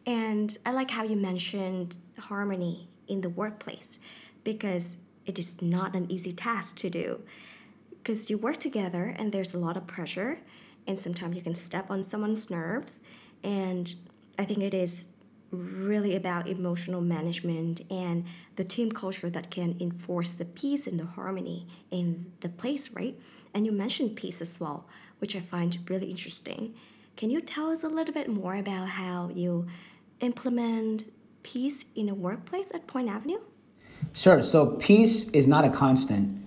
And 0.07 0.57
I 0.65 0.71
like 0.71 0.93
how 0.93 1.03
you 1.03 1.17
mentioned 1.17 1.99
harmony 2.19 2.89
in 3.09 3.21
the 3.21 3.29
workplace 3.29 3.99
because 4.45 4.99
it 5.27 5.39
is 5.39 5.61
not 5.61 5.97
an 5.97 6.11
easy 6.11 6.33
task 6.33 6.77
to 6.79 6.89
do. 6.89 7.21
Because 7.91 8.31
you 8.31 8.39
work 8.39 8.59
together 8.59 9.15
and 9.19 9.33
there's 9.33 9.53
a 9.53 9.59
lot 9.59 9.77
of 9.77 9.89
pressure, 9.89 10.39
and 10.87 10.97
sometimes 10.97 11.35
you 11.35 11.43
can 11.43 11.57
step 11.57 11.91
on 11.91 12.05
someone's 12.05 12.49
nerves. 12.49 13.01
And 13.43 13.93
I 14.39 14.45
think 14.45 14.61
it 14.61 14.75
is 14.75 15.09
really 15.51 16.15
about 16.15 16.47
emotional 16.47 17.01
management 17.01 17.81
and 17.91 18.25
the 18.55 18.65
team 18.65 18.93
culture 18.93 19.31
that 19.31 19.51
can 19.51 19.77
enforce 19.81 20.35
the 20.35 20.45
peace 20.45 20.87
and 20.87 21.01
the 21.01 21.07
harmony 21.07 21.67
in 21.91 22.33
the 22.41 22.49
place, 22.49 22.91
right? 22.93 23.19
And 23.53 23.67
you 23.67 23.73
mentioned 23.73 24.15
peace 24.17 24.41
as 24.41 24.61
well, 24.61 24.87
which 25.19 25.35
I 25.35 25.41
find 25.41 25.79
really 25.89 26.11
interesting. 26.11 26.75
Can 27.17 27.31
you 27.31 27.41
tell 27.41 27.71
us 27.71 27.83
a 27.83 27.89
little 27.89 28.13
bit 28.15 28.29
more 28.29 28.55
about 28.55 28.89
how 28.89 29.31
you 29.35 29.67
implement 30.21 31.13
peace 31.43 31.85
in 31.95 32.09
a 32.09 32.15
workplace 32.15 32.71
at 32.75 32.87
Point 32.87 33.09
Avenue? 33.09 33.39
Sure. 34.13 34.43
So 34.43 34.67
peace 34.77 35.29
is 35.31 35.47
not 35.47 35.65
a 35.65 35.71
constant, 35.71 36.43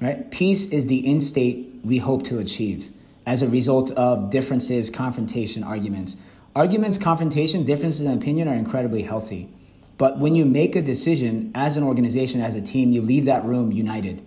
right? 0.00 0.30
Peace 0.30 0.70
is 0.70 0.86
the 0.86 1.06
end 1.06 1.22
state 1.22 1.80
we 1.84 1.98
hope 1.98 2.24
to 2.24 2.38
achieve 2.38 2.92
as 3.26 3.42
a 3.42 3.48
result 3.48 3.90
of 3.92 4.30
differences, 4.30 4.88
confrontation, 4.88 5.62
arguments. 5.62 6.16
Arguments, 6.56 6.96
confrontation, 6.96 7.64
differences 7.64 8.06
in 8.06 8.12
opinion 8.16 8.48
are 8.48 8.54
incredibly 8.54 9.02
healthy. 9.02 9.48
But 9.98 10.18
when 10.18 10.34
you 10.34 10.44
make 10.44 10.76
a 10.76 10.82
decision 10.82 11.50
as 11.54 11.76
an 11.76 11.82
organization, 11.82 12.40
as 12.40 12.54
a 12.54 12.62
team, 12.62 12.92
you 12.92 13.02
leave 13.02 13.26
that 13.26 13.44
room 13.44 13.72
united 13.72 14.22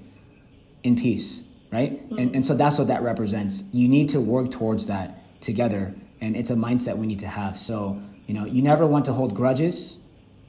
in 0.84 0.98
peace, 0.98 1.42
right? 1.72 1.94
Mm-hmm. 1.94 2.18
And, 2.18 2.36
and 2.36 2.46
so 2.46 2.54
that's 2.54 2.78
what 2.78 2.90
that 2.90 3.02
represents. 3.02 3.64
You 3.72 3.88
need 3.88 4.10
to 4.10 4.20
work 4.20 4.52
towards 4.52 4.88
that 4.88 5.42
together. 5.42 5.94
And 6.20 6.36
it's 6.36 6.50
a 6.50 6.56
mindset 6.56 6.98
we 6.98 7.08
need 7.08 7.20
to 7.22 7.28
have. 7.28 7.58
So 7.58 8.00
you 8.32 8.39
know, 8.39 8.46
you 8.46 8.62
never 8.62 8.88
want 8.88 9.04
to 9.06 9.12
hold 9.12 9.36
grudges. 9.36 9.98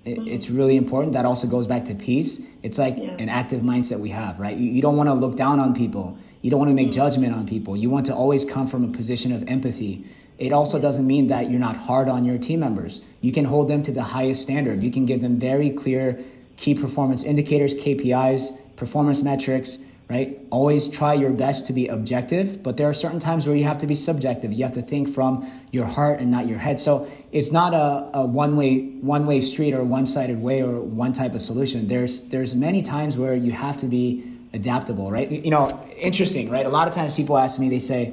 It, 0.04 0.16
mm-hmm. 0.16 0.28
it's 0.28 0.48
really 0.48 0.76
important. 0.76 1.14
That 1.14 1.24
also 1.24 1.48
goes 1.48 1.66
back 1.66 1.86
to 1.86 1.96
peace. 1.96 2.40
It's 2.62 2.78
like 2.78 2.96
yeah. 2.96 3.16
an 3.18 3.28
active 3.28 3.62
mindset 3.62 3.98
we 3.98 4.10
have, 4.10 4.38
right? 4.38 4.56
You, 4.56 4.70
you 4.70 4.80
don't 4.80 4.96
want 4.96 5.08
to 5.08 5.14
look 5.14 5.34
down 5.34 5.58
on 5.58 5.74
people. 5.74 6.16
You 6.42 6.50
don't 6.52 6.60
want 6.60 6.70
to 6.70 6.76
make 6.76 6.90
mm-hmm. 6.90 6.94
judgment 6.94 7.34
on 7.34 7.44
people. 7.44 7.76
You 7.76 7.90
want 7.90 8.06
to 8.06 8.14
always 8.14 8.44
come 8.44 8.68
from 8.68 8.84
a 8.84 8.96
position 8.96 9.32
of 9.32 9.48
empathy. 9.48 10.06
It 10.38 10.52
also 10.52 10.80
doesn't 10.80 11.04
mean 11.04 11.26
that 11.26 11.50
you're 11.50 11.58
not 11.58 11.74
hard 11.74 12.08
on 12.08 12.24
your 12.24 12.38
team 12.38 12.60
members. 12.60 13.00
You 13.20 13.32
can 13.32 13.46
hold 13.46 13.66
them 13.66 13.82
to 13.82 13.90
the 13.90 14.04
highest 14.04 14.42
standard. 14.42 14.84
You 14.84 14.92
can 14.92 15.04
give 15.04 15.20
them 15.20 15.40
very 15.40 15.70
clear 15.70 16.22
key 16.56 16.76
performance 16.76 17.24
indicators, 17.24 17.74
KPIs, 17.74 18.76
performance 18.76 19.22
metrics, 19.22 19.78
right? 20.12 20.38
Always 20.50 20.88
try 20.88 21.14
your 21.14 21.30
best 21.30 21.66
to 21.68 21.72
be 21.72 21.88
objective, 21.88 22.62
but 22.62 22.76
there 22.76 22.86
are 22.86 22.92
certain 22.92 23.18
times 23.18 23.46
where 23.46 23.56
you 23.56 23.64
have 23.64 23.78
to 23.78 23.86
be 23.86 23.94
subjective. 23.94 24.52
You 24.52 24.62
have 24.64 24.74
to 24.74 24.82
think 24.82 25.08
from 25.08 25.50
your 25.70 25.86
heart 25.86 26.20
and 26.20 26.30
not 26.30 26.46
your 26.46 26.58
head. 26.58 26.80
So 26.80 27.10
it's 27.32 27.50
not 27.50 27.72
a, 27.72 28.18
a 28.18 28.26
one 28.26 28.54
way 28.54 28.80
one 29.00 29.24
way 29.24 29.40
street 29.40 29.72
or 29.72 29.82
one 29.82 30.04
sided 30.04 30.42
way 30.42 30.60
or 30.60 30.80
one 30.80 31.14
type 31.14 31.34
of 31.34 31.40
solution. 31.40 31.88
There's 31.88 32.28
there's 32.28 32.54
many 32.54 32.82
times 32.82 33.16
where 33.16 33.34
you 33.34 33.52
have 33.52 33.78
to 33.78 33.86
be 33.86 34.22
adaptable, 34.52 35.10
right? 35.10 35.30
You 35.30 35.50
know, 35.50 35.82
interesting, 35.96 36.50
right? 36.50 36.66
A 36.66 36.68
lot 36.68 36.88
of 36.88 36.94
times 36.94 37.16
people 37.16 37.38
ask 37.38 37.58
me, 37.58 37.70
they 37.70 37.78
say, 37.78 38.12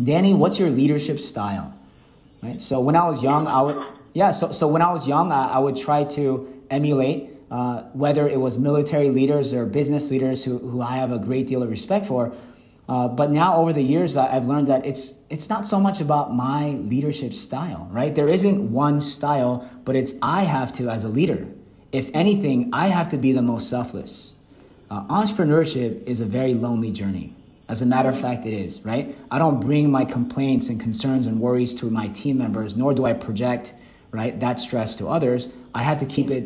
Danny, 0.00 0.32
what's 0.32 0.60
your 0.60 0.70
leadership 0.70 1.18
style? 1.18 1.74
Right? 2.40 2.62
So 2.62 2.78
when 2.78 2.94
I 2.94 3.08
was 3.08 3.20
young, 3.20 3.48
I 3.48 3.62
would 3.62 3.84
yeah, 4.12 4.30
so 4.30 4.52
so 4.52 4.68
when 4.68 4.80
I 4.80 4.92
was 4.92 5.08
young, 5.08 5.32
I, 5.32 5.56
I 5.56 5.58
would 5.58 5.76
try 5.76 6.04
to 6.04 6.62
emulate 6.70 7.30
uh, 7.50 7.82
whether 7.92 8.28
it 8.28 8.40
was 8.40 8.58
military 8.58 9.10
leaders 9.10 9.52
or 9.54 9.66
business 9.66 10.10
leaders 10.10 10.44
who, 10.44 10.58
who 10.58 10.82
I 10.82 10.96
have 10.96 11.12
a 11.12 11.18
great 11.18 11.46
deal 11.46 11.62
of 11.62 11.70
respect 11.70 12.06
for. 12.06 12.32
Uh, 12.88 13.08
but 13.08 13.30
now 13.30 13.56
over 13.56 13.72
the 13.72 13.82
years, 13.82 14.16
I've 14.16 14.46
learned 14.46 14.68
that 14.68 14.86
it's 14.86 15.18
it's 15.28 15.48
not 15.48 15.66
so 15.66 15.80
much 15.80 16.00
about 16.00 16.32
my 16.32 16.70
leadership 16.70 17.32
style, 17.34 17.88
right? 17.90 18.14
There 18.14 18.28
isn't 18.28 18.72
one 18.72 19.00
style, 19.00 19.68
but 19.84 19.96
it's 19.96 20.14
I 20.22 20.44
have 20.44 20.72
to 20.74 20.88
as 20.88 21.02
a 21.02 21.08
leader. 21.08 21.48
If 21.90 22.10
anything, 22.14 22.70
I 22.72 22.88
have 22.88 23.08
to 23.08 23.16
be 23.16 23.32
the 23.32 23.42
most 23.42 23.68
selfless. 23.68 24.32
Uh, 24.88 25.04
entrepreneurship 25.08 26.04
is 26.04 26.20
a 26.20 26.24
very 26.24 26.54
lonely 26.54 26.92
journey, 26.92 27.32
As 27.68 27.82
a 27.82 27.86
matter 27.86 28.08
of 28.08 28.20
fact, 28.20 28.46
it 28.46 28.54
is, 28.54 28.82
right? 28.82 29.16
I 29.30 29.38
don't 29.38 29.58
bring 29.60 29.90
my 29.90 30.04
complaints 30.04 30.68
and 30.68 30.80
concerns 30.80 31.26
and 31.26 31.40
worries 31.40 31.74
to 31.74 31.90
my 31.90 32.06
team 32.08 32.38
members, 32.38 32.76
nor 32.76 32.94
do 32.94 33.04
I 33.04 33.12
project, 33.12 33.72
right, 34.12 34.38
that 34.38 34.60
stress 34.60 34.94
to 34.96 35.08
others. 35.08 35.48
I 35.74 35.82
have 35.82 35.98
to 35.98 36.06
keep 36.06 36.30
it 36.30 36.44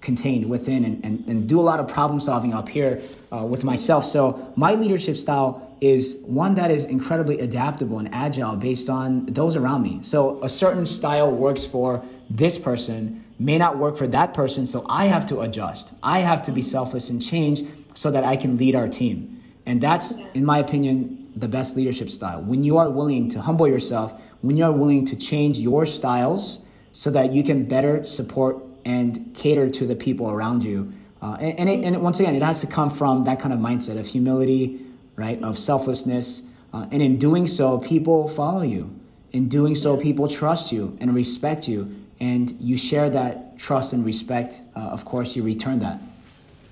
contained 0.00 0.48
within 0.48 0.84
and, 0.84 1.04
and, 1.04 1.26
and 1.28 1.48
do 1.48 1.60
a 1.60 1.62
lot 1.62 1.80
of 1.80 1.88
problem 1.88 2.20
solving 2.20 2.54
up 2.54 2.68
here 2.68 3.02
uh, 3.32 3.44
with 3.44 3.64
myself. 3.64 4.04
So, 4.04 4.52
my 4.56 4.74
leadership 4.74 5.16
style 5.16 5.76
is 5.80 6.22
one 6.26 6.54
that 6.54 6.70
is 6.70 6.84
incredibly 6.84 7.40
adaptable 7.40 7.98
and 7.98 8.12
agile 8.14 8.56
based 8.56 8.88
on 8.88 9.26
those 9.26 9.56
around 9.56 9.82
me. 9.82 10.00
So, 10.02 10.42
a 10.42 10.48
certain 10.48 10.86
style 10.86 11.30
works 11.30 11.66
for 11.66 12.02
this 12.28 12.58
person, 12.58 13.24
may 13.38 13.58
not 13.58 13.78
work 13.78 13.96
for 13.96 14.06
that 14.08 14.34
person. 14.34 14.64
So, 14.64 14.86
I 14.88 15.06
have 15.06 15.26
to 15.28 15.40
adjust. 15.40 15.92
I 16.02 16.20
have 16.20 16.42
to 16.42 16.52
be 16.52 16.62
selfless 16.62 17.10
and 17.10 17.22
change 17.22 17.62
so 17.94 18.10
that 18.10 18.24
I 18.24 18.36
can 18.36 18.56
lead 18.56 18.74
our 18.74 18.88
team. 18.88 19.42
And 19.66 19.80
that's, 19.80 20.16
in 20.34 20.44
my 20.44 20.58
opinion, 20.58 21.30
the 21.36 21.48
best 21.48 21.76
leadership 21.76 22.10
style. 22.10 22.40
When 22.40 22.64
you 22.64 22.78
are 22.78 22.90
willing 22.90 23.28
to 23.30 23.42
humble 23.42 23.68
yourself, 23.68 24.12
when 24.42 24.56
you 24.56 24.64
are 24.64 24.72
willing 24.72 25.04
to 25.06 25.16
change 25.16 25.58
your 25.58 25.86
styles 25.86 26.60
so 26.92 27.10
that 27.10 27.32
you 27.32 27.44
can 27.44 27.64
better 27.66 28.04
support 28.04 28.56
and 28.84 29.34
cater 29.34 29.68
to 29.70 29.86
the 29.86 29.96
people 29.96 30.30
around 30.30 30.64
you. 30.64 30.92
Uh, 31.22 31.36
and, 31.40 31.58
and, 31.58 31.68
it, 31.68 31.84
and, 31.84 32.02
once 32.02 32.18
again, 32.20 32.34
it 32.34 32.42
has 32.42 32.60
to 32.60 32.66
come 32.66 32.90
from 32.90 33.24
that 33.24 33.38
kind 33.38 33.52
of 33.52 33.60
mindset 33.60 33.98
of 33.98 34.06
humility, 34.06 34.80
right, 35.16 35.42
of 35.42 35.58
selflessness. 35.58 36.42
Uh, 36.72 36.86
and 36.90 37.02
in 37.02 37.18
doing 37.18 37.46
so, 37.46 37.78
people 37.78 38.28
follow 38.28 38.62
you. 38.62 38.94
In 39.32 39.48
doing 39.48 39.74
so, 39.74 39.96
people 39.96 40.28
trust 40.28 40.72
you 40.72 40.96
and 41.00 41.14
respect 41.14 41.68
you. 41.68 41.94
And 42.20 42.50
you 42.60 42.76
share 42.76 43.10
that 43.10 43.58
trust 43.58 43.92
and 43.92 44.04
respect. 44.04 44.60
Uh, 44.74 44.80
of 44.80 45.04
course, 45.04 45.36
you 45.36 45.42
return 45.42 45.78
that. 45.80 46.00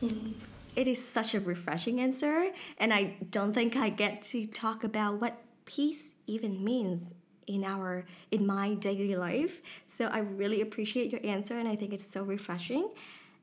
Mm-hmm. 0.03 0.33
It 0.77 0.87
is 0.87 1.07
such 1.07 1.35
a 1.35 1.41
refreshing 1.41 2.01
answer, 2.01 2.53
and 2.79 2.95
I 2.95 3.17
don't 3.31 3.53
think 3.53 3.77
I 3.77 3.89
get 3.89 4.23
to 4.23 4.47
talk 4.47 4.85
about 4.85 5.21
what 5.21 5.43
peace 5.65 6.15
even 6.29 6.63
means 6.63 7.11
in 7.49 7.65
our 7.65 8.05
in 8.31 8.47
my 8.47 8.75
daily 8.75 9.17
life. 9.17 9.61
So 9.87 10.07
I 10.07 10.19
really 10.19 10.61
appreciate 10.61 11.11
your 11.11 11.21
answer, 11.25 11.59
and 11.59 11.69
I 11.69 11.75
think 11.75 11.93
it's 11.93 12.07
so 12.07 12.23
refreshing. 12.23 12.91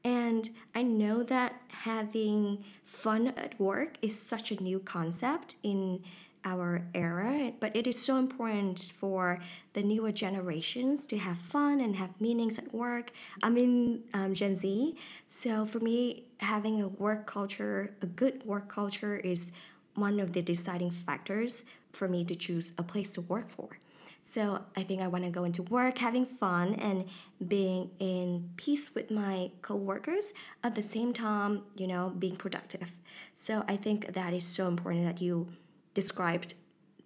And 0.03 0.49
I 0.75 0.83
know 0.83 1.23
that 1.23 1.59
having 1.69 2.63
fun 2.83 3.29
at 3.29 3.59
work 3.59 3.97
is 4.03 4.17
such 4.17 4.51
a 4.51 4.61
new 4.61 4.79
concept 4.79 5.55
in 5.63 6.03
our 6.45 6.83
era, 6.93 7.51
but 7.59 7.75
it 7.75 7.87
is 7.87 7.99
so 7.99 8.17
important 8.17 8.91
for 8.93 9.39
the 9.73 9.81
newer 9.81 10.11
generations 10.11 11.07
to 11.07 11.17
have 11.17 11.39
fun 11.39 11.81
and 11.81 11.95
have 11.95 12.21
meanings 12.21 12.59
at 12.59 12.71
work. 12.71 13.11
I'm 13.41 13.57
in 13.57 14.03
um, 14.13 14.35
Gen 14.35 14.55
Z, 14.55 14.95
so 15.27 15.65
for 15.65 15.79
me, 15.79 16.25
having 16.37 16.83
a 16.83 16.87
work 16.87 17.25
culture, 17.25 17.95
a 18.03 18.05
good 18.05 18.45
work 18.45 18.69
culture, 18.69 19.17
is 19.17 19.51
one 19.95 20.19
of 20.19 20.33
the 20.33 20.41
deciding 20.43 20.91
factors 20.91 21.63
for 21.91 22.07
me 22.07 22.23
to 22.25 22.35
choose 22.35 22.73
a 22.77 22.83
place 22.83 23.09
to 23.11 23.21
work 23.21 23.49
for. 23.49 23.79
So 24.27 24.59
I 24.75 24.81
think 24.81 25.01
I 25.01 25.07
want 25.07 25.23
to 25.23 25.29
go 25.29 25.43
into 25.43 25.61
work 25.61 25.99
having 25.99 26.25
fun 26.25 26.73
and 26.73 27.05
being 27.47 27.91
in 27.99 28.49
peace 28.57 28.89
with 28.93 29.11
my 29.11 29.51
coworkers 29.61 30.33
at 30.63 30.73
the 30.73 30.81
same 30.81 31.13
time, 31.13 31.61
you 31.77 31.85
know, 31.85 32.09
being 32.09 32.35
productive. 32.35 32.91
So 33.35 33.63
I 33.67 33.77
think 33.77 34.13
that 34.13 34.33
is 34.33 34.43
so 34.43 34.67
important 34.67 35.05
that 35.05 35.21
you 35.21 35.49
described 35.93 36.55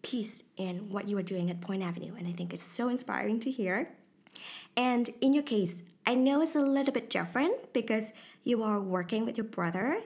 peace 0.01 0.43
in 0.55 0.89
what 0.89 1.09
you 1.09 1.17
are 1.17 1.21
doing 1.21 1.51
at 1.51 1.59
Point 1.59 1.83
Avenue. 1.83 2.15
And 2.17 2.25
I 2.25 2.31
think 2.31 2.53
it's 2.53 2.63
so 2.63 2.87
inspiring 2.87 3.41
to 3.41 3.51
hear. 3.51 3.89
And 4.77 5.09
in 5.21 5.33
your 5.33 5.43
case, 5.43 5.83
I 6.07 6.15
know 6.15 6.41
it's 6.41 6.55
a 6.55 6.61
little 6.61 6.93
bit 6.93 7.09
different 7.09 7.73
because 7.73 8.13
you 8.45 8.63
are 8.63 8.79
working 8.79 9.25
with 9.25 9.37
your 9.37 9.45
brother 9.45 10.01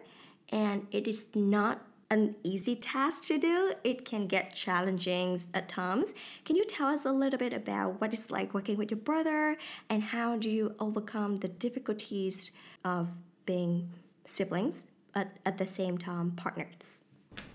and 0.50 0.88
it 0.92 1.08
is 1.08 1.30
not 1.36 1.86
an 2.14 2.36
easy 2.44 2.76
task 2.76 3.26
to 3.26 3.38
do. 3.38 3.74
It 3.84 4.06
can 4.06 4.28
get 4.28 4.54
challenging 4.54 5.40
at 5.54 5.68
times. 5.68 6.14
Can 6.46 6.56
you 6.56 6.64
tell 6.66 6.88
us 6.88 7.06
a 7.06 7.12
little 7.12 7.40
bit 7.40 7.54
about 7.54 8.00
what 8.00 8.14
it's 8.14 8.30
like 8.32 8.54
working 8.54 8.78
with 8.78 8.92
your 8.92 9.00
brother 9.00 9.58
and 9.90 10.04
how 10.04 10.38
do 10.38 10.50
you 10.50 10.76
overcome 10.80 11.38
the 11.38 11.48
difficulties 11.48 12.52
of 12.86 13.12
being 13.46 13.90
siblings 14.26 14.86
but 15.14 15.32
at 15.46 15.58
the 15.58 15.68
same 15.68 15.98
time 15.98 16.32
partners? 16.32 17.00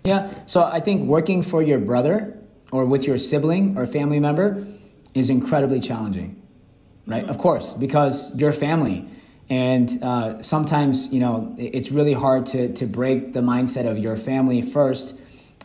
Yeah, 0.04 0.32
so 0.46 0.64
I 0.64 0.80
think 0.80 1.08
working 1.08 1.42
for 1.42 1.62
your 1.62 1.78
brother 1.78 2.38
or 2.72 2.84
with 2.84 3.04
your 3.04 3.18
sibling 3.18 3.76
or 3.78 3.86
family 3.86 4.20
member 4.20 4.66
is 5.14 5.30
incredibly 5.30 5.80
challenging, 5.80 6.42
right? 7.06 7.22
Mm-hmm. 7.22 7.30
Of 7.30 7.38
course, 7.38 7.72
because 7.72 8.34
you're 8.36 8.52
family. 8.52 9.06
And 9.50 10.02
uh, 10.02 10.42
sometimes, 10.42 11.12
you 11.12 11.20
know, 11.20 11.54
it's 11.58 11.90
really 11.90 12.12
hard 12.12 12.46
to, 12.46 12.72
to 12.74 12.86
break 12.86 13.32
the 13.32 13.40
mindset 13.40 13.90
of 13.90 13.98
your 13.98 14.16
family 14.16 14.60
first 14.60 15.18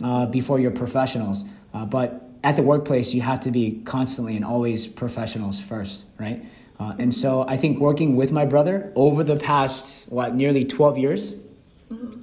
uh, 0.04 0.26
before 0.26 0.60
you're 0.60 0.72
professionals. 0.72 1.44
Uh, 1.74 1.86
but 1.86 2.24
at 2.44 2.56
the 2.56 2.64
workplace, 2.64 3.14
you 3.14 3.22
have 3.22 3.42
to 3.42 3.52
be 3.52 3.82
constantly 3.84 4.36
and 4.36 4.46
always 4.46 4.88
professionals 4.88 5.60
first, 5.60 6.06
right? 6.18 6.46
Uh, 6.80 6.94
and 6.98 7.14
so 7.14 7.46
I 7.48 7.58
think 7.58 7.80
working 7.80 8.16
with 8.16 8.32
my 8.32 8.46
brother 8.46 8.92
over 8.96 9.24
the 9.24 9.36
past, 9.36 10.10
what, 10.10 10.34
nearly 10.34 10.66
12 10.66 10.98
years 10.98 11.34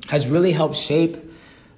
has 0.08 0.26
really 0.26 0.52
helped 0.52 0.76
shape 0.76 1.16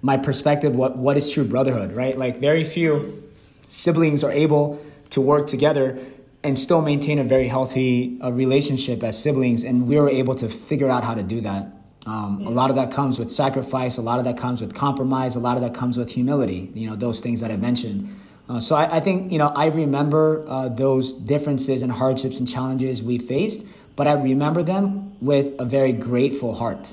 my 0.00 0.16
perspective 0.16 0.74
what 0.74 0.96
what 0.96 1.16
is 1.16 1.30
true 1.30 1.44
brotherhood 1.44 1.92
right 1.92 2.18
like 2.18 2.38
very 2.38 2.64
few 2.64 3.22
siblings 3.62 4.24
are 4.24 4.32
able 4.32 4.84
to 5.10 5.20
work 5.20 5.46
together 5.46 5.98
and 6.44 6.58
still 6.58 6.82
maintain 6.82 7.18
a 7.18 7.24
very 7.24 7.48
healthy 7.48 8.18
uh, 8.22 8.30
relationship 8.30 9.02
as 9.02 9.20
siblings 9.20 9.64
and 9.64 9.86
we 9.86 9.98
were 9.98 10.08
able 10.08 10.34
to 10.34 10.48
figure 10.48 10.90
out 10.90 11.04
how 11.04 11.14
to 11.14 11.22
do 11.22 11.40
that. 11.40 11.68
Um, 12.04 12.42
a 12.44 12.50
lot 12.50 12.70
of 12.70 12.76
that 12.76 12.90
comes 12.90 13.18
with 13.18 13.30
sacrifice 13.30 13.96
a 13.96 14.02
lot 14.02 14.18
of 14.18 14.24
that 14.24 14.36
comes 14.36 14.60
with 14.60 14.74
compromise 14.74 15.36
a 15.36 15.38
lot 15.38 15.56
of 15.56 15.62
that 15.62 15.72
comes 15.72 15.96
with 15.96 16.10
humility 16.10 16.68
you 16.74 16.90
know 16.90 16.96
those 16.96 17.20
things 17.20 17.40
that 17.42 17.52
i 17.52 17.56
mentioned. 17.56 18.18
Uh, 18.48 18.58
so 18.58 18.74
I, 18.74 18.96
I, 18.96 19.00
think 19.00 19.30
you 19.30 19.38
know 19.38 19.52
i 19.54 19.66
remember 19.66 20.44
uh, 20.48 20.68
those 20.68 21.12
differences 21.12 21.80
and 21.80 21.92
hardships 21.92 22.40
and 22.40 22.48
challenges 22.48 23.04
we 23.04 23.18
faced 23.18 23.64
but 23.94 24.08
i 24.08 24.14
remember 24.14 24.64
them 24.64 25.12
with 25.20 25.54
a 25.60 25.64
very 25.64 25.92
grateful 25.92 26.56
heart 26.56 26.92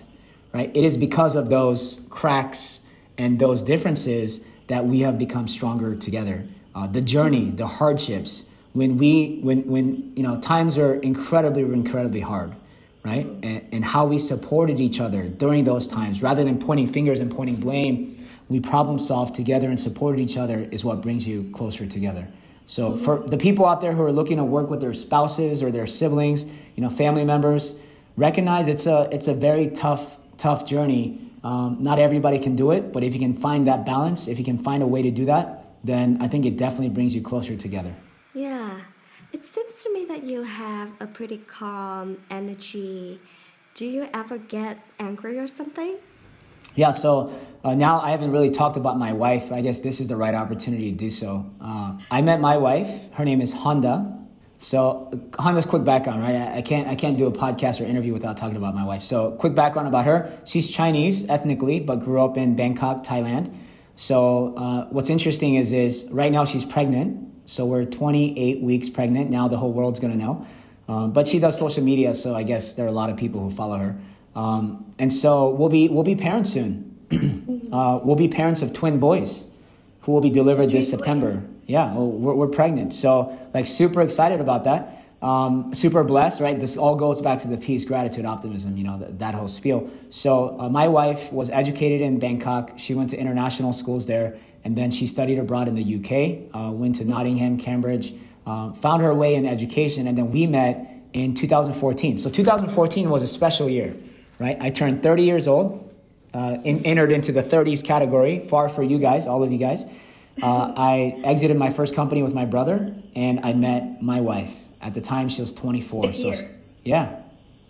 right? 0.53 0.71
It 0.75 0.83
is 0.83 0.97
because 0.97 1.35
of 1.35 1.49
those 1.49 2.01
cracks 2.09 2.81
and 3.17 3.39
those 3.39 3.61
differences 3.61 4.45
that 4.67 4.85
we 4.85 5.01
have 5.01 5.17
become 5.17 5.47
stronger 5.47 5.95
together. 5.95 6.43
Uh, 6.75 6.87
the 6.87 7.01
journey, 7.01 7.49
the 7.49 7.67
hardships, 7.67 8.45
when 8.79 8.97
we, 8.97 9.39
when, 9.41 9.67
when, 9.67 10.13
you 10.15 10.23
know, 10.23 10.39
times 10.39 10.77
are 10.77 10.95
incredibly, 10.95 11.63
incredibly 11.63 12.21
hard, 12.21 12.53
right? 13.03 13.25
And, 13.25 13.67
and 13.73 13.83
how 13.83 14.05
we 14.05 14.19
supported 14.19 14.79
each 14.79 15.01
other 15.01 15.23
during 15.27 15.65
those 15.65 15.85
times, 15.85 16.23
rather 16.23 16.45
than 16.45 16.59
pointing 16.59 16.87
fingers 16.87 17.19
and 17.19 17.29
pointing 17.29 17.57
blame, 17.57 18.25
we 18.47 18.61
problem 18.61 18.97
solved 18.97 19.35
together 19.35 19.67
and 19.67 19.77
supported 19.77 20.21
each 20.21 20.37
other 20.37 20.59
is 20.71 20.85
what 20.85 21.01
brings 21.01 21.27
you 21.27 21.51
closer 21.53 21.85
together. 21.85 22.25
So 22.67 22.95
for 22.95 23.19
the 23.19 23.37
people 23.37 23.65
out 23.65 23.81
there 23.81 23.91
who 23.91 24.03
are 24.03 24.13
looking 24.13 24.37
to 24.37 24.45
work 24.45 24.69
with 24.69 24.79
their 24.79 24.93
spouses 24.93 25.61
or 25.61 25.71
their 25.71 25.85
siblings, 25.85 26.45
you 26.45 26.81
know, 26.81 26.89
family 26.89 27.25
members, 27.25 27.75
recognize 28.15 28.69
it's 28.69 28.87
a 28.87 29.09
it's 29.11 29.27
a 29.27 29.33
very 29.33 29.69
tough 29.71 30.15
tough 30.37 30.65
journey 30.65 31.19
um, 31.43 31.77
not 31.79 31.99
everybody 31.99 32.39
can 32.39 32.55
do 32.55 32.71
it, 32.71 32.91
but 32.91 33.03
if 33.03 33.13
you 33.13 33.19
can 33.19 33.33
find 33.33 33.67
that 33.67 33.85
balance, 33.85 34.27
if 34.27 34.39
you 34.39 34.45
can 34.45 34.57
find 34.57 34.83
a 34.83 34.87
way 34.87 35.01
to 35.01 35.11
do 35.11 35.25
that, 35.25 35.65
then 35.83 36.17
I 36.21 36.27
think 36.27 36.45
it 36.45 36.57
definitely 36.57 36.89
brings 36.89 37.15
you 37.15 37.21
closer 37.21 37.55
together. 37.55 37.93
Yeah. 38.39 38.79
It 39.33 39.43
seems 39.43 39.83
to 39.83 39.93
me 39.93 40.05
that 40.05 40.23
you 40.23 40.43
have 40.43 40.91
a 41.01 41.07
pretty 41.07 41.39
calm 41.39 42.19
energy. 42.31 43.19
Do 43.73 43.85
you 43.85 44.07
ever 44.13 44.37
get 44.37 44.79
angry 44.97 45.37
or 45.37 45.45
something? 45.45 45.97
Yeah, 46.73 46.91
so 46.91 47.33
uh, 47.65 47.75
now 47.75 47.99
I 47.99 48.11
haven't 48.11 48.31
really 48.31 48.49
talked 48.49 48.77
about 48.77 48.97
my 48.97 49.11
wife. 49.11 49.51
I 49.51 49.59
guess 49.59 49.79
this 49.79 49.99
is 49.99 50.07
the 50.07 50.15
right 50.15 50.33
opportunity 50.33 50.89
to 50.89 50.97
do 50.97 51.09
so. 51.09 51.51
Uh, 51.59 51.99
I 52.09 52.21
met 52.21 52.39
my 52.39 52.55
wife. 52.55 53.11
Her 53.11 53.25
name 53.25 53.41
is 53.41 53.51
Honda. 53.51 54.17
So 54.57 55.11
Honda's 55.37 55.65
quick 55.65 55.83
background, 55.83 56.21
right? 56.21 56.35
I, 56.59 56.61
can't 56.61 56.87
I 56.87 56.95
can't 56.95 57.17
do 57.17 57.27
a 57.27 57.33
podcast 57.33 57.81
or 57.81 57.83
interview 57.83 58.13
without 58.13 58.37
talking 58.37 58.55
about 58.55 58.73
my 58.73 58.85
wife. 58.85 59.03
So 59.03 59.31
quick 59.31 59.53
background 59.53 59.89
about 59.89 60.05
her: 60.05 60.31
she's 60.45 60.69
Chinese 60.69 61.27
ethnically, 61.29 61.81
but 61.81 61.97
grew 61.97 62.23
up 62.23 62.37
in 62.37 62.55
Bangkok, 62.55 63.05
Thailand. 63.05 63.53
So 63.97 64.55
uh, 64.55 64.85
what's 64.91 65.09
interesting 65.09 65.55
is 65.55 65.73
is 65.73 66.07
right 66.09 66.31
now 66.31 66.45
she's 66.45 66.63
pregnant. 66.63 67.28
So 67.49 67.65
we're 67.65 67.85
28 67.85 68.61
weeks 68.61 68.89
pregnant. 68.89 69.29
Now 69.29 69.47
the 69.47 69.57
whole 69.57 69.71
world's 69.71 69.99
gonna 69.99 70.15
know. 70.15 70.45
Um, 70.87 71.11
but 71.11 71.27
she 71.27 71.39
does 71.39 71.57
social 71.57 71.83
media, 71.83 72.13
so 72.13 72.35
I 72.35 72.43
guess 72.43 72.73
there 72.73 72.85
are 72.85 72.89
a 72.89 72.93
lot 72.93 73.09
of 73.09 73.17
people 73.17 73.41
who 73.41 73.49
follow 73.49 73.77
her. 73.77 73.95
Um, 74.35 74.85
and 74.97 75.11
so 75.11 75.49
we'll 75.49 75.69
be 75.69 75.89
we'll 75.89 76.03
be 76.03 76.15
parents 76.15 76.51
soon. 76.51 76.85
uh, 77.73 77.99
we'll 78.03 78.15
be 78.15 78.27
parents 78.27 78.61
of 78.61 78.73
twin 78.73 78.99
boys 78.99 79.45
who 80.01 80.11
will 80.11 80.21
be 80.21 80.29
delivered 80.29 80.69
this 80.69 80.89
September 80.89 81.47
yeah, 81.69 81.93
well, 81.93 82.07
we're, 82.07 82.33
we're 82.33 82.47
pregnant. 82.47 82.93
So, 82.93 83.37
like, 83.53 83.67
super 83.67 84.01
excited 84.01 84.41
about 84.41 84.63
that. 84.63 85.05
Um, 85.21 85.75
super 85.75 86.03
blessed, 86.03 86.41
right? 86.41 86.59
This 86.59 86.77
all 86.77 86.95
goes 86.95 87.21
back 87.21 87.43
to 87.43 87.47
the 87.47 87.57
peace, 87.57 87.85
gratitude, 87.85 88.25
optimism, 88.25 88.75
you 88.75 88.83
know, 88.83 88.97
that, 88.97 89.19
that 89.19 89.35
whole 89.35 89.47
spiel. 89.47 89.87
So, 90.09 90.59
uh, 90.59 90.67
my 90.67 90.87
wife 90.87 91.31
was 91.31 91.51
educated 91.51 92.01
in 92.01 92.17
Bangkok. 92.17 92.73
She 92.77 92.95
went 92.95 93.11
to 93.11 93.17
international 93.17 93.71
schools 93.71 94.07
there, 94.07 94.35
and 94.63 94.77
then 94.77 94.91
she 94.91 95.07
studied 95.07 95.39
abroad 95.39 95.67
in 95.67 95.75
the 95.75 95.83
UK, 95.83 96.53
uh, 96.53 96.71
went 96.71 96.95
to 96.95 97.05
Nottingham, 97.05 97.57
Cambridge, 97.57 98.13
uh, 98.45 98.71
found 98.73 99.01
her 99.01 99.13
way 99.13 99.35
in 99.35 99.45
education, 99.45 100.07
and 100.07 100.17
then 100.17 100.31
we 100.31 100.47
met 100.47 100.87
in 101.13 101.33
2014. 101.33 102.17
So, 102.17 102.29
2014 102.29 103.09
was 103.09 103.23
a 103.23 103.27
special 103.27 103.69
year, 103.69 103.95
right? 104.37 104.57
I 104.59 104.69
turned 104.69 105.01
30 105.01 105.23
years 105.23 105.47
old, 105.47 105.93
uh, 106.33 106.57
in, 106.63 106.85
entered 106.85 107.11
into 107.11 107.31
the 107.31 107.41
30s 107.41 107.83
category, 107.83 108.39
far 108.39 108.69
for 108.69 108.83
you 108.83 108.99
guys, 108.99 109.27
all 109.27 109.43
of 109.43 109.51
you 109.51 109.57
guys. 109.57 109.85
Uh, 110.41 110.73
I 110.75 111.21
exited 111.23 111.57
my 111.57 111.69
first 111.71 111.95
company 111.95 112.23
with 112.23 112.33
my 112.33 112.45
brother, 112.45 112.93
and 113.15 113.39
I 113.41 113.53
met 113.53 114.01
my 114.01 114.21
wife. 114.21 114.53
At 114.81 114.93
the 114.93 115.01
time, 115.01 115.29
she 115.29 115.41
was 115.41 115.51
24. 115.51 116.13
so, 116.13 116.33
yeah, 116.83 117.21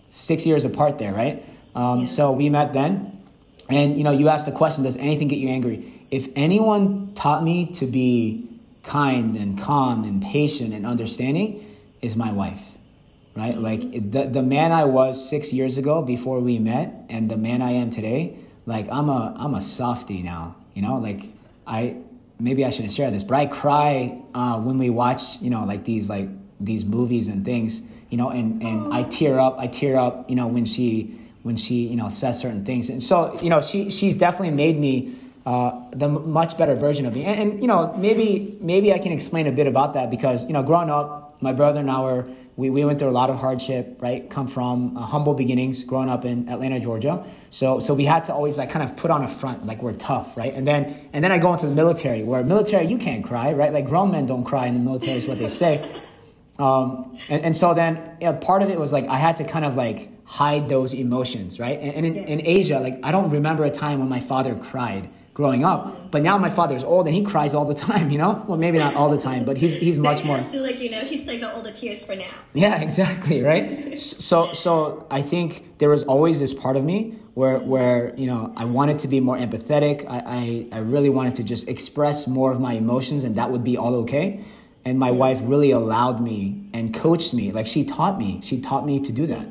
six 0.10 0.46
years 0.46 0.66
apart 0.66 1.00
there, 1.00 1.14
right? 1.14 1.44
Um, 1.76 2.02
yeah. 2.02 2.06
So 2.06 2.32
we 2.32 2.50
met 2.50 2.74
then. 2.74 3.18
And, 3.70 3.98
you 3.98 4.04
know, 4.04 4.12
you 4.12 4.30
asked 4.30 4.46
the 4.46 4.52
question, 4.52 4.84
does 4.84 4.98
anything 4.98 5.28
get 5.28 5.38
you 5.38 5.50
angry? 5.50 5.99
If 6.12 6.30
anyone 6.36 7.14
taught 7.14 7.44
me 7.44 7.66
to 7.74 7.86
be 7.86 8.48
kind 8.84 9.36
and 9.36 9.60
calm 9.60 10.04
and 10.04 10.22
patient 10.22 10.74
and 10.74 10.86
understanding, 10.86 11.66
is 12.02 12.16
my 12.16 12.32
wife 12.32 12.70
right? 13.40 13.58
Like 13.58 14.12
the 14.12 14.26
the 14.26 14.42
man 14.42 14.72
I 14.72 14.86
was 14.86 15.30
six 15.30 15.54
years 15.54 15.78
ago 15.78 16.02
before 16.02 16.40
we 16.40 16.60
met, 16.60 16.94
and 17.10 17.30
the 17.30 17.38
man 17.38 17.62
I 17.62 17.72
am 17.72 17.90
today, 17.90 18.38
like 18.66 18.88
I'm 18.90 19.10
a 19.10 19.36
I'm 19.38 19.56
a 19.56 19.62
softy 19.62 20.22
now. 20.22 20.56
You 20.74 20.82
know, 20.82 20.98
like 20.98 21.28
I 21.66 21.96
maybe 22.40 22.66
I 22.66 22.70
shouldn't 22.70 22.94
share 22.94 23.12
this, 23.12 23.24
but 23.24 23.36
I 23.36 23.46
cry 23.46 24.22
uh, 24.34 24.60
when 24.60 24.78
we 24.78 24.90
watch 24.90 25.42
you 25.42 25.50
know 25.50 25.66
like 25.66 25.86
these 25.86 26.10
like 26.10 26.28
these 26.60 26.86
movies 26.86 27.28
and 27.28 27.46
things. 27.46 27.82
You 28.10 28.18
know, 28.18 28.30
and 28.30 28.62
and 28.64 28.94
I 28.94 29.04
tear 29.04 29.40
up. 29.40 29.58
I 29.60 29.68
tear 29.68 29.98
up. 29.98 30.30
You 30.30 30.36
know 30.36 30.48
when 30.48 30.66
she 30.66 31.16
when 31.44 31.56
she 31.56 31.88
you 31.88 31.96
know 31.96 32.10
says 32.10 32.40
certain 32.40 32.66
things, 32.66 32.90
and 32.90 33.02
so 33.02 33.40
you 33.42 33.50
know 33.50 33.62
she 33.62 33.90
she's 33.90 34.16
definitely 34.16 34.56
made 34.56 34.78
me. 34.78 35.16
Uh, 35.46 35.90
the 35.92 36.08
much 36.08 36.58
better 36.58 36.76
version 36.76 37.06
of 37.06 37.16
me, 37.16 37.24
and, 37.24 37.40
and 37.40 37.62
you 37.62 37.68
know 37.68 37.96
maybe 37.98 38.58
maybe 38.60 38.94
I 38.94 39.00
can 39.00 39.12
explain 39.12 39.48
a 39.48 39.52
bit 39.52 39.68
about 39.68 39.94
that 39.94 40.12
because 40.12 40.46
you 40.46 40.54
know 40.54 40.64
growing 40.64 40.90
up, 40.90 41.42
my 41.42 41.54
brother 41.54 41.80
and 41.80 41.90
I 41.90 42.02
were 42.02 42.28
we, 42.58 42.70
we 42.70 42.84
went 42.84 43.00
through 43.00 43.10
a 43.10 43.12
lot 43.12 43.30
of 43.30 43.38
hardship, 43.38 43.96
right? 44.02 44.30
Come 44.30 44.46
from 44.46 44.98
uh, 44.98 45.02
humble 45.02 45.34
beginnings, 45.34 45.86
growing 45.86 46.10
up 46.10 46.26
in 46.26 46.50
Atlanta, 46.50 46.82
Georgia. 46.82 47.26
So 47.52 47.80
so 47.80 47.94
we 47.94 48.04
had 48.04 48.26
to 48.26 48.34
always 48.34 48.58
like 48.58 48.70
kind 48.70 48.84
of 48.84 48.98
put 48.98 49.12
on 49.12 49.24
a 49.24 49.30
front, 49.30 49.66
like 49.66 49.82
we're 49.82 49.96
tough, 49.96 50.36
right? 50.36 50.54
And 50.54 50.68
then 50.68 51.10
and 51.14 51.24
then 51.24 51.32
I 51.32 51.38
go 51.38 51.54
into 51.54 51.68
the 51.68 51.76
military, 51.76 52.22
where 52.22 52.44
military 52.44 52.86
you 52.88 52.98
can't 52.98 53.24
cry, 53.24 53.54
right? 53.54 53.72
Like 53.72 53.88
grown 53.88 54.12
men 54.12 54.26
don't 54.26 54.44
cry 54.44 54.68
in 54.68 54.74
the 54.74 54.82
military 54.82 55.18
is 55.18 55.26
what 55.26 55.40
they 55.40 55.50
say. 55.50 55.84
Um, 56.60 57.18
and, 57.30 57.46
and 57.46 57.56
so 57.56 57.74
then 57.74 58.18
yeah, 58.20 58.34
part 58.34 58.62
of 58.62 58.70
it 58.70 58.78
was 58.78 58.92
like 58.92 59.08
I 59.08 59.18
had 59.18 59.38
to 59.38 59.46
kind 59.46 59.64
of 59.64 59.78
like 59.78 60.10
hide 60.26 60.68
those 60.68 60.94
emotions, 60.94 61.58
right? 61.58 61.80
And, 61.80 62.06
and 62.06 62.06
in, 62.06 62.16
in 62.16 62.46
Asia, 62.46 62.82
like 62.82 63.00
I 63.02 63.14
don't 63.14 63.30
remember 63.30 63.64
a 63.64 63.72
time 63.72 64.00
when 64.00 64.10
my 64.10 64.20
father 64.20 64.54
cried 64.56 65.08
growing 65.40 65.64
up. 65.64 66.12
But 66.12 66.22
now 66.22 66.38
my 66.38 66.50
father's 66.50 66.84
old 66.84 67.08
and 67.08 67.16
he 67.16 67.24
cries 67.24 67.54
all 67.54 67.64
the 67.64 67.74
time, 67.74 68.10
you 68.10 68.18
know? 68.18 68.44
Well, 68.46 68.60
maybe 68.60 68.78
not 68.78 68.94
all 68.98 69.10
the 69.10 69.18
time, 69.18 69.46
but 69.46 69.56
he's, 69.56 69.74
he's 69.74 69.98
much 69.98 70.26
more. 70.26 70.44
So 70.44 70.62
like, 70.62 70.82
you 70.82 70.92
know, 70.92 71.00
he's 71.00 71.26
like 71.30 71.42
all 71.42 71.62
the 71.62 71.72
tears 71.72 72.06
for 72.06 72.14
now. 72.14 72.26
Yeah, 72.54 72.82
exactly, 72.82 73.42
right? 73.42 73.98
so, 74.30 74.52
so 74.52 75.08
I 75.10 75.22
think 75.22 75.78
there 75.78 75.88
was 75.88 76.04
always 76.04 76.42
this 76.42 76.54
part 76.54 76.76
of 76.76 76.84
me 76.84 77.12
where, 77.36 77.60
where 77.60 78.14
you 78.18 78.28
know, 78.28 78.52
I 78.58 78.66
wanted 78.66 79.00
to 79.00 79.08
be 79.08 79.22
more 79.22 79.38
empathetic. 79.38 80.06
I, 80.10 80.68
I, 80.74 80.78
I 80.78 80.80
really 80.80 81.10
wanted 81.10 81.38
to 81.38 81.44
just 81.44 81.70
express 81.70 82.28
more 82.28 82.52
of 82.52 82.60
my 82.60 82.74
emotions 82.74 83.24
and 83.24 83.38
that 83.38 83.50
would 83.50 83.64
be 83.64 83.78
all 83.78 83.96
okay. 84.04 84.44
And 84.84 85.00
my 85.00 85.12
wife 85.12 85.40
really 85.44 85.72
allowed 85.72 86.20
me 86.20 86.70
and 86.74 86.94
coached 86.94 87.34
me. 87.34 87.54
Like 87.54 87.66
she 87.66 87.86
taught 87.86 88.18
me, 88.18 88.42
she 88.44 88.60
taught 88.60 88.86
me 88.86 89.00
to 89.00 89.12
do 89.14 89.26
that. 89.28 89.48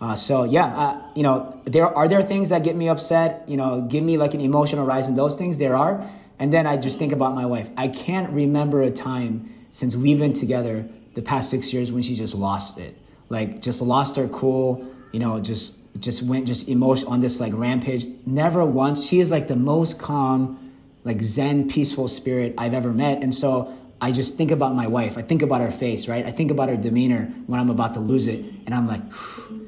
Uh, 0.00 0.14
so 0.14 0.44
yeah, 0.44 0.66
uh, 0.66 1.02
you 1.14 1.22
know, 1.22 1.60
there 1.64 1.86
are 1.86 2.08
there 2.08 2.22
things 2.22 2.48
that 2.48 2.64
get 2.64 2.74
me 2.74 2.88
upset. 2.88 3.44
You 3.46 3.56
know, 3.56 3.82
give 3.82 4.02
me 4.02 4.16
like 4.16 4.32
an 4.34 4.40
emotional 4.40 4.86
rise, 4.86 5.08
in 5.08 5.16
those 5.16 5.36
things 5.36 5.58
there 5.58 5.76
are. 5.76 6.08
And 6.38 6.52
then 6.52 6.66
I 6.66 6.78
just 6.78 6.98
think 6.98 7.12
about 7.12 7.34
my 7.34 7.44
wife. 7.44 7.68
I 7.76 7.88
can't 7.88 8.30
remember 8.30 8.80
a 8.80 8.90
time 8.90 9.52
since 9.72 9.94
we've 9.94 10.18
been 10.18 10.32
together 10.32 10.86
the 11.14 11.20
past 11.20 11.50
six 11.50 11.72
years 11.72 11.92
when 11.92 12.02
she 12.02 12.14
just 12.14 12.34
lost 12.34 12.78
it. 12.78 12.96
Like 13.28 13.60
just 13.60 13.82
lost 13.82 14.16
her 14.16 14.26
cool. 14.28 14.86
You 15.12 15.20
know, 15.20 15.38
just 15.38 15.76
just 16.00 16.22
went 16.22 16.46
just 16.46 16.68
emotion 16.68 17.08
on 17.08 17.20
this 17.20 17.38
like 17.38 17.52
rampage. 17.54 18.06
Never 18.24 18.64
once. 18.64 19.04
She 19.04 19.20
is 19.20 19.30
like 19.30 19.48
the 19.48 19.56
most 19.56 19.98
calm, 19.98 20.72
like 21.04 21.20
Zen, 21.20 21.68
peaceful 21.68 22.08
spirit 22.08 22.54
I've 22.56 22.72
ever 22.72 22.90
met. 22.90 23.22
And 23.22 23.34
so 23.34 23.76
I 24.00 24.12
just 24.12 24.36
think 24.36 24.50
about 24.50 24.74
my 24.74 24.86
wife. 24.86 25.18
I 25.18 25.22
think 25.22 25.42
about 25.42 25.60
her 25.60 25.70
face, 25.70 26.08
right? 26.08 26.24
I 26.24 26.30
think 26.30 26.50
about 26.50 26.70
her 26.70 26.76
demeanor 26.76 27.26
when 27.46 27.60
I'm 27.60 27.68
about 27.68 27.92
to 27.94 28.00
lose 28.00 28.26
it, 28.26 28.42
and 28.64 28.74
I'm 28.74 28.86
like. 28.86 29.02
Whew 29.12 29.56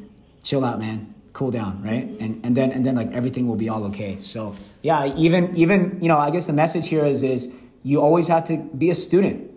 chill 0.43 0.64
out, 0.64 0.78
man, 0.78 1.14
cool 1.32 1.51
down, 1.51 1.82
right? 1.82 2.05
And 2.20 2.45
and 2.45 2.57
then 2.57 2.72
and 2.72 2.84
then 2.84 2.95
like 2.95 3.12
everything 3.12 3.47
will 3.47 3.57
be 3.57 3.68
all 3.68 3.84
okay. 3.84 4.18
So 4.20 4.55
yeah, 4.82 5.14
even 5.16 5.57
even 5.57 5.99
you 6.01 6.09
know, 6.09 6.18
I 6.18 6.30
guess 6.30 6.47
the 6.47 6.53
message 6.53 6.88
here 6.88 7.05
is 7.05 7.22
is 7.22 7.53
you 7.82 8.01
always 8.01 8.28
have 8.28 8.45
to 8.45 8.57
be 8.57 8.90
a 8.90 8.95
student, 8.95 9.51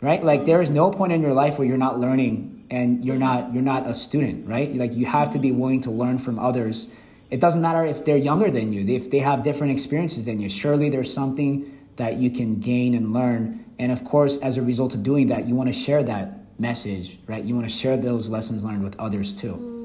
right? 0.00 0.22
Like 0.24 0.46
there 0.46 0.62
is 0.62 0.70
no 0.70 0.90
point 0.90 1.12
in 1.12 1.20
your 1.20 1.34
life 1.34 1.58
where 1.58 1.66
you're 1.66 1.76
not 1.76 1.98
learning 1.98 2.66
and 2.70 3.04
you're 3.04 3.18
not 3.18 3.52
you're 3.52 3.62
not 3.62 3.86
a 3.86 3.94
student, 3.94 4.46
right? 4.46 4.74
Like 4.74 4.94
you 4.94 5.06
have 5.06 5.30
to 5.30 5.38
be 5.38 5.52
willing 5.52 5.80
to 5.82 5.90
learn 5.90 6.18
from 6.18 6.38
others. 6.38 6.88
It 7.30 7.40
doesn't 7.40 7.60
matter 7.60 7.84
if 7.84 8.04
they're 8.04 8.16
younger 8.16 8.50
than 8.50 8.72
you, 8.72 8.86
if 8.94 9.10
they 9.10 9.18
have 9.18 9.42
different 9.42 9.72
experiences 9.72 10.24
than 10.24 10.40
you. 10.40 10.48
Surely 10.48 10.88
there's 10.88 11.12
something 11.12 11.78
that 11.96 12.16
you 12.16 12.30
can 12.30 12.58
gain 12.60 12.94
and 12.94 13.12
learn. 13.12 13.64
And 13.78 13.92
of 13.92 14.02
course, 14.04 14.38
as 14.38 14.56
a 14.56 14.62
result 14.62 14.94
of 14.94 15.02
doing 15.02 15.26
that, 15.26 15.46
you 15.46 15.54
want 15.54 15.68
to 15.68 15.78
share 15.78 16.02
that 16.04 16.38
message, 16.58 17.18
right? 17.26 17.44
You 17.44 17.54
want 17.54 17.68
to 17.68 17.74
share 17.74 17.96
those 17.96 18.28
lessons 18.28 18.64
learned 18.64 18.82
with 18.82 18.98
others 18.98 19.34
too. 19.34 19.77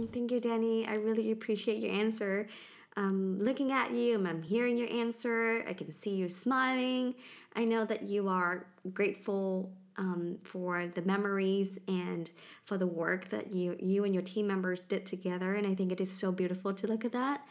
Danny. 0.44 0.86
I 0.86 0.96
really 0.96 1.32
appreciate 1.32 1.80
your 1.80 1.94
answer. 1.94 2.48
Um, 2.96 3.40
looking 3.40 3.72
at 3.72 3.92
you, 3.92 4.24
I'm 4.28 4.44
hearing 4.44 4.78
your 4.78 4.92
answer. 4.92 5.64
I 5.68 5.74
can 5.74 5.92
see 5.92 6.12
you 6.12 6.30
smiling. 6.30 7.16
I 7.56 7.66
know 7.66 7.86
that 7.86 8.04
you 8.04 8.28
are 8.28 8.68
grateful 8.94 9.72
um, 9.98 10.38
for 10.44 10.88
the 10.88 11.02
memories 11.02 11.78
and 11.88 12.30
for 12.66 12.78
the 12.78 12.88
work 12.88 13.30
that 13.30 13.52
you 13.52 13.78
you 13.80 14.04
and 14.04 14.14
your 14.14 14.24
team 14.24 14.48
members 14.48 14.82
did 14.82 15.06
together. 15.06 15.56
And 15.56 15.66
I 15.66 15.76
think 15.76 15.92
it 15.92 16.02
is 16.02 16.12
so 16.12 16.32
beautiful 16.32 16.74
to 16.74 16.88
look 16.88 17.06
at 17.06 17.14
that. 17.14 17.46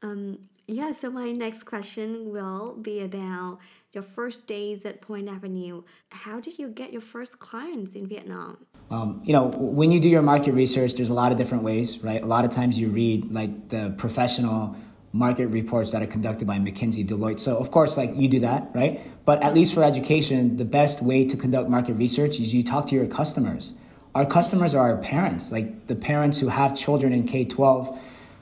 Um, 0.00 0.38
yeah. 0.66 0.92
So 0.92 1.10
my 1.10 1.32
next 1.32 1.64
question 1.64 2.30
will 2.30 2.74
be 2.80 3.00
about 3.00 3.58
your 3.92 4.02
first 4.02 4.46
days 4.46 4.84
at 4.86 5.00
Point 5.00 5.28
Avenue. 5.28 5.82
How 6.10 6.40
did 6.40 6.58
you 6.58 6.68
get 6.68 6.92
your 6.92 7.02
first 7.02 7.38
clients 7.38 7.94
in 7.94 8.06
Vietnam? 8.06 8.56
Um, 8.92 9.22
you 9.24 9.32
know, 9.32 9.44
when 9.56 9.90
you 9.90 9.98
do 10.00 10.10
your 10.10 10.20
market 10.20 10.52
research, 10.52 10.96
there's 10.96 11.08
a 11.08 11.14
lot 11.14 11.32
of 11.32 11.38
different 11.38 11.64
ways, 11.64 12.04
right? 12.04 12.22
A 12.22 12.26
lot 12.26 12.44
of 12.44 12.50
times 12.50 12.78
you 12.78 12.88
read 12.88 13.32
like 13.32 13.70
the 13.70 13.94
professional 13.96 14.76
market 15.14 15.46
reports 15.46 15.92
that 15.92 16.02
are 16.02 16.06
conducted 16.06 16.46
by 16.46 16.58
McKinsey, 16.58 17.06
Deloitte. 17.06 17.40
So 17.40 17.56
of 17.56 17.70
course, 17.70 17.96
like 17.96 18.10
you 18.14 18.28
do 18.28 18.40
that, 18.40 18.68
right? 18.74 19.00
But 19.24 19.42
at 19.42 19.54
least 19.54 19.72
for 19.72 19.82
education, 19.82 20.58
the 20.58 20.66
best 20.66 21.02
way 21.02 21.26
to 21.26 21.38
conduct 21.38 21.70
market 21.70 21.94
research 21.94 22.38
is 22.38 22.52
you 22.52 22.62
talk 22.62 22.86
to 22.88 22.94
your 22.94 23.06
customers. 23.06 23.72
Our 24.14 24.26
customers 24.26 24.74
are 24.74 24.90
our 24.90 24.98
parents, 24.98 25.50
like 25.50 25.86
the 25.86 25.96
parents 25.96 26.40
who 26.40 26.48
have 26.48 26.76
children 26.76 27.14
in 27.14 27.26
K 27.26 27.46
12 27.46 27.98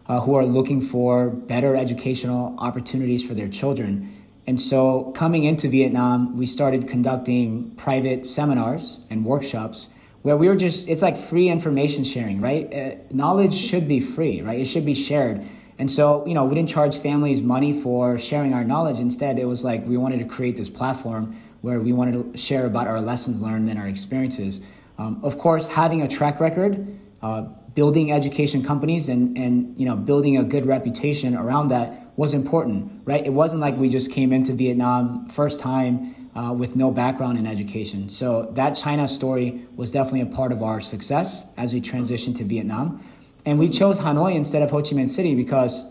uh, 0.09 0.21
who 0.23 0.35
are 0.35 0.45
looking 0.45 0.81
for 0.81 1.31
better 1.31 1.77
educational 1.77 2.57
opportunities 2.59 3.25
for 3.25 3.35
their 3.35 3.49
children. 3.49 4.13
And 4.49 4.61
so, 4.61 5.13
coming 5.13 5.45
into 5.45 5.69
Vietnam, 5.69 6.37
we 6.37 6.47
started 6.47 6.89
conducting 6.89 7.71
private 7.77 8.27
seminars 8.27 8.99
and 9.09 9.25
workshops 9.25 9.87
where 10.23 10.37
we 10.37 10.49
were 10.49 10.57
just, 10.57 10.89
it's 10.89 11.03
like 11.03 11.17
free 11.17 11.49
information 11.49 12.05
sharing, 12.05 12.41
right? 12.41 12.73
Uh, 12.73 12.91
knowledge 13.11 13.55
should 13.55 13.89
be 13.89 14.01
free, 14.01 14.43
right? 14.43 14.59
It 14.61 14.67
should 14.67 14.85
be 14.85 14.95
shared. 14.95 15.43
And 15.79 15.91
so, 15.91 16.27
you 16.27 16.35
know, 16.35 16.45
we 16.45 16.55
didn't 16.55 16.69
charge 16.69 16.97
families 16.99 17.41
money 17.41 17.73
for 17.73 18.19
sharing 18.19 18.53
our 18.53 18.65
knowledge. 18.65 19.01
Instead, 19.01 19.39
it 19.39 19.47
was 19.47 19.65
like 19.65 19.87
we 19.87 19.97
wanted 19.97 20.19
to 20.19 20.27
create 20.27 20.57
this 20.57 20.69
platform 20.69 21.37
where 21.63 21.81
we 21.81 21.93
wanted 21.93 22.33
to 22.33 22.39
share 22.39 22.67
about 22.67 22.87
our 22.87 23.01
lessons 23.01 23.41
learned 23.41 23.69
and 23.69 23.79
our 23.79 23.87
experiences. 23.87 24.61
Um, 24.99 25.21
of 25.23 25.39
course, 25.39 25.69
having 25.69 26.03
a 26.03 26.09
track 26.09 26.39
record, 26.39 26.87
uh, 27.23 27.47
building 27.75 28.13
education 28.13 28.63
companies 28.63 29.09
and, 29.09 29.37
and 29.39 29.79
you 29.79 29.87
know 29.87 29.97
building 29.97 30.37
a 30.37 30.45
good 30.45 30.67
reputation 30.67 31.37
around 31.37 31.69
that 31.69 32.13
was 32.17 32.35
important 32.35 32.91
right 33.05 33.25
it 33.25 33.33
wasn't 33.33 33.61
like 33.61 33.77
we 33.77 33.89
just 33.89 34.11
came 34.11 34.33
into 34.33 34.53
vietnam 34.53 35.29
first 35.29 35.61
time 35.61 36.15
uh, 36.35 36.53
with 36.53 36.77
no 36.77 36.91
background 36.91 37.39
in 37.39 37.47
education 37.47 38.09
so 38.09 38.49
that 38.53 38.73
china 38.73 39.07
story 39.07 39.63
was 39.77 39.93
definitely 39.93 40.21
a 40.21 40.27
part 40.27 40.53
of 40.53 40.63
our 40.63 40.81
success 40.81 41.47
as 41.57 41.75
we 41.75 41.81
transitioned 41.81 42.37
to 42.37 42.45
vietnam 42.45 43.03
and 43.45 43.59
we 43.59 43.69
chose 43.69 44.01
hanoi 44.01 44.35
instead 44.35 44.63
of 44.63 44.71
ho 44.71 44.81
chi 44.81 44.91
minh 44.91 45.09
city 45.09 45.35
because 45.35 45.85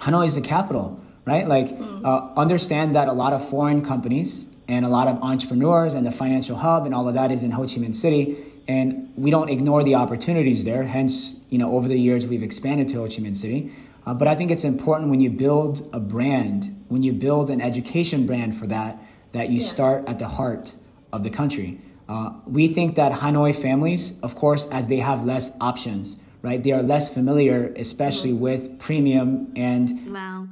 hanoi 0.00 0.26
is 0.26 0.34
the 0.34 0.40
capital 0.40 1.00
right 1.24 1.48
like 1.48 1.76
uh, 2.04 2.32
understand 2.36 2.94
that 2.94 3.08
a 3.08 3.12
lot 3.12 3.32
of 3.32 3.46
foreign 3.48 3.84
companies 3.84 4.46
and 4.66 4.84
a 4.84 4.88
lot 4.88 5.08
of 5.08 5.22
entrepreneurs 5.22 5.94
and 5.94 6.06
the 6.06 6.12
financial 6.12 6.56
hub 6.56 6.84
and 6.84 6.94
all 6.94 7.08
of 7.08 7.14
that 7.14 7.30
is 7.30 7.42
in 7.42 7.50
ho 7.52 7.62
chi 7.62 7.76
minh 7.76 7.94
city 7.94 8.36
and 8.68 9.10
we 9.16 9.30
don't 9.30 9.48
ignore 9.48 9.82
the 9.82 9.94
opportunities 9.94 10.64
there. 10.64 10.84
Hence, 10.84 11.36
you 11.48 11.56
know, 11.56 11.74
over 11.74 11.88
the 11.88 11.98
years 11.98 12.26
we've 12.26 12.42
expanded 12.42 12.88
to 12.90 12.98
Ho 12.98 13.06
Chi 13.06 13.22
Minh 13.22 13.34
City. 13.34 13.72
Uh, 14.06 14.12
but 14.12 14.28
I 14.28 14.34
think 14.34 14.50
it's 14.50 14.64
important 14.64 15.10
when 15.10 15.20
you 15.20 15.30
build 15.30 15.88
a 15.92 15.98
brand, 15.98 16.84
when 16.88 17.02
you 17.02 17.12
build 17.12 17.50
an 17.50 17.60
education 17.62 18.26
brand 18.26 18.56
for 18.56 18.66
that, 18.66 18.98
that 19.32 19.50
you 19.50 19.60
yeah. 19.60 19.68
start 19.68 20.08
at 20.08 20.18
the 20.18 20.28
heart 20.28 20.74
of 21.12 21.22
the 21.22 21.30
country. 21.30 21.80
Uh, 22.08 22.32
we 22.46 22.68
think 22.68 22.94
that 22.94 23.12
Hanoi 23.12 23.54
families, 23.54 24.18
of 24.20 24.34
course, 24.34 24.66
as 24.68 24.88
they 24.88 24.98
have 24.98 25.24
less 25.24 25.52
options, 25.60 26.16
right? 26.42 26.62
They 26.62 26.72
are 26.72 26.82
less 26.82 27.12
familiar, 27.12 27.72
especially 27.76 28.30
mm-hmm. 28.30 28.40
with 28.40 28.78
premium 28.78 29.52
and. 29.56 30.12
Wow. 30.12 30.48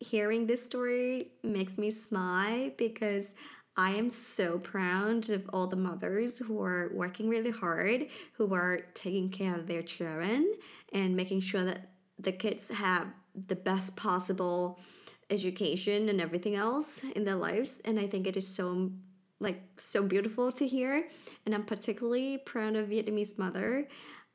Hearing 0.00 0.46
this 0.46 0.64
story 0.64 1.28
makes 1.42 1.78
me 1.78 1.88
smile 1.90 2.70
because 2.76 3.32
I 3.76 3.92
am 3.92 4.10
so 4.10 4.58
proud 4.58 5.30
of 5.30 5.48
all 5.52 5.66
the 5.66 5.76
mothers 5.76 6.40
who 6.40 6.60
are 6.62 6.90
working 6.92 7.28
really 7.28 7.50
hard, 7.50 8.08
who 8.34 8.52
are 8.52 8.80
taking 8.94 9.30
care 9.30 9.54
of 9.54 9.66
their 9.66 9.82
children 9.82 10.52
and 10.92 11.16
making 11.16 11.40
sure 11.40 11.64
that 11.64 11.90
the 12.18 12.32
kids 12.32 12.68
have 12.68 13.06
the 13.34 13.56
best 13.56 13.96
possible 13.96 14.78
education 15.32 16.08
and 16.08 16.20
everything 16.20 16.54
else 16.54 17.04
in 17.16 17.24
their 17.24 17.40
lives 17.48 17.80
and 17.84 17.98
i 17.98 18.06
think 18.06 18.26
it 18.26 18.36
is 18.36 18.46
so 18.46 18.90
like 19.40 19.60
so 19.76 20.02
beautiful 20.02 20.52
to 20.52 20.66
hear 20.66 21.08
and 21.44 21.54
i'm 21.54 21.64
particularly 21.64 22.38
proud 22.38 22.76
of 22.76 22.88
vietnamese 22.88 23.38
mother 23.38 23.88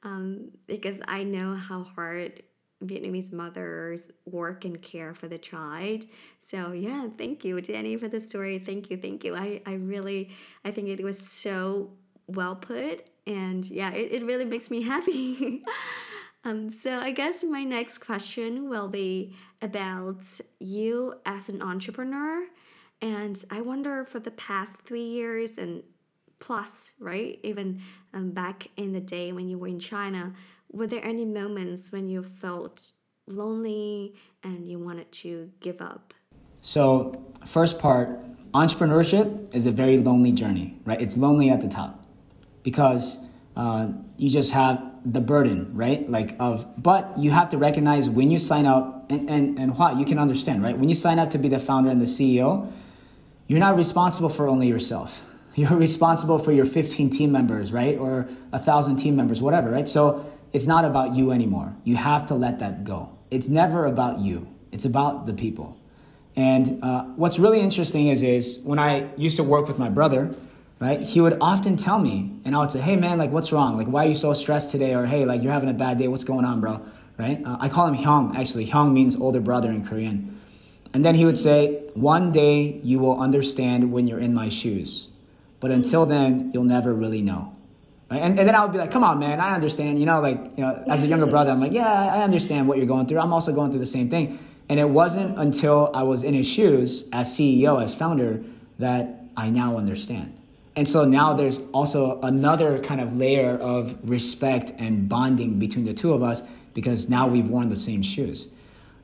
um, 0.04 0.50
because 0.68 1.02
i 1.08 1.24
know 1.24 1.56
how 1.56 1.84
hard 1.84 2.44
Vietnamese 2.86 3.34
mothers 3.34 4.12
work 4.26 4.64
and 4.66 4.82
care 4.82 5.14
for 5.14 5.28
the 5.28 5.38
child. 5.38 6.06
So 6.40 6.74
yeah, 6.74 7.08
thank 7.18 7.44
you, 7.44 7.60
Danny, 7.60 7.98
for 7.98 8.08
the 8.08 8.20
story. 8.20 8.60
Thank 8.60 8.92
you, 8.92 8.98
thank 8.98 9.24
you. 9.24 9.36
I, 9.36 9.62
I 9.66 9.74
really 9.74 10.30
I 10.64 10.72
think 10.72 10.88
it 10.90 11.04
was 11.04 11.18
so 11.18 11.90
well 12.28 12.56
put 12.56 13.10
and 13.26 13.68
yeah, 13.70 13.92
it, 13.92 14.12
it 14.12 14.26
really 14.26 14.46
makes 14.46 14.70
me 14.70 14.82
happy. 14.94 15.64
um, 16.44 16.70
so 16.70 17.00
I 17.00 17.12
guess 17.12 17.44
my 17.44 17.64
next 17.64 18.00
question 18.00 18.70
will 18.70 18.88
be 18.88 19.36
about 19.62 20.22
you 20.60 21.16
as 21.26 21.50
an 21.50 21.62
entrepreneur. 21.62 22.46
And 23.02 23.44
I 23.52 23.62
wonder 23.62 24.04
for 24.06 24.20
the 24.20 24.32
past 24.32 24.76
three 24.86 25.04
years 25.04 25.58
and 25.58 25.84
plus, 26.40 26.94
right? 27.00 27.40
Even 27.44 27.82
um, 28.14 28.32
back 28.32 28.68
in 28.78 28.94
the 28.94 29.00
day 29.00 29.32
when 29.32 29.48
you 29.50 29.58
were 29.58 29.68
in 29.68 29.80
China, 29.80 30.34
were 30.72 30.88
there 30.88 31.04
any 31.04 31.26
moments 31.26 31.92
when 31.92 32.10
you 32.10 32.24
felt 32.24 32.92
lonely 33.28 34.16
and 34.44 34.68
you 34.68 34.80
wanted 34.80 35.12
to 35.12 35.52
give 35.60 35.82
up? 35.82 36.14
So, 36.62 37.26
first 37.46 37.80
part, 37.80 38.10
entrepreneurship 38.52 39.54
is 39.54 39.66
a 39.66 39.72
very 39.72 39.98
lonely 39.98 40.32
journey, 40.32 40.80
right? 40.86 41.00
It's 41.00 41.18
lonely 41.18 41.50
at 41.50 41.62
the 41.62 41.68
top 41.68 42.06
because 42.64 43.20
uh, 43.58 43.88
you 44.18 44.30
just 44.30 44.52
have 44.54 44.82
the 45.04 45.20
burden, 45.20 45.76
right? 45.76 46.10
Like 46.10 46.36
of, 46.40 46.66
but 46.82 47.18
you 47.18 47.32
have 47.32 47.50
to 47.50 47.58
recognize 47.58 48.08
when 48.08 48.30
you 48.30 48.38
sign 48.38 48.68
up, 48.68 49.10
and 49.10 49.30
and 49.30 49.60
and 49.60 50.00
you 50.00 50.06
can 50.06 50.20
understand, 50.20 50.62
right? 50.62 50.78
When 50.78 50.90
you 50.90 50.96
sign 50.96 51.18
up 51.18 51.32
to 51.32 51.40
be 51.40 51.50
the 51.50 51.60
founder 51.60 51.90
and 51.90 52.00
the 52.00 52.06
CEO, 52.06 52.72
you're 53.48 53.60
not 53.60 53.76
responsible 53.76 54.30
for 54.30 54.48
only 54.48 54.68
yourself. 54.68 55.24
You're 55.58 55.76
responsible 55.76 56.38
for 56.38 56.52
your 56.52 56.66
15 56.66 57.10
team 57.10 57.32
members, 57.32 57.74
right, 57.74 57.98
or 57.98 58.30
a 58.54 58.60
thousand 58.60 58.98
team 58.98 59.16
members, 59.16 59.42
whatever, 59.42 59.72
right? 59.72 59.88
So 59.88 60.32
it's 60.54 60.68
not 60.68 60.86
about 60.86 61.16
you 61.16 61.32
anymore. 61.32 61.76
You 61.84 61.96
have 61.96 62.28
to 62.28 62.36
let 62.36 62.60
that 62.60 62.84
go. 62.84 63.10
It's 63.32 63.50
never 63.50 63.88
about 63.88 64.20
you. 64.20 64.48
It's 64.72 64.86
about 64.86 65.26
the 65.26 65.34
people. 65.34 65.76
And 66.36 66.84
uh, 66.84 67.06
what's 67.16 67.40
really 67.40 67.60
interesting 67.60 68.10
is, 68.10 68.22
is 68.22 68.60
when 68.60 68.78
I 68.78 69.12
used 69.16 69.36
to 69.38 69.44
work 69.44 69.68
with 69.68 69.80
my 69.80 69.90
brother, 69.90 70.36
right? 70.80 71.00
He 71.02 71.22
would 71.22 71.38
often 71.42 71.78
tell 71.78 72.00
me, 72.00 72.34
and 72.46 72.56
I 72.56 72.60
would 72.60 72.72
say, 72.72 72.80
"Hey, 72.80 72.96
man, 72.96 73.18
like, 73.18 73.32
what's 73.32 73.52
wrong? 73.52 73.78
Like, 73.78 73.88
why 73.88 74.06
are 74.06 74.10
you 74.10 74.16
so 74.16 74.34
stressed 74.34 74.72
today?" 74.72 74.94
Or, 74.94 75.06
"Hey, 75.06 75.26
like, 75.26 75.44
you're 75.44 75.54
having 75.54 75.70
a 75.70 75.74
bad 75.74 75.98
day. 75.98 76.08
What's 76.08 76.24
going 76.24 76.46
on, 76.46 76.62
bro?" 76.62 76.82
Right? 77.18 77.42
Uh, 77.44 77.58
I 77.60 77.70
call 77.70 77.88
him 77.88 77.96
Hyung. 77.96 78.36
Actually, 78.36 78.68
Hyung 78.68 78.94
means 78.94 79.16
older 79.16 79.40
brother 79.40 79.72
in 79.72 79.84
Korean. 79.84 80.40
And 80.94 81.04
then 81.04 81.16
he 81.16 81.26
would 81.26 81.38
say, 81.38 81.84
"One 81.94 82.32
day 82.32 82.80
you 82.84 83.00
will 83.00 83.20
understand 83.20 83.92
when 83.92 84.08
you're 84.08 84.20
in 84.20 84.34
my 84.34 84.50
shoes, 84.50 85.10
but 85.60 85.72
until 85.72 86.06
then, 86.06 86.52
you'll 86.54 86.64
never 86.64 86.94
really 86.94 87.22
know." 87.22 87.54
Right? 88.10 88.22
And, 88.22 88.40
and 88.40 88.48
then 88.48 88.56
I 88.56 88.64
would 88.64 88.72
be 88.72 88.78
like, 88.78 88.92
come 88.92 89.04
on, 89.04 89.20
man, 89.20 89.42
I 89.42 89.54
understand. 89.54 90.00
You 90.00 90.06
know, 90.06 90.22
like, 90.22 90.40
you 90.56 90.64
know, 90.64 90.82
as 90.88 91.04
a 91.04 91.08
younger 91.08 91.26
brother, 91.26 91.52
I'm 91.52 91.60
like, 91.60 91.74
yeah, 91.74 91.92
I 91.92 92.24
understand 92.24 92.68
what 92.68 92.78
you're 92.78 92.88
going 92.88 93.06
through. 93.06 93.20
I'm 93.20 93.34
also 93.34 93.54
going 93.54 93.72
through 93.72 93.82
the 93.82 93.86
same 93.86 94.10
thing. 94.10 94.40
And 94.70 94.80
it 94.80 94.90
wasn't 94.90 95.38
until 95.38 95.92
I 95.94 96.04
was 96.04 96.24
in 96.24 96.34
his 96.34 96.48
shoes 96.48 97.08
as 97.12 97.30
CEO, 97.30 97.84
as 97.84 97.96
founder, 97.96 98.44
that 98.80 99.24
I 99.36 99.50
now 99.50 99.78
understand. 99.78 100.38
And 100.78 100.88
so 100.88 101.06
now 101.06 101.34
there's 101.34 101.60
also 101.74 102.22
another 102.22 102.78
kind 102.78 103.02
of 103.02 103.18
layer 103.18 103.56
of 103.56 103.98
respect 104.08 104.72
and 104.78 105.10
bonding 105.10 105.58
between 105.58 105.86
the 105.86 105.94
two 105.96 106.14
of 106.14 106.22
us 106.22 106.44
because 106.76 107.10
now 107.10 107.28
we've 107.28 107.48
worn 107.48 107.70
the 107.70 107.76
same 107.76 108.04
shoes. 108.04 108.48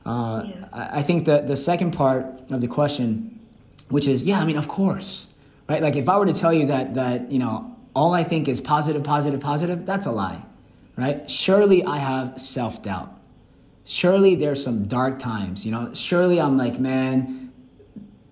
Uh, 0.06 0.44
yeah. 0.46 0.68
I 0.72 1.02
think 1.02 1.24
the, 1.24 1.40
the 1.40 1.56
second 1.56 1.90
part 1.90 2.26
of 2.52 2.60
the 2.60 2.68
question, 2.68 3.40
which 3.88 4.06
is, 4.06 4.22
yeah, 4.22 4.38
I 4.38 4.44
mean, 4.44 4.56
of 4.56 4.68
course, 4.68 5.26
right? 5.68 5.82
Like 5.82 5.96
if 5.96 6.08
I 6.08 6.16
were 6.16 6.26
to 6.26 6.32
tell 6.32 6.52
you 6.52 6.66
that, 6.66 6.94
that, 6.94 7.32
you 7.32 7.40
know, 7.40 7.76
all 7.92 8.14
I 8.14 8.22
think 8.22 8.46
is 8.46 8.60
positive, 8.60 9.02
positive, 9.02 9.40
positive, 9.40 9.84
that's 9.84 10.06
a 10.06 10.12
lie, 10.12 10.42
right? 10.96 11.28
Surely 11.28 11.82
I 11.82 11.98
have 11.98 12.40
self 12.40 12.84
doubt. 12.84 13.12
Surely 13.84 14.36
there's 14.36 14.62
some 14.62 14.86
dark 14.86 15.18
times, 15.18 15.66
you 15.66 15.72
know? 15.72 15.92
Surely 15.92 16.40
I'm 16.40 16.56
like, 16.56 16.78
man, 16.78 17.43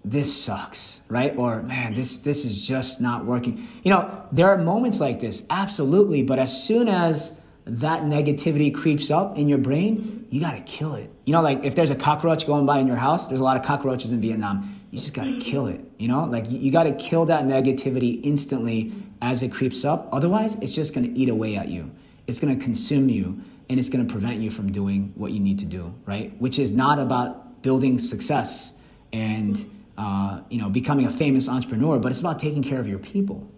this 0.04 0.44
sucks, 0.44 1.00
right? 1.08 1.36
Or 1.36 1.62
man, 1.62 1.94
this 1.94 2.16
this 2.18 2.44
is 2.44 2.60
just 2.60 3.00
not 3.00 3.24
working. 3.24 3.66
You 3.84 3.90
know, 3.90 4.26
there 4.32 4.48
are 4.48 4.58
moments 4.58 5.00
like 5.00 5.20
this, 5.20 5.44
absolutely, 5.48 6.22
but 6.22 6.38
as 6.38 6.64
soon 6.64 6.88
as 6.88 7.40
that 7.64 8.02
negativity 8.02 8.74
creeps 8.74 9.10
up 9.10 9.38
in 9.38 9.48
your 9.48 9.58
brain, 9.58 10.26
you 10.30 10.40
got 10.40 10.52
to 10.52 10.62
kill 10.62 10.94
it. 10.94 11.10
You 11.24 11.32
know, 11.32 11.42
like 11.42 11.64
if 11.64 11.74
there's 11.74 11.90
a 11.90 11.96
cockroach 11.96 12.46
going 12.46 12.66
by 12.66 12.78
in 12.78 12.86
your 12.86 12.96
house, 12.96 13.28
there's 13.28 13.40
a 13.40 13.44
lot 13.44 13.56
of 13.56 13.62
cockroaches 13.64 14.10
in 14.10 14.20
Vietnam. 14.20 14.76
You 14.90 14.98
just 14.98 15.14
got 15.14 15.24
to 15.24 15.38
kill 15.38 15.66
it, 15.68 15.80
you 15.98 16.08
know? 16.08 16.24
Like 16.24 16.50
you, 16.50 16.70
got 16.70 16.82
to 16.82 16.92
kill 16.92 17.26
that 17.26 17.44
negativity 17.44 18.20
instantly 18.24 18.92
as 19.22 19.42
it 19.42 19.50
creeps 19.50 19.84
up. 19.84 20.08
Otherwise, 20.12 20.56
it's 20.56 20.74
just 20.74 20.94
going 20.94 21.06
to 21.06 21.18
eat 21.18 21.28
away 21.28 21.56
at 21.56 21.68
you. 21.68 21.90
It's 22.26 22.40
going 22.40 22.58
to 22.58 22.62
consume 22.62 23.08
you 23.08 23.40
and 23.70 23.78
it's 23.78 23.88
going 23.88 24.06
to 24.06 24.10
prevent 24.10 24.40
you 24.40 24.50
from 24.50 24.70
doing 24.70 25.12
what 25.16 25.32
you 25.32 25.40
need 25.40 25.60
to 25.60 25.64
do, 25.64 25.94
right? 26.04 26.32
Which 26.38 26.58
is 26.58 26.72
not 26.72 26.98
about 26.98 27.62
building 27.62 27.98
success 27.98 28.72
and 29.12 29.64
uh, 29.98 30.40
you 30.48 30.58
know 30.58 30.68
becoming 30.68 31.06
a 31.06 31.10
famous 31.10 31.48
entrepreneur, 31.48 31.98
but 31.98 32.10
it's 32.10 32.20
about 32.20 32.40
taking 32.40 32.62
care 32.62 32.80
of 32.80 32.86
your 32.86 32.98
people, 32.98 33.48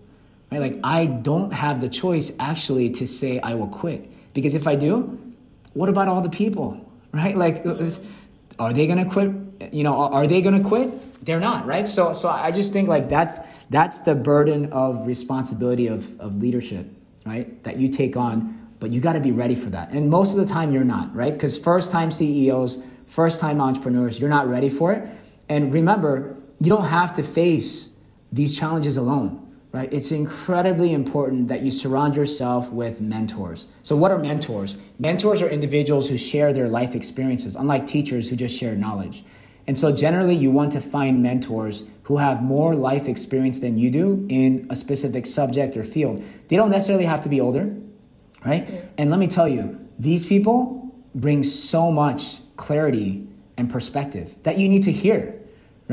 right? 0.51 0.61
Like 0.61 0.79
I 0.83 1.07
don't 1.07 1.53
have 1.53 1.81
the 1.81 1.89
choice 1.89 2.33
actually 2.39 2.91
to 2.91 3.07
say 3.07 3.41
I 3.41 3.55
will 3.55 3.69
quit 3.69 4.09
because 4.35 4.55
if 4.55 4.67
I 4.67 4.75
do, 4.75 5.19
what 5.73 5.89
about 5.89 6.09
all 6.09 6.21
the 6.21 6.31
people, 6.31 6.91
right? 7.13 7.37
Like, 7.37 7.65
are 8.59 8.73
they 8.73 8.87
going 8.87 9.05
to 9.05 9.11
quit? 9.11 9.73
You 9.73 9.85
know, 9.85 9.95
are 9.95 10.27
they 10.27 10.43
going 10.43 10.61
to 10.61 10.69
quit? 10.69 10.91
they're 11.25 11.41
not 11.41 11.67
right 11.67 11.89
so 11.89 12.13
so 12.13 12.29
i 12.29 12.51
just 12.51 12.73
think 12.73 12.89
like 12.89 13.09
that's 13.09 13.39
that's 13.71 14.01
the 14.01 14.15
burden 14.15 14.73
of 14.73 15.07
responsibility 15.07 15.87
of 15.87 16.19
of 16.21 16.37
leadership 16.37 16.87
right 17.25 17.63
that 17.65 17.79
you 17.79 17.89
take 17.89 18.17
on 18.17 18.61
but 18.81 18.91
you 18.91 19.01
got 19.01 19.15
to 19.15 19.21
be 19.21 19.33
ready 19.33 19.55
for 19.55 19.71
that 19.71 19.91
and 19.91 20.11
most 20.11 20.33
of 20.33 20.39
the 20.39 20.47
time 20.47 20.73
you're 20.73 20.85
not 20.85 21.15
right 21.15 21.33
because 21.33 21.57
first 21.57 21.91
time 21.91 22.11
ceos 22.11 22.83
first 23.07 23.41
time 23.41 23.61
entrepreneurs 23.61 24.21
you're 24.21 24.31
not 24.31 24.49
ready 24.49 24.69
for 24.69 24.93
it 24.93 25.09
and 25.55 25.73
remember 25.73 26.37
you 26.61 26.69
don't 26.69 26.87
have 26.87 27.15
to 27.15 27.23
face 27.23 27.91
these 28.33 28.57
challenges 28.57 28.97
alone 28.97 29.45
right? 29.75 29.93
It's 29.93 30.13
incredibly 30.13 30.95
important 30.95 31.49
that 31.49 31.63
you 31.63 31.73
surround 31.73 32.15
yourself 32.15 32.71
with 32.71 33.01
mentors. 33.01 33.67
So 33.83 33.97
what 33.97 34.13
are 34.13 34.19
mentors? 34.19 34.77
Mentors 35.01 35.43
are 35.43 35.49
individuals 35.49 36.09
who 36.09 36.17
share 36.17 36.53
their 36.53 36.69
life 36.69 36.95
experiences 36.95 37.57
unlike 37.57 37.85
teachers 37.85 38.31
who 38.31 38.37
just 38.37 38.57
share 38.57 38.77
knowledge. 38.77 39.25
And 39.67 39.77
so 39.77 39.91
generally 39.91 40.37
you 40.37 40.53
want 40.53 40.71
to 40.75 40.81
find 40.81 41.25
mentors 41.25 41.83
who 42.05 42.19
have 42.19 42.41
more 42.41 42.77
life 42.77 43.09
experience 43.09 43.59
than 43.59 43.77
you 43.77 43.91
do 43.91 44.25
in 44.29 44.65
a 44.71 44.77
specific 44.77 45.27
subject 45.27 45.77
or 45.77 45.83
field. 45.83 46.23
They 46.47 46.55
don't 46.55 46.71
necessarily 46.71 47.07
have 47.07 47.23
to 47.23 47.29
be 47.29 47.41
older, 47.41 47.75
right? 48.45 48.69
And 48.97 49.11
let 49.11 49.19
me 49.19 49.27
tell 49.27 49.49
you, 49.49 49.81
these 49.99 50.25
people 50.25 50.95
bring 51.17 51.43
so 51.43 51.91
much 51.91 52.37
clarity 52.57 53.27
and 53.57 53.69
perspective 53.69 54.37
that 54.45 54.57
you 54.57 54.69
need 54.69 54.85
to 54.85 54.93
hear, 54.93 55.35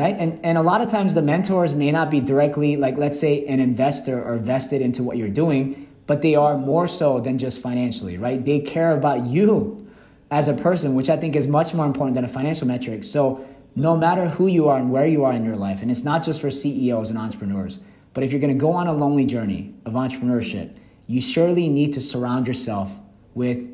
right? 0.02 0.16
And, 0.18 0.43
and 0.43 0.58
a 0.58 0.64
lot 0.64 0.82
of 0.82 0.89
times 0.89 1.14
the 1.14 1.22
mentors 1.22 1.76
may 1.76 1.91
not 1.91 2.10
be 2.10 2.20
directly, 2.20 2.76
like, 2.76 2.97
let's 2.97 3.20
say, 3.20 3.45
an 3.45 3.60
investor 3.60 4.22
or 4.22 4.38
vested 4.38 4.82
into 4.82 5.04
what 5.04 5.16
you're 5.16 5.30
doing, 5.30 5.88
but 6.08 6.24
they 6.24 6.34
are 6.34 6.58
more 6.58 6.88
so 6.88 7.20
than 7.20 7.38
just 7.38 7.62
financially, 7.62 8.18
right? 8.18 8.43
They 8.43 8.60
care 8.60 8.93
about 8.97 9.28
you 9.28 9.88
as 10.32 10.47
a 10.47 10.56
person, 10.56 10.95
which 10.95 11.08
I 11.08 11.18
think 11.18 11.36
is 11.36 11.45
much 11.45 11.76
more 11.76 11.86
important 11.86 12.16
than 12.16 12.26
a 12.26 12.28
financial 12.28 12.68
metric. 12.68 13.04
So 13.04 13.47
no 13.76 13.95
matter 13.95 14.28
who 14.28 14.47
you 14.47 14.70
are 14.70 14.80
and 14.80 14.91
where 14.91 15.06
you 15.06 15.24
are 15.24 15.34
in 15.34 15.45
your 15.45 15.56
life, 15.56 15.84
and 15.84 15.91
it's 15.91 16.04
not 16.04 16.24
just 16.24 16.41
for 16.41 16.49
CEOs 16.49 17.12
and 17.12 17.20
entrepreneurs, 17.20 17.80
but 18.16 18.24
if 18.24 18.32
you're 18.32 18.41
going 18.41 18.58
to 18.58 18.60
go 18.60 18.72
on 18.72 18.88
a 18.88 18.93
lonely 18.93 19.26
journey 19.26 19.76
of 19.86 19.93
entrepreneurship, 19.93 20.76
you 21.06 21.22
surely 21.22 21.70
need 21.70 21.93
to 21.93 22.02
surround 22.02 22.47
yourself 22.47 22.99
with 23.36 23.70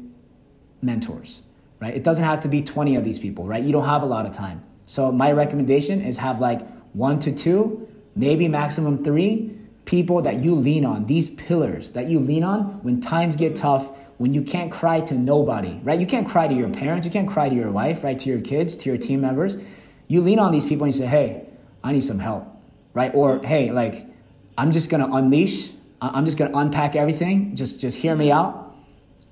mentors, 0.82 1.42
right? 1.80 1.96
It 1.96 2.04
doesn't 2.04 2.26
have 2.26 2.42
to 2.42 2.50
be 2.50 2.62
20 2.62 2.98
of 2.98 3.06
these 3.06 3.18
people, 3.18 3.46
right? 3.46 3.64
You 3.64 3.72
don't 3.72 3.86
have 3.86 4.04
a 4.04 4.06
lot 4.06 4.26
of 4.26 4.34
time. 4.34 4.67
So 4.88 5.12
my 5.12 5.32
recommendation 5.32 6.02
is 6.02 6.18
have 6.18 6.42
like 6.42 6.68
one 6.94 7.20
to 7.20 7.32
two, 7.32 7.88
maybe 8.16 8.48
maximum 8.48 9.04
three 9.04 9.56
people 9.86 10.24
that 10.24 10.44
you 10.44 10.56
lean 10.56 10.84
on, 10.84 11.06
these 11.06 11.30
pillars 11.30 11.92
that 11.92 12.08
you 12.08 12.20
lean 12.20 12.44
on 12.44 12.82
when 12.84 13.00
times 13.00 13.36
get 13.36 13.56
tough, 13.56 13.92
when 14.18 14.34
you 14.34 14.42
can't 14.42 14.72
cry 14.72 15.00
to 15.02 15.14
nobody, 15.14 15.80
right? 15.84 16.00
You 16.00 16.08
can't 16.08 16.28
cry 16.28 16.48
to 16.48 16.54
your 16.54 16.70
parents, 16.70 17.06
you 17.06 17.12
can't 17.12 17.28
cry 17.28 17.48
to 17.48 17.56
your 17.56 17.70
wife, 17.70 18.04
right? 18.04 18.18
To 18.18 18.30
your 18.30 18.42
kids, 18.42 18.76
to 18.78 18.90
your 18.90 18.98
team 18.98 19.22
members 19.22 19.58
you 20.08 20.22
lean 20.22 20.40
on 20.40 20.52
these 20.52 20.66
people 20.66 20.86
and 20.86 20.94
you 20.94 21.00
say, 21.00 21.08
hey, 21.08 21.46
I 21.84 21.94
need 21.94 22.04
some 22.04 22.20
help, 22.20 22.48
right? 22.94 23.14
Or, 23.14 23.40
hey, 23.40 23.72
like, 23.72 24.06
I'm 24.58 24.72
just 24.72 24.90
gonna 24.90 25.14
unleash, 25.14 25.72
I'm 26.02 26.26
just 26.26 26.38
gonna 26.38 26.58
unpack 26.58 26.96
everything, 26.96 27.56
just, 27.56 27.80
just 27.80 27.98
hear 27.98 28.16
me 28.16 28.32
out. 28.32 28.76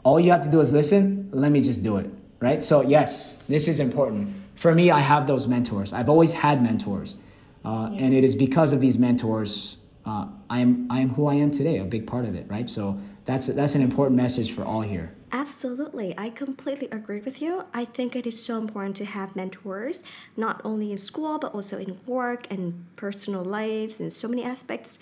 All 0.04 0.20
you 0.20 0.32
have 0.32 0.44
to 0.44 0.50
do 0.50 0.60
is 0.60 0.74
listen, 0.74 1.30
let 1.32 1.52
me 1.52 1.62
just 1.62 1.82
do 1.82 1.98
it, 1.98 2.10
right? 2.40 2.62
So, 2.62 2.82
yes, 2.82 3.38
this 3.48 3.68
is 3.68 3.80
important. 3.80 4.34
For 4.56 4.74
me, 4.74 4.92
I 4.92 5.00
have 5.00 5.28
those 5.28 5.48
mentors. 5.48 5.94
I've 5.94 6.10
always 6.10 6.34
had 6.34 6.62
mentors. 6.64 7.18
Uh, 7.64 7.90
And 7.98 8.14
it 8.14 8.24
is 8.24 8.36
because 8.36 8.74
of 8.74 8.80
these 8.80 8.98
mentors, 8.98 9.78
uh, 10.06 10.28
I, 10.50 10.60
am, 10.60 10.88
I 10.90 11.00
am 11.02 11.10
who 11.16 11.28
I 11.28 11.36
am 11.36 11.52
today, 11.52 11.78
a 11.80 11.84
big 11.84 12.06
part 12.06 12.26
of 12.26 12.36
it, 12.36 12.46
right? 12.50 12.70
So, 12.70 13.00
that's 13.26 13.48
that's 13.48 13.76
an 13.76 13.82
important 13.82 14.16
message 14.16 14.52
for 14.52 14.64
all 14.64 14.82
here. 14.82 15.12
Absolutely. 15.32 16.14
I 16.18 16.30
completely 16.30 16.88
agree 16.92 17.20
with 17.20 17.42
you. 17.42 17.64
I 17.74 17.84
think 17.84 18.16
it 18.16 18.26
is 18.26 18.42
so 18.42 18.58
important 18.60 18.96
to 18.98 19.06
have 19.06 19.36
mentors, 19.36 20.04
not 20.38 20.62
only 20.64 20.92
in 20.92 20.98
school, 20.98 21.40
but 21.40 21.54
also 21.54 21.78
in 21.78 22.00
work 22.06 22.48
and 22.52 22.86
personal 22.96 23.44
lives 23.44 24.00
and 24.00 24.14
so 24.14 24.28
many 24.28 24.44
aspects. 24.44 25.00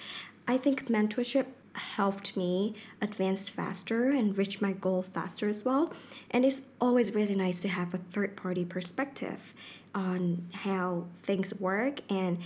I 0.47 0.57
think 0.57 0.87
mentorship 0.87 1.45
helped 1.73 2.37
me 2.37 2.75
advance 3.01 3.49
faster 3.49 4.09
and 4.09 4.37
reach 4.37 4.61
my 4.61 4.73
goal 4.73 5.01
faster 5.01 5.49
as 5.49 5.65
well. 5.65 5.91
And 6.31 6.45
it's 6.45 6.63
always 6.79 7.13
really 7.13 7.35
nice 7.35 7.61
to 7.61 7.67
have 7.67 7.93
a 7.93 7.97
third 7.97 8.35
party 8.35 8.65
perspective 8.65 9.53
on 9.93 10.47
how 10.53 11.05
things 11.21 11.53
work. 11.59 12.01
And 12.09 12.39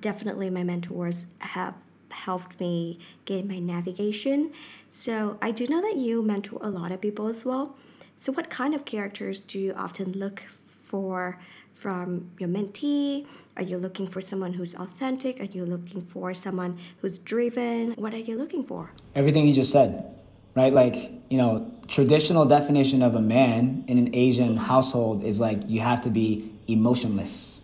definitely, 0.00 0.50
my 0.50 0.62
mentors 0.62 1.26
have 1.38 1.74
helped 2.10 2.58
me 2.60 2.98
gain 3.24 3.48
my 3.48 3.58
navigation. 3.58 4.52
So, 4.90 5.38
I 5.42 5.50
do 5.50 5.66
know 5.66 5.82
that 5.82 5.96
you 5.96 6.22
mentor 6.22 6.58
a 6.62 6.70
lot 6.70 6.92
of 6.92 7.00
people 7.00 7.28
as 7.28 7.44
well. 7.44 7.76
So, 8.18 8.32
what 8.32 8.48
kind 8.48 8.74
of 8.74 8.84
characters 8.84 9.40
do 9.40 9.58
you 9.58 9.74
often 9.74 10.12
look 10.12 10.44
for 10.86 11.38
from 11.74 12.30
your 12.38 12.48
mentee? 12.48 13.26
Are 13.56 13.62
you 13.62 13.78
looking 13.78 14.06
for 14.06 14.20
someone 14.20 14.52
who's 14.52 14.74
authentic? 14.74 15.40
Are 15.40 15.44
you 15.44 15.64
looking 15.64 16.02
for 16.02 16.34
someone 16.34 16.78
who's 17.00 17.18
driven? 17.18 17.92
What 17.92 18.14
are 18.14 18.18
you 18.18 18.36
looking 18.36 18.64
for? 18.64 18.90
Everything 19.14 19.46
you 19.46 19.54
just 19.54 19.72
said, 19.72 20.14
right? 20.54 20.72
Like, 20.72 21.10
you 21.30 21.38
know, 21.38 21.72
traditional 21.88 22.44
definition 22.44 23.02
of 23.02 23.14
a 23.14 23.20
man 23.20 23.84
in 23.88 23.98
an 23.98 24.14
Asian 24.14 24.56
household 24.56 25.24
is 25.24 25.40
like 25.40 25.58
you 25.66 25.80
have 25.80 26.02
to 26.02 26.10
be 26.10 26.50
emotionless, 26.68 27.62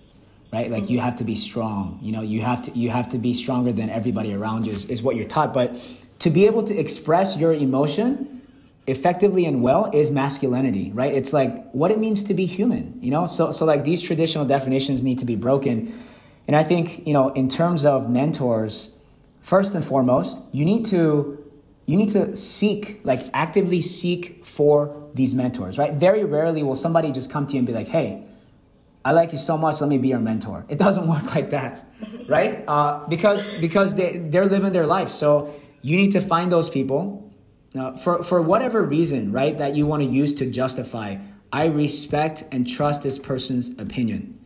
right? 0.53 0.71
Like 0.71 0.89
you 0.89 1.01
have 1.01 1.17
to 1.17 1.25
be 1.25 1.35
strong. 1.35 1.99
You 2.03 2.13
know, 2.13 2.23
you 2.23 2.41
have 2.41 2.63
to 2.63 2.71
you 2.73 2.91
have 2.91 3.09
to 3.11 3.19
be 3.19 3.35
stronger 3.35 3.73
than 3.73 3.91
everybody 3.91 4.33
around 4.35 4.67
you 4.67 4.73
is, 4.73 4.87
is 4.87 5.03
what 5.03 5.17
you're 5.17 5.29
taught. 5.29 5.53
But 5.53 5.77
to 6.21 6.31
be 6.31 6.47
able 6.47 6.63
to 6.65 6.79
express 6.79 7.37
your 7.37 7.53
emotion 7.53 8.42
effectively 8.87 9.45
and 9.45 9.63
well 9.63 9.91
is 9.93 10.11
masculinity, 10.11 10.91
right? 10.93 11.13
It's 11.13 11.33
like 11.33 11.71
what 11.71 11.91
it 11.91 11.99
means 11.99 12.25
to 12.25 12.35
be 12.35 12.47
human, 12.47 12.99
you 13.01 13.11
know? 13.11 13.27
So, 13.27 13.53
so 13.53 13.65
like 13.65 13.85
these 13.85 14.03
traditional 14.03 14.45
definitions 14.45 15.05
need 15.05 15.19
to 15.21 15.25
be 15.25 15.37
broken. 15.37 15.93
And 16.47 16.57
I 16.57 16.65
think, 16.65 17.07
you 17.07 17.13
know, 17.13 17.29
in 17.31 17.49
terms 17.49 17.85
of 17.85 18.11
mentors, 18.11 18.91
first 19.41 19.75
and 19.75 19.85
foremost, 19.85 20.41
you 20.53 20.65
need 20.65 20.87
to 20.87 21.39
you 21.85 21.97
need 21.97 22.11
to 22.11 22.37
seek, 22.37 23.01
like 23.03 23.21
actively 23.35 23.83
seek 23.83 24.47
for 24.47 25.11
these 25.15 25.35
mentors, 25.35 25.79
right? 25.79 25.95
Very 25.95 26.25
rarely 26.25 26.63
will 26.63 26.77
somebody 26.77 27.11
just 27.11 27.29
come 27.29 27.45
to 27.49 27.55
you 27.55 27.59
and 27.59 27.67
be 27.67 27.73
like, 27.73 27.89
hey, 27.89 28.25
I 29.05 29.11
like 29.13 29.33
you 29.33 29.39
so 29.39 29.59
much, 29.59 29.81
let 29.81 29.91
me 29.91 29.99
be 29.99 30.09
your 30.09 30.21
mentor. 30.21 30.65
It 30.69 30.79
doesn't 30.79 31.09
work 31.15 31.35
like 31.35 31.51
that, 31.51 31.85
right? 32.29 32.63
Uh, 32.69 33.07
because 33.09 33.47
because 33.59 33.97
they, 33.97 34.19
they're 34.19 34.47
living 34.47 34.73
their 34.73 34.87
life. 34.87 35.09
So 35.09 35.55
you 35.83 35.97
need 35.97 36.13
to 36.13 36.21
find 36.21 36.53
those 36.53 36.71
people 36.71 37.32
now, 37.75 37.97
for, 37.97 38.23
for 38.23 38.43
whatever 38.43 38.83
reason, 38.83 39.33
right, 39.33 39.57
that 39.59 39.75
you 39.75 39.87
want 39.87 40.03
to 40.03 40.09
use 40.09 40.35
to 40.35 40.47
justify, 40.47 41.17
I 41.53 41.67
respect 41.67 42.45
and 42.53 42.69
trust 42.69 43.03
this 43.03 43.19
person's 43.19 43.79
opinion, 43.79 44.39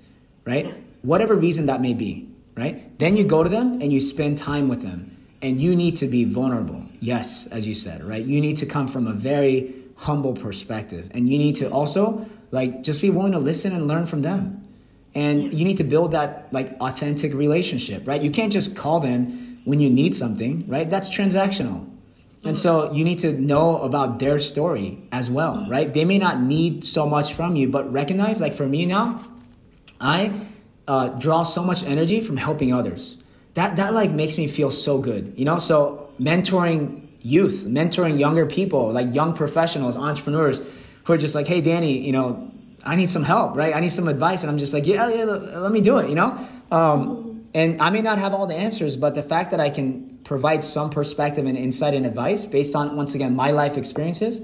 right? 0.45 0.74
Whatever 1.03 1.35
reason 1.35 1.66
that 1.66 1.81
may 1.81 1.95
be, 1.95 2.29
right? 2.57 2.97
Then 2.99 3.16
you 3.16 3.24
go 3.24 3.43
to 3.43 3.49
them 3.49 3.81
and 3.83 3.93
you 3.93 4.01
spend 4.01 4.39
time 4.39 4.68
with 4.68 4.83
them. 4.83 5.12
And 5.43 5.61
you 5.61 5.77
need 5.77 5.99
to 5.99 6.07
be 6.07 6.24
vulnerable. 6.24 6.83
Yes, 7.01 7.47
as 7.49 7.66
you 7.66 7.74
said, 7.74 8.03
right? 8.03 8.24
You 8.24 8.41
need 8.41 8.57
to 8.59 8.66
come 8.66 8.89
from 8.89 9.07
a 9.07 9.12
very 9.12 9.74
humble 9.97 10.33
perspective. 10.33 11.11
And 11.12 11.29
you 11.29 11.39
need 11.39 11.57
to 11.57 11.70
also, 11.70 12.27
like, 12.53 12.83
just 12.83 13.03
be 13.03 13.11
willing 13.11 13.33
to 13.33 13.39
listen 13.39 13.72
and 13.72 13.87
learn 13.87 14.07
from 14.07 14.22
them. 14.22 14.66
And 15.14 15.53
you 15.53 15.64
need 15.64 15.77
to 15.77 15.85
build 15.85 16.12
that, 16.12 16.53
like, 16.53 16.72
authentic 16.81 17.35
relationship, 17.35 18.07
right? 18.07 18.20
You 18.20 18.31
can't 18.31 18.53
just 18.53 18.77
call 18.77 18.99
them 19.01 19.61
when 19.64 19.79
you 19.79 19.91
need 19.91 20.16
something, 20.16 20.66
right? 20.68 20.89
That's 20.89 21.09
transactional 21.09 21.87
and 22.47 22.57
so 22.57 22.92
you 22.92 23.05
need 23.05 23.18
to 23.20 23.32
know 23.32 23.82
about 23.82 24.18
their 24.18 24.38
story 24.38 24.99
as 25.12 25.28
well, 25.28 25.66
right? 25.68 25.92
They 25.92 26.05
may 26.05 26.18
not 26.18 26.40
need 26.40 26.84
so 26.84 27.09
much 27.09 27.34
from 27.34 27.57
you, 27.57 27.68
but 27.68 27.92
recognize, 27.92 28.40
like 28.40 28.55
for 28.55 28.66
me 28.66 28.86
now, 28.86 29.20
I 30.01 30.32
uh, 30.88 31.09
draw 31.09 31.42
so 31.42 31.62
much 31.62 31.82
energy 31.84 32.20
from 32.20 32.36
helping 32.36 32.72
others. 32.72 33.16
That 33.55 33.76
that 33.76 33.94
like 33.94 34.11
makes 34.11 34.36
me 34.36 34.49
feel 34.49 34.70
so 34.70 34.99
good, 34.99 35.34
you 35.36 35.44
know. 35.44 35.59
So 35.59 36.11
mentoring 36.20 37.07
youth, 37.22 37.64
mentoring 37.66 38.18
younger 38.18 38.47
people, 38.47 38.92
like 38.92 39.14
young 39.14 39.34
professionals, 39.34 39.97
entrepreneurs, 39.97 40.61
who 41.05 41.12
are 41.12 41.18
just 41.18 41.34
like, 41.34 41.49
hey, 41.49 41.61
Danny, 41.61 41.99
you 41.99 42.12
know, 42.12 42.53
I 42.84 42.97
need 42.97 43.11
some 43.11 43.24
help, 43.24 43.57
right? 43.57 43.74
I 43.74 43.80
need 43.80 43.92
some 43.92 44.09
advice, 44.09 44.42
and 44.42 44.51
I'm 44.51 44.59
just 44.59 44.72
like, 44.72 44.86
yeah, 44.86 45.09
yeah, 45.09 45.24
let 45.24 45.72
me 45.72 45.80
do 45.80 45.99
it, 45.99 46.09
you 46.09 46.14
know. 46.14 46.38
Um, 46.70 47.49
and 47.55 47.80
I 47.80 47.90
may 47.90 48.03
not 48.03 48.18
have 48.18 48.34
all 48.34 48.47
the 48.47 48.55
answers, 48.55 48.97
but 48.97 49.14
the 49.14 49.22
fact 49.22 49.51
that 49.51 49.61
I 49.61 49.70
can 49.70 50.16
provide 50.27 50.62
some 50.62 50.91
perspective 50.91 51.47
and 51.47 51.57
insight 51.57 51.95
and 51.95 52.05
advice 52.05 52.47
based 52.47 52.74
on 52.74 52.97
once 52.97 53.14
again 53.14 53.35
my 53.35 53.53
life 53.53 53.79
experiences 53.79 54.41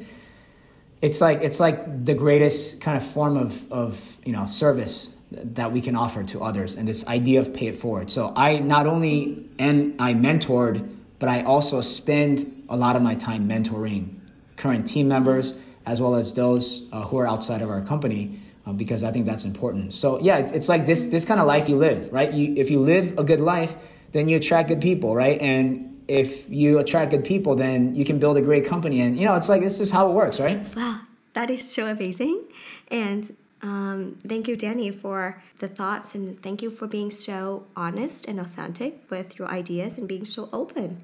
it's 1.03 1.20
like 1.20 1.43
it's 1.43 1.59
like 1.59 2.05
the 2.05 2.14
greatest 2.14 2.80
kind 2.80 2.97
of 2.97 3.05
form 3.05 3.37
of, 3.37 3.70
of 3.72 4.16
you 4.24 4.33
know 4.33 4.47
service 4.47 5.11
that 5.33 5.72
we 5.72 5.80
can 5.80 5.97
offer 5.97 6.22
to 6.22 6.45
others 6.45 6.76
and 6.76 6.87
this 6.87 7.07
idea 7.07 7.41
of 7.41 7.53
pay 7.53 7.66
it 7.66 7.74
forward. 7.74 8.11
So 8.11 8.33
i 8.37 8.59
not 8.61 8.87
only 8.87 9.45
and 9.59 10.01
i 10.01 10.14
mentored 10.14 10.89
but 11.18 11.28
i 11.28 11.43
also 11.43 11.80
spend 11.80 12.64
a 12.68 12.76
lot 12.76 12.95
of 12.95 13.03
my 13.03 13.16
time 13.16 13.49
mentoring 13.49 14.14
current 14.57 14.87
team 14.87 15.09
members 15.09 15.55
as 15.85 16.01
well 16.01 16.14
as 16.14 16.35
those 16.35 16.87
uh, 16.93 17.03
who 17.03 17.18
are 17.18 17.26
outside 17.26 17.61
of 17.61 17.68
our 17.68 17.83
company 17.83 18.39
uh, 18.66 18.72
because 18.72 19.03
i 19.03 19.11
think 19.11 19.26
that's 19.26 19.45
important. 19.45 19.93
So 19.95 20.20
yeah 20.20 20.39
it's, 20.39 20.53
it's 20.53 20.68
like 20.68 20.87
this 20.87 21.07
this 21.07 21.24
kind 21.24 21.41
of 21.41 21.49
life 21.49 21.68
you 21.68 21.76
live 21.76 22.12
right? 22.12 22.33
You, 22.33 22.55
if 22.57 22.70
you 22.70 22.78
live 22.78 23.18
a 23.18 23.24
good 23.24 23.41
life 23.41 23.74
then 24.12 24.28
you 24.28 24.36
attract 24.36 24.68
good 24.68 24.80
people, 24.80 25.14
right? 25.14 25.40
And 25.40 26.02
if 26.08 26.48
you 26.48 26.78
attract 26.78 27.10
good 27.10 27.24
people, 27.24 27.54
then 27.54 27.94
you 27.94 28.04
can 28.04 28.18
build 28.18 28.36
a 28.36 28.42
great 28.42 28.64
company. 28.66 29.00
And 29.00 29.18
you 29.18 29.24
know, 29.24 29.34
it's 29.34 29.48
like 29.48 29.62
this 29.62 29.80
is 29.80 29.90
how 29.90 30.10
it 30.10 30.14
works, 30.14 30.38
right? 30.38 30.64
Wow, 30.76 31.00
that 31.32 31.50
is 31.50 31.68
so 31.68 31.86
amazing. 31.86 32.44
And 32.88 33.34
um, 33.62 34.18
thank 34.26 34.48
you, 34.48 34.56
Danny, 34.56 34.90
for 34.90 35.42
the 35.60 35.68
thoughts, 35.68 36.14
and 36.14 36.40
thank 36.42 36.62
you 36.62 36.70
for 36.70 36.86
being 36.86 37.10
so 37.10 37.66
honest 37.76 38.26
and 38.26 38.40
authentic 38.40 39.08
with 39.08 39.38
your 39.38 39.48
ideas 39.48 39.98
and 39.98 40.08
being 40.08 40.24
so 40.24 40.48
open. 40.52 41.00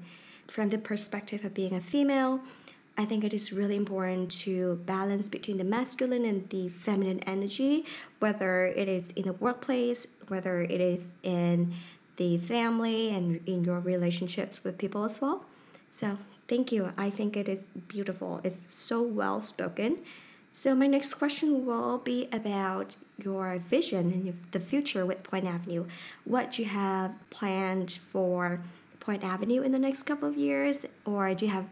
From 0.47 0.69
the 0.69 0.77
perspective 0.77 1.45
of 1.45 1.53
being 1.53 1.73
a 1.73 1.79
female, 1.79 2.41
I 2.97 3.05
think 3.05 3.23
it 3.23 3.33
is 3.33 3.53
really 3.53 3.77
important 3.77 4.29
to 4.41 4.75
balance 4.85 5.29
between 5.29 5.57
the 5.57 5.63
masculine 5.63 6.25
and 6.25 6.49
the 6.49 6.67
feminine 6.67 7.21
energy, 7.21 7.85
whether 8.19 8.65
it 8.65 8.89
is 8.89 9.11
in 9.11 9.23
the 9.23 9.33
workplace, 9.33 10.07
whether 10.27 10.61
it 10.61 10.81
is 10.81 11.13
in 11.23 11.73
the 12.19 12.37
family 12.37 13.09
and 13.15 13.39
in 13.47 13.63
your 13.63 13.79
relationships 13.79 14.63
with 14.63 14.77
people 14.77 15.05
as 15.05 15.21
well. 15.21 15.45
So, 15.89 16.17
thank 16.49 16.71
you. 16.71 16.91
I 16.97 17.09
think 17.09 17.35
it 17.37 17.47
is 17.47 17.69
beautiful. 17.87 18.41
It's 18.43 18.71
so 18.71 19.01
well 19.01 19.41
spoken. 19.41 19.99
So, 20.51 20.75
my 20.75 20.85
next 20.85 21.13
question 21.13 21.65
will 21.65 21.97
be 21.97 22.27
about 22.31 22.97
your 23.17 23.57
vision 23.59 24.11
and 24.11 24.37
the 24.51 24.59
future 24.59 25.05
with 25.05 25.23
Point 25.23 25.45
Avenue. 25.45 25.85
What 26.25 26.59
you 26.59 26.65
have 26.65 27.13
planned 27.29 27.91
for 27.93 28.61
Point 28.99 29.23
Avenue 29.23 29.61
in 29.61 29.71
the 29.71 29.79
next 29.79 30.03
couple 30.03 30.27
of 30.27 30.37
years, 30.37 30.85
or 31.05 31.33
do 31.33 31.45
you 31.45 31.51
have 31.51 31.67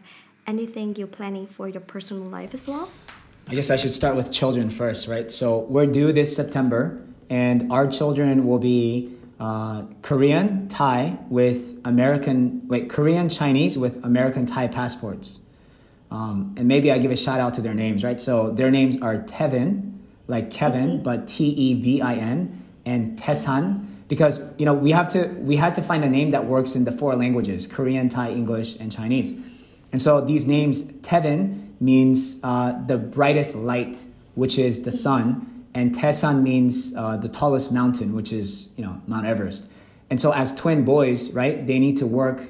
anything 0.46 0.96
you're 0.96 1.06
planning 1.06 1.46
for 1.46 1.68
your 1.68 1.82
personal 1.82 2.24
life 2.24 2.54
as 2.54 2.66
well? 2.66 2.88
I 3.48 3.54
guess 3.54 3.70
I 3.70 3.76
should 3.76 3.92
start 3.92 4.16
with 4.16 4.32
children 4.32 4.70
first, 4.70 5.08
right? 5.08 5.30
So, 5.30 5.58
we're 5.74 5.86
due 5.86 6.10
this 6.10 6.34
September, 6.34 7.02
and 7.28 7.70
our 7.70 7.86
children 7.86 8.46
will 8.46 8.58
be 8.58 9.17
uh, 9.40 9.82
Korean 10.02 10.68
Thai 10.68 11.18
with 11.28 11.80
American, 11.84 12.66
wait, 12.68 12.88
Korean 12.88 13.28
Chinese 13.28 13.78
with 13.78 14.04
American 14.04 14.46
Thai 14.46 14.68
passports. 14.68 15.40
Um, 16.10 16.54
and 16.56 16.66
maybe 16.66 16.90
I 16.90 16.98
give 16.98 17.10
a 17.10 17.16
shout 17.16 17.38
out 17.38 17.54
to 17.54 17.60
their 17.60 17.74
names, 17.74 18.02
right? 18.02 18.20
So 18.20 18.50
their 18.50 18.70
names 18.70 19.00
are 19.00 19.18
Tevin, 19.18 19.98
like 20.26 20.50
Kevin, 20.50 20.90
mm-hmm. 20.90 21.02
but 21.02 21.28
T 21.28 21.48
E 21.48 21.74
V 21.74 22.00
I 22.00 22.14
N, 22.14 22.62
and 22.86 23.18
Tesan, 23.18 23.86
because 24.08 24.40
you 24.56 24.64
know 24.64 24.74
we 24.74 24.90
have 24.92 25.08
to 25.10 25.26
we 25.40 25.56
had 25.56 25.74
to 25.74 25.82
find 25.82 26.04
a 26.04 26.08
name 26.08 26.30
that 26.30 26.46
works 26.46 26.74
in 26.74 26.84
the 26.84 26.92
four 26.92 27.14
languages: 27.14 27.66
Korean, 27.66 28.08
Thai, 28.08 28.30
English, 28.30 28.76
and 28.76 28.90
Chinese. 28.90 29.34
And 29.92 30.02
so 30.02 30.20
these 30.20 30.46
names, 30.46 30.82
Tevin 30.82 31.80
means 31.80 32.40
uh, 32.42 32.72
the 32.86 32.98
brightest 32.98 33.54
light, 33.54 34.04
which 34.34 34.58
is 34.58 34.82
the 34.82 34.92
sun, 34.92 35.57
and 35.74 35.94
Tesan 35.94 36.42
means 36.42 36.94
uh, 36.96 37.16
the 37.16 37.28
tallest 37.28 37.72
mountain, 37.72 38.14
which 38.14 38.32
is 38.32 38.70
you 38.76 38.84
know 38.84 39.00
Mount 39.06 39.26
Everest. 39.26 39.68
And 40.10 40.20
so 40.20 40.32
as 40.32 40.54
twin 40.54 40.84
boys, 40.84 41.30
right, 41.30 41.66
they 41.66 41.78
need 41.78 41.98
to 41.98 42.06
work 42.06 42.42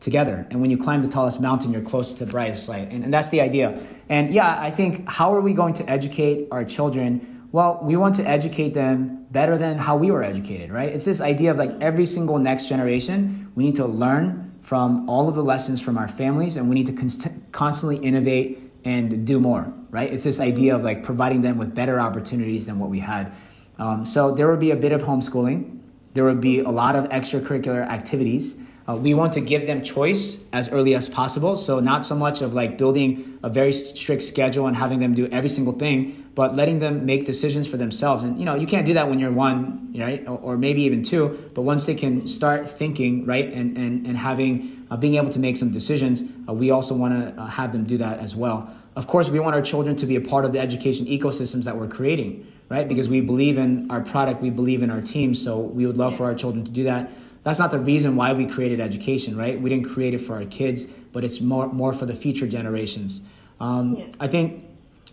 together. 0.00 0.46
And 0.50 0.60
when 0.60 0.70
you 0.70 0.78
climb 0.78 1.02
the 1.02 1.08
tallest 1.08 1.40
mountain, 1.40 1.72
you're 1.72 1.82
close 1.82 2.14
to 2.14 2.24
the 2.24 2.30
brightest 2.30 2.68
light. 2.68 2.88
And, 2.90 3.04
and 3.04 3.14
that's 3.14 3.28
the 3.28 3.40
idea. 3.40 3.80
And 4.08 4.32
yeah, 4.32 4.60
I 4.60 4.70
think 4.70 5.08
how 5.08 5.34
are 5.34 5.40
we 5.40 5.54
going 5.54 5.74
to 5.74 5.88
educate 5.88 6.48
our 6.50 6.64
children? 6.64 7.46
Well, 7.52 7.80
we 7.82 7.96
want 7.96 8.16
to 8.16 8.26
educate 8.26 8.74
them 8.74 9.26
better 9.30 9.56
than 9.56 9.78
how 9.78 9.96
we 9.96 10.10
were 10.10 10.22
educated, 10.22 10.72
right? 10.72 10.88
It's 10.88 11.04
this 11.04 11.20
idea 11.20 11.50
of 11.50 11.58
like 11.58 11.70
every 11.80 12.06
single 12.06 12.38
next 12.38 12.66
generation, 12.68 13.52
we 13.54 13.64
need 13.64 13.76
to 13.76 13.86
learn 13.86 14.52
from 14.62 15.08
all 15.08 15.28
of 15.28 15.34
the 15.34 15.44
lessons 15.44 15.80
from 15.80 15.98
our 15.98 16.08
families 16.08 16.56
and 16.56 16.68
we 16.68 16.74
need 16.74 16.86
to 16.86 16.92
const- 16.92 17.28
constantly 17.52 17.96
innovate 17.98 18.58
and 18.84 19.26
do 19.26 19.38
more, 19.38 19.72
right? 19.90 20.12
It's 20.12 20.24
this 20.24 20.40
idea 20.40 20.74
of 20.74 20.82
like 20.82 21.02
providing 21.02 21.42
them 21.42 21.58
with 21.58 21.74
better 21.74 22.00
opportunities 22.00 22.66
than 22.66 22.78
what 22.78 22.90
we 22.90 23.00
had. 23.00 23.32
Um, 23.78 24.04
so 24.04 24.34
there 24.34 24.48
would 24.48 24.60
be 24.60 24.70
a 24.70 24.76
bit 24.76 24.92
of 24.92 25.02
homeschooling. 25.02 25.78
There 26.14 26.24
would 26.24 26.40
be 26.40 26.60
a 26.60 26.70
lot 26.70 26.96
of 26.96 27.08
extracurricular 27.08 27.86
activities. 27.86 28.56
Uh, 28.88 28.96
we 28.96 29.14
want 29.14 29.32
to 29.32 29.40
give 29.40 29.66
them 29.66 29.82
choice 29.82 30.38
as 30.52 30.68
early 30.70 30.94
as 30.94 31.08
possible. 31.08 31.54
So 31.54 31.78
not 31.78 32.04
so 32.04 32.16
much 32.16 32.42
of 32.42 32.52
like 32.52 32.76
building 32.76 33.38
a 33.42 33.48
very 33.48 33.72
strict 33.72 34.22
schedule 34.22 34.66
and 34.66 34.76
having 34.76 34.98
them 34.98 35.14
do 35.14 35.28
every 35.28 35.48
single 35.48 35.72
thing, 35.72 36.24
but 36.34 36.56
letting 36.56 36.80
them 36.80 37.06
make 37.06 37.24
decisions 37.24 37.68
for 37.68 37.76
themselves. 37.76 38.24
And 38.24 38.38
you 38.38 38.44
know, 38.44 38.56
you 38.56 38.66
can't 38.66 38.84
do 38.84 38.94
that 38.94 39.08
when 39.08 39.20
you're 39.20 39.32
one, 39.32 39.94
right, 39.96 40.26
or, 40.26 40.38
or 40.38 40.56
maybe 40.56 40.82
even 40.82 41.04
two. 41.04 41.50
But 41.54 41.62
once 41.62 41.86
they 41.86 41.94
can 41.94 42.26
start 42.26 42.68
thinking, 42.68 43.24
right, 43.24 43.52
and 43.52 43.76
and 43.76 44.06
and 44.06 44.16
having 44.16 44.81
being 44.96 45.16
able 45.16 45.30
to 45.30 45.38
make 45.38 45.56
some 45.56 45.72
decisions, 45.72 46.22
uh, 46.48 46.52
we 46.52 46.70
also 46.70 46.94
want 46.94 47.34
to 47.34 47.40
uh, 47.40 47.46
have 47.46 47.72
them 47.72 47.84
do 47.84 47.98
that 47.98 48.18
as 48.18 48.36
well. 48.36 48.70
Of 48.94 49.06
course, 49.06 49.28
we 49.28 49.38
want 49.38 49.54
our 49.54 49.62
children 49.62 49.96
to 49.96 50.06
be 50.06 50.16
a 50.16 50.20
part 50.20 50.44
of 50.44 50.52
the 50.52 50.60
education 50.60 51.06
ecosystems 51.06 51.64
that 51.64 51.76
we're 51.76 51.88
creating, 51.88 52.46
right? 52.68 52.86
Because 52.86 53.08
we 53.08 53.20
believe 53.20 53.56
in 53.56 53.90
our 53.90 54.00
product, 54.00 54.42
we 54.42 54.50
believe 54.50 54.82
in 54.82 54.90
our 54.90 55.00
team, 55.00 55.34
so 55.34 55.58
we 55.58 55.86
would 55.86 55.96
love 55.96 56.16
for 56.16 56.24
our 56.24 56.34
children 56.34 56.64
to 56.64 56.70
do 56.70 56.84
that 56.84 57.08
that's 57.44 57.58
not 57.58 57.70
the 57.70 57.78
reason 57.78 58.16
why 58.16 58.32
we 58.32 58.46
created 58.46 58.80
education, 58.80 59.36
right? 59.36 59.60
We 59.60 59.68
didn't 59.68 59.88
create 59.88 60.14
it 60.14 60.18
for 60.18 60.36
our 60.36 60.44
kids, 60.44 60.86
but 60.86 61.24
it's 61.24 61.40
more, 61.40 61.66
more 61.68 61.92
for 61.92 62.06
the 62.06 62.14
future 62.14 62.46
generations. 62.46 63.20
Um, 63.60 63.96
yeah. 63.96 64.06
I 64.20 64.28
think 64.28 64.64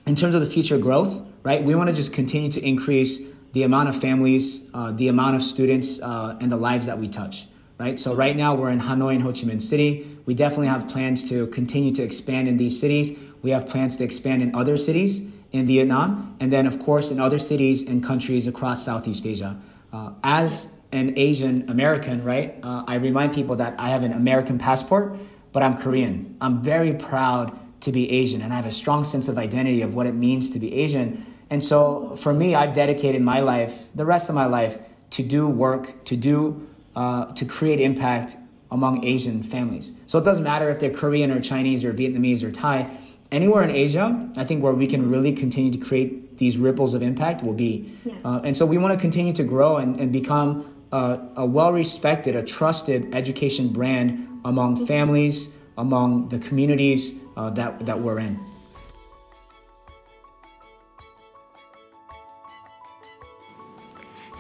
in 0.06 0.16
terms 0.16 0.36
of 0.36 0.42
the 0.42 0.50
future 0.50 0.78
growth, 0.78 1.26
right, 1.44 1.64
we 1.64 1.74
want 1.76 1.90
to 1.90 1.96
just 1.96 2.14
continue 2.14 2.52
to 2.52 2.64
increase 2.64 3.20
the 3.54 3.64
amount 3.64 3.90
of 3.90 4.00
families, 4.00 4.70
uh, 4.76 4.92
the 4.92 5.08
amount 5.08 5.36
of 5.36 5.44
students, 5.44 6.00
uh, 6.02 6.38
and 6.40 6.52
the 6.52 6.56
lives 6.56 6.86
that 6.86 7.00
we 7.00 7.08
touch, 7.08 7.48
right? 7.80 8.00
So 8.00 8.14
right 8.14 8.36
now 8.36 8.54
we're 8.54 8.70
in 8.70 8.82
Hanoi 8.82 9.16
and 9.16 9.24
Ho 9.24 9.32
Chi 9.32 9.42
Minh 9.42 9.62
City. 9.62 10.06
We 10.26 10.36
definitely 10.36 10.68
have 10.68 10.88
plans 10.88 11.28
to 11.30 11.48
continue 11.48 11.94
to 11.96 12.04
expand 12.04 12.48
in 12.48 12.58
these 12.58 12.80
cities. 12.80 13.18
We 13.42 13.50
have 13.52 13.68
plans 13.68 13.96
to 13.98 14.04
expand 14.04 14.44
in 14.44 14.54
other 14.54 14.78
cities 14.78 15.22
in 15.52 15.66
Vietnam, 15.66 16.36
and 16.40 16.54
then 16.54 16.68
of 16.68 16.78
course 16.78 17.10
in 17.10 17.20
other 17.20 17.40
cities 17.40 17.88
and 17.88 18.04
countries 18.04 18.46
across 18.46 18.86
Southeast 18.86 19.26
Asia. 19.26 19.60
Uh, 19.92 20.14
as 20.24 20.76
an 20.92 21.18
Asian 21.18 21.70
American, 21.70 22.24
right? 22.24 22.56
Uh, 22.62 22.84
I 22.86 22.96
remind 22.96 23.34
people 23.34 23.56
that 23.56 23.76
I 23.80 23.90
have 23.90 24.04
an 24.04 24.14
American 24.14 24.60
passport, 24.60 25.18
but 25.52 25.64
I'm 25.64 25.78
Korean. 25.78 26.38
I'm 26.42 26.62
very 26.62 26.94
proud 26.94 27.58
to 27.82 27.92
be 27.92 28.12
Asian, 28.12 28.42
and 28.42 28.52
I 28.54 28.58
have 28.58 28.66
a 28.66 28.72
strong 28.72 29.04
sense 29.04 29.30
of 29.30 29.38
identity 29.38 29.82
of 29.82 29.96
what 29.96 30.06
it 30.06 30.14
means 30.14 30.50
to 30.52 30.60
be 30.60 30.74
Asian. 30.76 31.26
And 31.50 31.64
so, 31.64 32.16
for 32.18 32.34
me, 32.34 32.54
I've 32.54 32.76
dedicated 32.76 33.22
my 33.22 33.40
life, 33.40 33.88
the 33.96 34.06
rest 34.06 34.30
of 34.30 34.36
my 34.36 34.46
life, 34.46 34.80
to 35.12 35.24
do 35.24 35.48
work, 35.48 36.04
to 36.06 36.16
do, 36.16 36.69
uh, 37.00 37.32
to 37.34 37.46
create 37.46 37.80
impact 37.80 38.36
among 38.72 39.06
Asian 39.06 39.42
families. 39.42 39.94
So 40.06 40.20
it 40.20 40.26
doesn't 40.26 40.44
matter 40.44 40.70
if 40.70 40.82
they're 40.82 40.92
Korean 40.92 41.32
or 41.32 41.40
Chinese 41.40 41.86
or 41.86 41.94
Vietnamese 41.94 42.44
or 42.44 42.52
Thai. 42.52 42.90
Anywhere 43.32 43.64
in 43.64 43.70
Asia, 43.70 44.30
I 44.36 44.44
think 44.44 44.62
where 44.62 44.74
we 44.74 44.86
can 44.86 45.10
really 45.10 45.32
continue 45.32 45.72
to 45.72 45.78
create 45.78 46.38
these 46.40 46.58
ripples 46.58 46.94
of 46.94 47.02
impact 47.02 47.42
will 47.42 47.54
be. 47.54 47.90
Yeah. 48.04 48.16
Uh, 48.26 48.42
and 48.44 48.58
so 48.58 48.66
we 48.66 48.78
want 48.78 48.94
to 48.94 49.00
continue 49.00 49.32
to 49.34 49.44
grow 49.44 49.78
and, 49.78 49.98
and 49.98 50.12
become 50.12 50.50
a, 50.92 51.20
a 51.38 51.46
well 51.46 51.72
respected, 51.72 52.36
a 52.36 52.44
trusted 52.44 53.16
education 53.16 53.70
brand 53.70 54.28
among 54.44 54.86
families, 54.86 55.54
among 55.78 56.28
the 56.28 56.40
communities 56.40 57.16
uh, 57.38 57.50
that, 57.52 57.86
that 57.86 57.98
we're 57.98 58.20
in. 58.20 58.38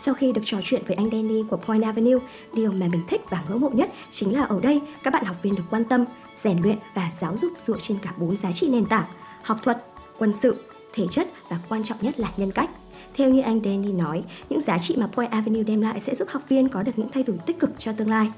Sau 0.01 0.13
khi 0.13 0.31
được 0.31 0.41
trò 0.45 0.57
chuyện 0.63 0.83
với 0.87 0.95
anh 0.95 1.09
Danny 1.11 1.43
của 1.49 1.57
Point 1.57 1.83
Avenue, 1.83 2.19
điều 2.53 2.71
mà 2.71 2.87
mình 2.87 3.01
thích 3.07 3.21
và 3.29 3.43
ngưỡng 3.49 3.61
mộ 3.61 3.69
nhất 3.69 3.89
chính 4.11 4.35
là 4.35 4.43
ở 4.43 4.59
đây 4.59 4.81
các 5.03 5.13
bạn 5.13 5.25
học 5.25 5.35
viên 5.43 5.55
được 5.55 5.63
quan 5.69 5.85
tâm, 5.85 6.05
rèn 6.43 6.61
luyện 6.61 6.77
và 6.95 7.09
giáo 7.19 7.37
dục 7.37 7.51
dựa 7.59 7.77
trên 7.81 7.97
cả 8.01 8.13
bốn 8.17 8.37
giá 8.37 8.51
trị 8.51 8.69
nền 8.69 8.85
tảng: 8.85 9.05
học 9.43 9.57
thuật, 9.63 9.85
quân 10.19 10.33
sự, 10.33 10.63
thể 10.93 11.07
chất 11.11 11.27
và 11.49 11.59
quan 11.69 11.83
trọng 11.83 11.97
nhất 12.01 12.19
là 12.19 12.31
nhân 12.37 12.51
cách. 12.51 12.69
Theo 13.17 13.29
như 13.29 13.41
anh 13.41 13.59
Danny 13.63 13.91
nói, 13.91 14.23
những 14.49 14.61
giá 14.61 14.77
trị 14.77 14.95
mà 14.97 15.07
Point 15.07 15.31
Avenue 15.31 15.63
đem 15.63 15.81
lại 15.81 15.99
sẽ 15.99 16.15
giúp 16.15 16.27
học 16.31 16.41
viên 16.49 16.69
có 16.69 16.83
được 16.83 16.99
những 16.99 17.09
thay 17.11 17.23
đổi 17.23 17.37
tích 17.45 17.59
cực 17.59 17.69
cho 17.77 17.91
tương 17.91 18.09
lai. 18.09 18.31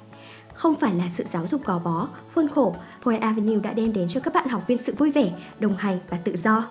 Không 0.54 0.76
phải 0.76 0.96
là 0.96 1.06
sự 1.14 1.24
giáo 1.28 1.48
dục 1.48 1.66
gò 1.66 1.80
bó, 1.80 2.08
khuôn 2.36 2.48
khổ, 2.48 2.76
Point 3.04 3.22
Avenue 3.22 3.60
đã 3.60 3.74
đem 3.74 3.94
đến 3.94 4.08
cho 4.08 4.20
các 4.20 4.34
bạn 4.34 4.48
học 4.48 4.64
viên 4.68 4.78
sự 4.78 4.96
vui 4.98 5.12
vẻ, 5.12 5.32
đồng 5.60 5.78
hành 5.78 6.00
và 6.10 6.18
tự 6.18 6.36
do. 6.36 6.70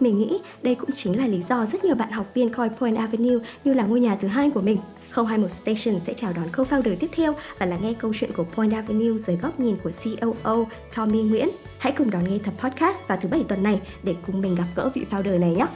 Mình 0.00 0.18
nghĩ 0.18 0.38
đây 0.62 0.74
cũng 0.74 0.90
chính 0.94 1.18
là 1.18 1.26
lý 1.26 1.42
do 1.42 1.66
rất 1.66 1.84
nhiều 1.84 1.94
bạn 1.94 2.10
học 2.10 2.26
viên 2.34 2.50
coi 2.50 2.68
Point 2.68 2.96
Avenue 2.96 3.38
như 3.64 3.74
là 3.74 3.84
ngôi 3.84 4.00
nhà 4.00 4.16
thứ 4.20 4.28
hai 4.28 4.50
của 4.50 4.60
mình. 4.60 4.78
021 5.12 5.50
Station 5.50 6.00
sẽ 6.00 6.14
chào 6.14 6.32
đón 6.32 6.46
co-founder 6.52 6.96
tiếp 7.00 7.10
theo 7.12 7.34
và 7.58 7.66
là 7.66 7.76
nghe 7.76 7.92
câu 7.92 8.12
chuyện 8.14 8.32
của 8.36 8.44
Point 8.44 8.72
Avenue 8.72 9.18
dưới 9.18 9.36
góc 9.36 9.60
nhìn 9.60 9.76
của 9.84 9.90
COO 10.04 10.64
Tommy 10.96 11.22
Nguyễn. 11.22 11.48
Hãy 11.78 11.92
cùng 11.92 12.10
đón 12.10 12.28
nghe 12.28 12.38
tập 12.44 12.54
podcast 12.58 12.98
vào 13.08 13.18
thứ 13.22 13.28
bảy 13.28 13.44
tuần 13.48 13.62
này 13.62 13.80
để 14.02 14.14
cùng 14.26 14.40
mình 14.42 14.54
gặp 14.54 14.66
gỡ 14.76 14.90
vị 14.94 15.04
founder 15.10 15.40
này 15.40 15.54
nhé. 15.54 15.66